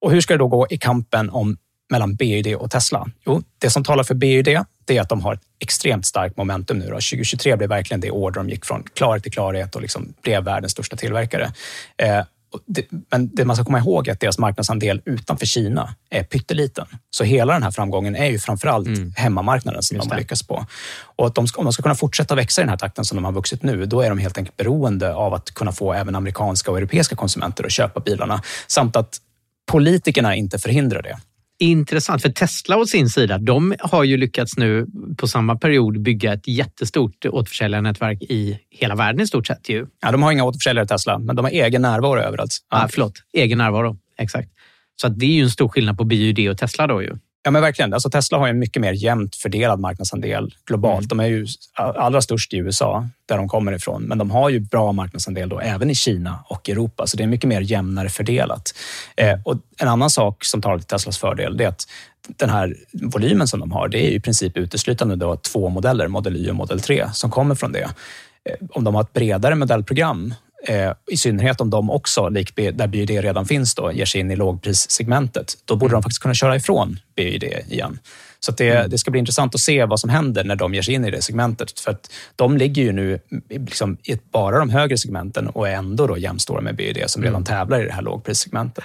[0.00, 1.56] Och hur ska det då gå i kampen om,
[1.90, 3.06] mellan BYD och Tesla?
[3.26, 6.78] Jo, det som talar för BYD det är att de har ett extremt starkt momentum
[6.78, 6.84] nu.
[6.84, 6.92] Då.
[6.92, 10.72] 2023 blev verkligen det år de gick från klarhet till klarhet och liksom blev världens
[10.72, 11.52] största tillverkare.
[11.96, 12.24] Eh,
[12.66, 16.86] det, men det man ska komma ihåg är att deras marknadsandel utanför Kina är pytteliten.
[17.10, 20.66] Så hela den här framgången är ju framförallt hemmamarknaden som de har lyckats på.
[21.16, 23.24] Och att de om de ska kunna fortsätta växa i den här takten som de
[23.24, 26.70] har vuxit nu, då är de helt enkelt beroende av att kunna få även amerikanska
[26.70, 28.42] och europeiska konsumenter att köpa bilarna.
[28.66, 29.20] Samt att
[29.66, 31.18] politikerna inte förhindrar det.
[31.58, 34.86] Intressant, för Tesla å sin sida, de har ju lyckats nu
[35.16, 39.68] på samma period bygga ett jättestort återförsäljarnätverk i hela världen i stort sett.
[39.68, 39.86] Ju.
[40.02, 42.58] Ja, de har inga återförsäljare Tesla, men de har egen närvaro överallt.
[42.70, 42.84] Ja.
[42.84, 43.98] Ah, förlåt, egen närvaro.
[44.18, 44.48] Exakt.
[45.00, 47.12] Så att det är ju en stor skillnad på BYD och Tesla då ju.
[47.46, 47.92] Ja, men verkligen.
[47.92, 51.12] Alltså Tesla har en mycket mer jämnt fördelad marknadsandel globalt.
[51.12, 51.18] Mm.
[51.18, 54.02] De är ju allra störst i USA, där de kommer ifrån.
[54.02, 57.06] Men de har ju bra marknadsandel då, även i Kina och Europa.
[57.06, 58.74] Så det är mycket mer jämnare fördelat.
[59.16, 61.88] Eh, och en annan sak som talar till Teslas fördel är att
[62.28, 66.36] den här volymen som de har, det är i princip uteslutande då två modeller, Model
[66.36, 67.90] Y och Model 3, som kommer från det.
[68.44, 70.34] Eh, om de har ett bredare modellprogram
[70.68, 74.30] Eh, I synnerhet om de också, lik där BYD redan finns, då, ger sig in
[74.30, 75.54] i lågprissegmentet.
[75.64, 77.98] Då borde de faktiskt kunna köra ifrån BYD igen.
[78.40, 78.90] Så det, mm.
[78.90, 81.10] det, ska bli intressant att se vad som händer när de ger sig in i
[81.10, 81.80] det segmentet.
[81.80, 83.20] För att de ligger ju nu
[83.50, 87.34] liksom i bara de högre segmenten och är ändå då jämstora med BYD som redan
[87.34, 87.44] mm.
[87.44, 88.84] tävlar i det här lågprissegmentet.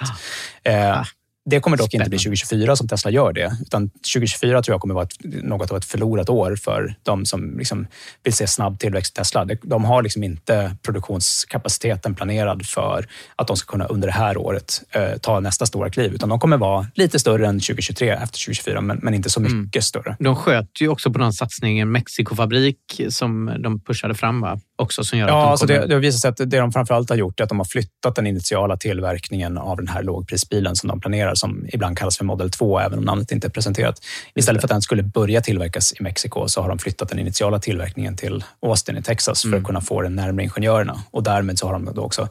[0.64, 0.70] Ah.
[0.70, 1.02] Eh,
[1.44, 4.94] det kommer dock inte bli 2024 som Tesla gör det, utan 2024 tror jag kommer
[4.94, 7.86] vara ett, något av ett förlorat år för de som liksom
[8.22, 9.44] vill se snabb tillväxt i Tesla.
[9.62, 13.06] De har liksom inte produktionskapaciteten planerad för
[13.36, 16.38] att de ska kunna under det här året eh, ta nästa stora kliv, utan de
[16.38, 19.60] kommer vara lite större än 2023 efter 2024, men, men inte så mm.
[19.60, 19.82] mycket mm.
[19.82, 20.16] större.
[20.18, 24.60] De sköt ju också på den satsningen Mexikofabrik som de pushade fram, va?
[24.82, 26.72] Också som gör ja, att de alltså det, det har visat sig att det de
[26.72, 30.76] framförallt har gjort är att de har flyttat den initiala tillverkningen av den här lågprisbilen
[30.76, 34.00] som de planerar, som ibland kallas för Model 2, även om namnet inte är presenterat.
[34.34, 37.58] Istället för att den skulle börja tillverkas i Mexiko så har de flyttat den initiala
[37.58, 39.52] tillverkningen till Austin i Texas mm.
[39.52, 41.02] för att kunna få den närmare ingenjörerna.
[41.10, 42.28] Och därmed så har de då också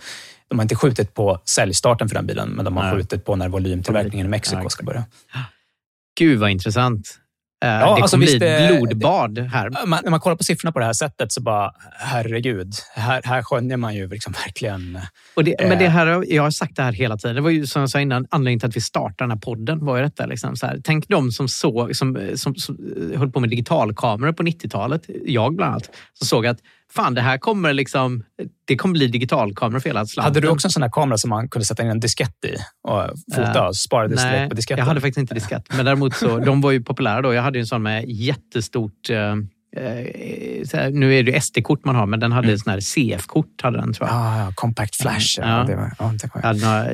[0.47, 2.93] de har inte skjutit på säljstarten för den bilen, men de har Nej.
[2.93, 5.03] skjutit på när volymtillverkningen i Mexiko ska börja.
[6.19, 7.17] Gud vad intressant.
[7.63, 9.85] Eh, ja, det alltså kommer bli ett blodbad här.
[9.85, 13.43] Man, när man kollar på siffrorna på det här sättet så bara, herregud, här, här
[13.43, 14.99] skönjer man ju liksom verkligen...
[15.35, 17.35] Det, eh, men det eh, här, jag har sagt det här hela tiden.
[17.35, 19.85] Det var ju som jag sa innan, anledningen till att vi startade den här podden
[19.85, 20.25] var ju detta.
[20.25, 20.79] Liksom, så här.
[20.83, 22.77] Tänk de som, såg, som, som, som
[23.15, 26.57] höll på med digitalkameror på 90-talet, jag bland annat, som såg att
[26.93, 28.23] fan det här kommer liksom,
[28.68, 30.34] det kommer bli digitalkamera för hela slanten.
[30.34, 32.55] Hade du också en sån här kamera som man kunde sätta in en diskett i
[32.88, 34.80] och fota och spara det direkt på disketten?
[34.80, 35.63] jag hade faktiskt inte diskett.
[35.76, 37.34] Men däremot så, de var ju populära då.
[37.34, 39.09] Jag hade en sån med jättestort
[39.77, 42.57] eh, Eh, här, nu är det SD-kort man har, men den hade mm.
[42.57, 43.61] sån här CF-kort.
[43.61, 44.18] Hade den, tror jag.
[44.18, 45.38] Ah, ja, compact flash.
[45.38, 45.57] Ja.
[45.57, 46.41] Ja, det var, ja, det var.
[46.41, 46.85] Jag hade några,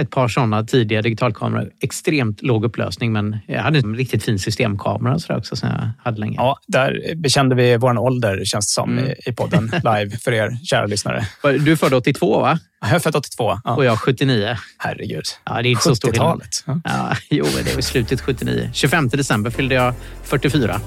[0.00, 1.70] ett par sådana tidiga digitalkameror.
[1.80, 6.20] Extremt låg upplösning, men jag hade en riktigt fin systemkamera så också, som jag hade
[6.20, 6.36] länge.
[6.36, 9.14] Ja, där bekände vi vår ålder, känns det som, mm.
[9.26, 11.26] i podden live för er kära lyssnare.
[11.42, 12.58] Du är född 82, va?
[12.80, 13.58] Jag är född 82.
[13.64, 13.74] Ja.
[13.74, 14.56] Och jag 79.
[14.78, 15.24] Herregud.
[15.44, 17.16] Ja, det är inte så stor talet Ja.
[17.30, 18.70] jo, det var slutet 79.
[18.72, 20.80] 25 december fyllde jag 44.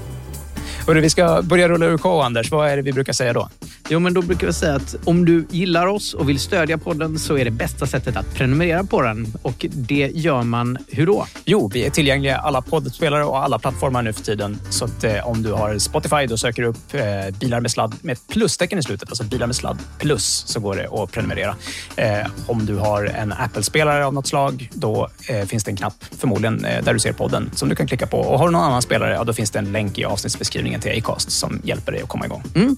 [0.88, 2.50] Hörru, vi ska börja rulla ur K, Anders.
[2.50, 3.48] Vad är det vi brukar säga då?
[3.90, 7.18] Jo, men då brukar vi säga att om du gillar oss och vill stödja podden
[7.18, 9.26] så är det bästa sättet att prenumerera på den.
[9.42, 11.26] Och det gör man hur då?
[11.44, 14.58] Jo, vi är tillgängliga alla poddspelare och alla plattformar nu för tiden.
[14.70, 17.94] Så att eh, om du har Spotify, då söker du upp eh, bilar med sladd
[18.00, 21.56] med ett plustecken i slutet, alltså bilar med sladd plus, så går det att prenumerera.
[21.96, 26.04] Eh, om du har en Apple-spelare av något slag, då eh, finns det en knapp,
[26.18, 28.18] förmodligen eh, där du ser podden, som du kan klicka på.
[28.18, 30.98] Och har du någon annan spelare, ja, då finns det en länk i avsnittsbeskrivningen till
[30.98, 32.42] Acast som hjälper dig att komma igång.
[32.54, 32.76] Mm.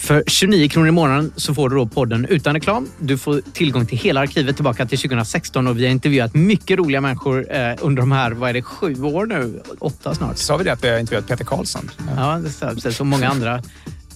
[0.00, 2.88] För 29 kronor i månaden så får du då podden utan reklam.
[2.98, 7.00] Du får tillgång till hela arkivet tillbaka till 2016 och vi har intervjuat mycket roliga
[7.00, 9.62] människor eh, under de här, vad är det, sju år nu?
[9.78, 10.38] Åtta snart.
[10.38, 11.90] Sa vi det att vi har intervjuat Peter Karlsson?
[11.98, 13.00] Ja, ja det precis.
[13.00, 13.62] Och många andra.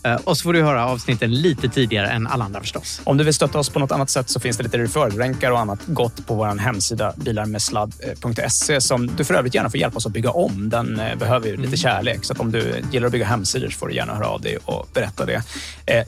[0.05, 3.01] Eh, och så får du höra avsnitten lite tidigare än alla andra förstås.
[3.05, 5.61] Om du vill stötta oss på något annat sätt så finns det lite referral-länkar och
[5.61, 10.13] annat gott på vår hemsida bilarmedsladd.se som du för övrigt gärna får hjälpa oss att
[10.13, 10.69] bygga om.
[10.69, 11.77] Den eh, behöver ju lite mm.
[11.77, 12.25] kärlek.
[12.25, 14.57] Så att om du gillar att bygga hemsidor så får du gärna höra av dig
[14.65, 15.43] och berätta det.
[15.87, 16.05] Eh,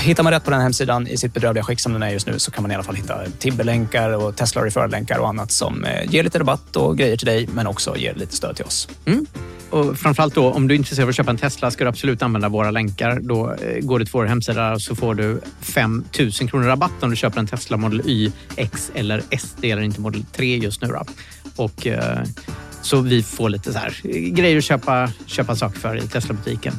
[0.00, 2.38] hittar man rätt på den hemsidan i sitt bedrövliga skick som den är just nu
[2.38, 6.22] så kan man i alla fall hitta Tibber-länkar och Tesla referral-länkar och annat som ger
[6.22, 8.88] lite rabatt och grejer till dig men också ger lite stöd till oss.
[9.06, 9.26] Mm.
[9.74, 12.22] Och framförallt då, om du är intresserad av att köpa en Tesla ska du absolut
[12.22, 13.20] använda våra länkar.
[13.22, 17.02] Då då eh, går du till vår hemsida så får du 5 000 kronor rabatt
[17.02, 19.54] om du köper en Tesla Model Y, X eller S.
[19.60, 20.88] Det gäller inte Model 3 just nu.
[20.88, 21.04] Då.
[21.56, 22.22] Och, eh,
[22.82, 26.74] så vi får lite så här, eh, grejer att köpa, köpa saker för i Tesla-butiken.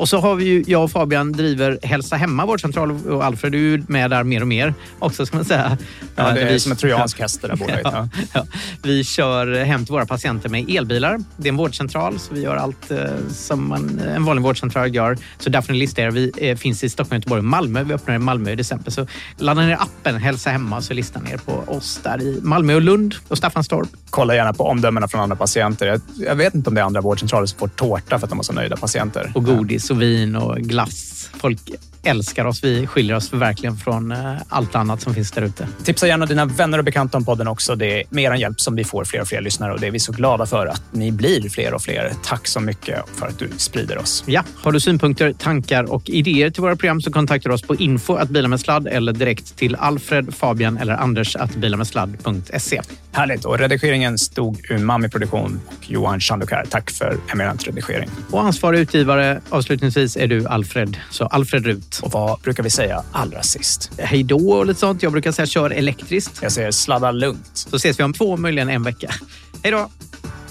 [0.00, 3.58] Och så har vi ju, jag och Fabian driver Hälsa Hemma vårdcentral och Alfred är
[3.58, 5.78] ju med där mer och mer också ska man säga.
[6.16, 7.80] Ja, det är vi, som en trojansk häst det där bolaget.
[7.92, 8.46] Ja, ja.
[8.82, 11.18] Vi kör hem till våra patienter med elbilar.
[11.36, 12.98] Det är en vårdcentral så vi gör allt eh,
[13.30, 15.18] som man, en vanlig vårdcentral gör.
[15.38, 17.82] Så därför listar vi eh, finns i Stockholm, Göteborg och Malmö.
[17.82, 18.90] Vi öppnar i Malmö i december.
[18.90, 19.06] Så
[19.36, 23.14] ladda ner appen Hälsa Hemma så listar ner på oss där i Malmö och Lund
[23.28, 23.88] och Staffanstorp.
[24.10, 25.86] Kolla gärna på omdömena från andra patienter.
[25.86, 28.38] Jag, jag vet inte om det är andra vårdcentraler som får tårta för att de
[28.38, 29.32] har så nöjda patienter.
[29.34, 31.30] Och godis och vin och glass.
[31.32, 31.70] Folk
[32.02, 32.64] älskar oss.
[32.64, 35.68] Vi skiljer oss verkligen från eh, allt annat som finns där ute.
[35.84, 37.74] Tipsa gärna dina vänner och bekanta om podden också.
[37.74, 39.90] Det är med er hjälp som vi får fler och fler lyssnare och det är
[39.90, 42.12] vi så glada för att ni blir fler och fler.
[42.24, 44.24] Tack så mycket för att du sprider oss.
[44.26, 47.74] Ja, har du synpunkter, tankar och idéer till våra program så kontaktar du oss på
[47.74, 52.80] info att bila med sladd eller direkt till Alfred, Fabian eller Anders att bilamesladd.se.
[53.12, 53.44] Härligt.
[53.44, 56.64] Och redigeringen stod Umami Produktion och Johan Chandokar.
[56.70, 58.10] Tack för eminent redigering.
[58.30, 60.96] Och ansvarig utgivare avslutningsvis är du Alfred.
[61.10, 61.89] Så Alfred Rut.
[62.02, 63.90] Och vad brukar vi säga allra sist?
[63.98, 65.02] Hej då och lite sånt.
[65.02, 66.38] Jag brukar säga kör elektriskt.
[66.42, 67.50] Jag säger sladda lugnt.
[67.52, 69.14] Så ses vi om två, möjligen en vecka.
[69.62, 69.90] Hej då!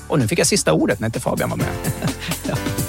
[0.08, 1.68] Och nu fick jag sista ordet när inte Fabian var med.
[2.48, 2.56] ja.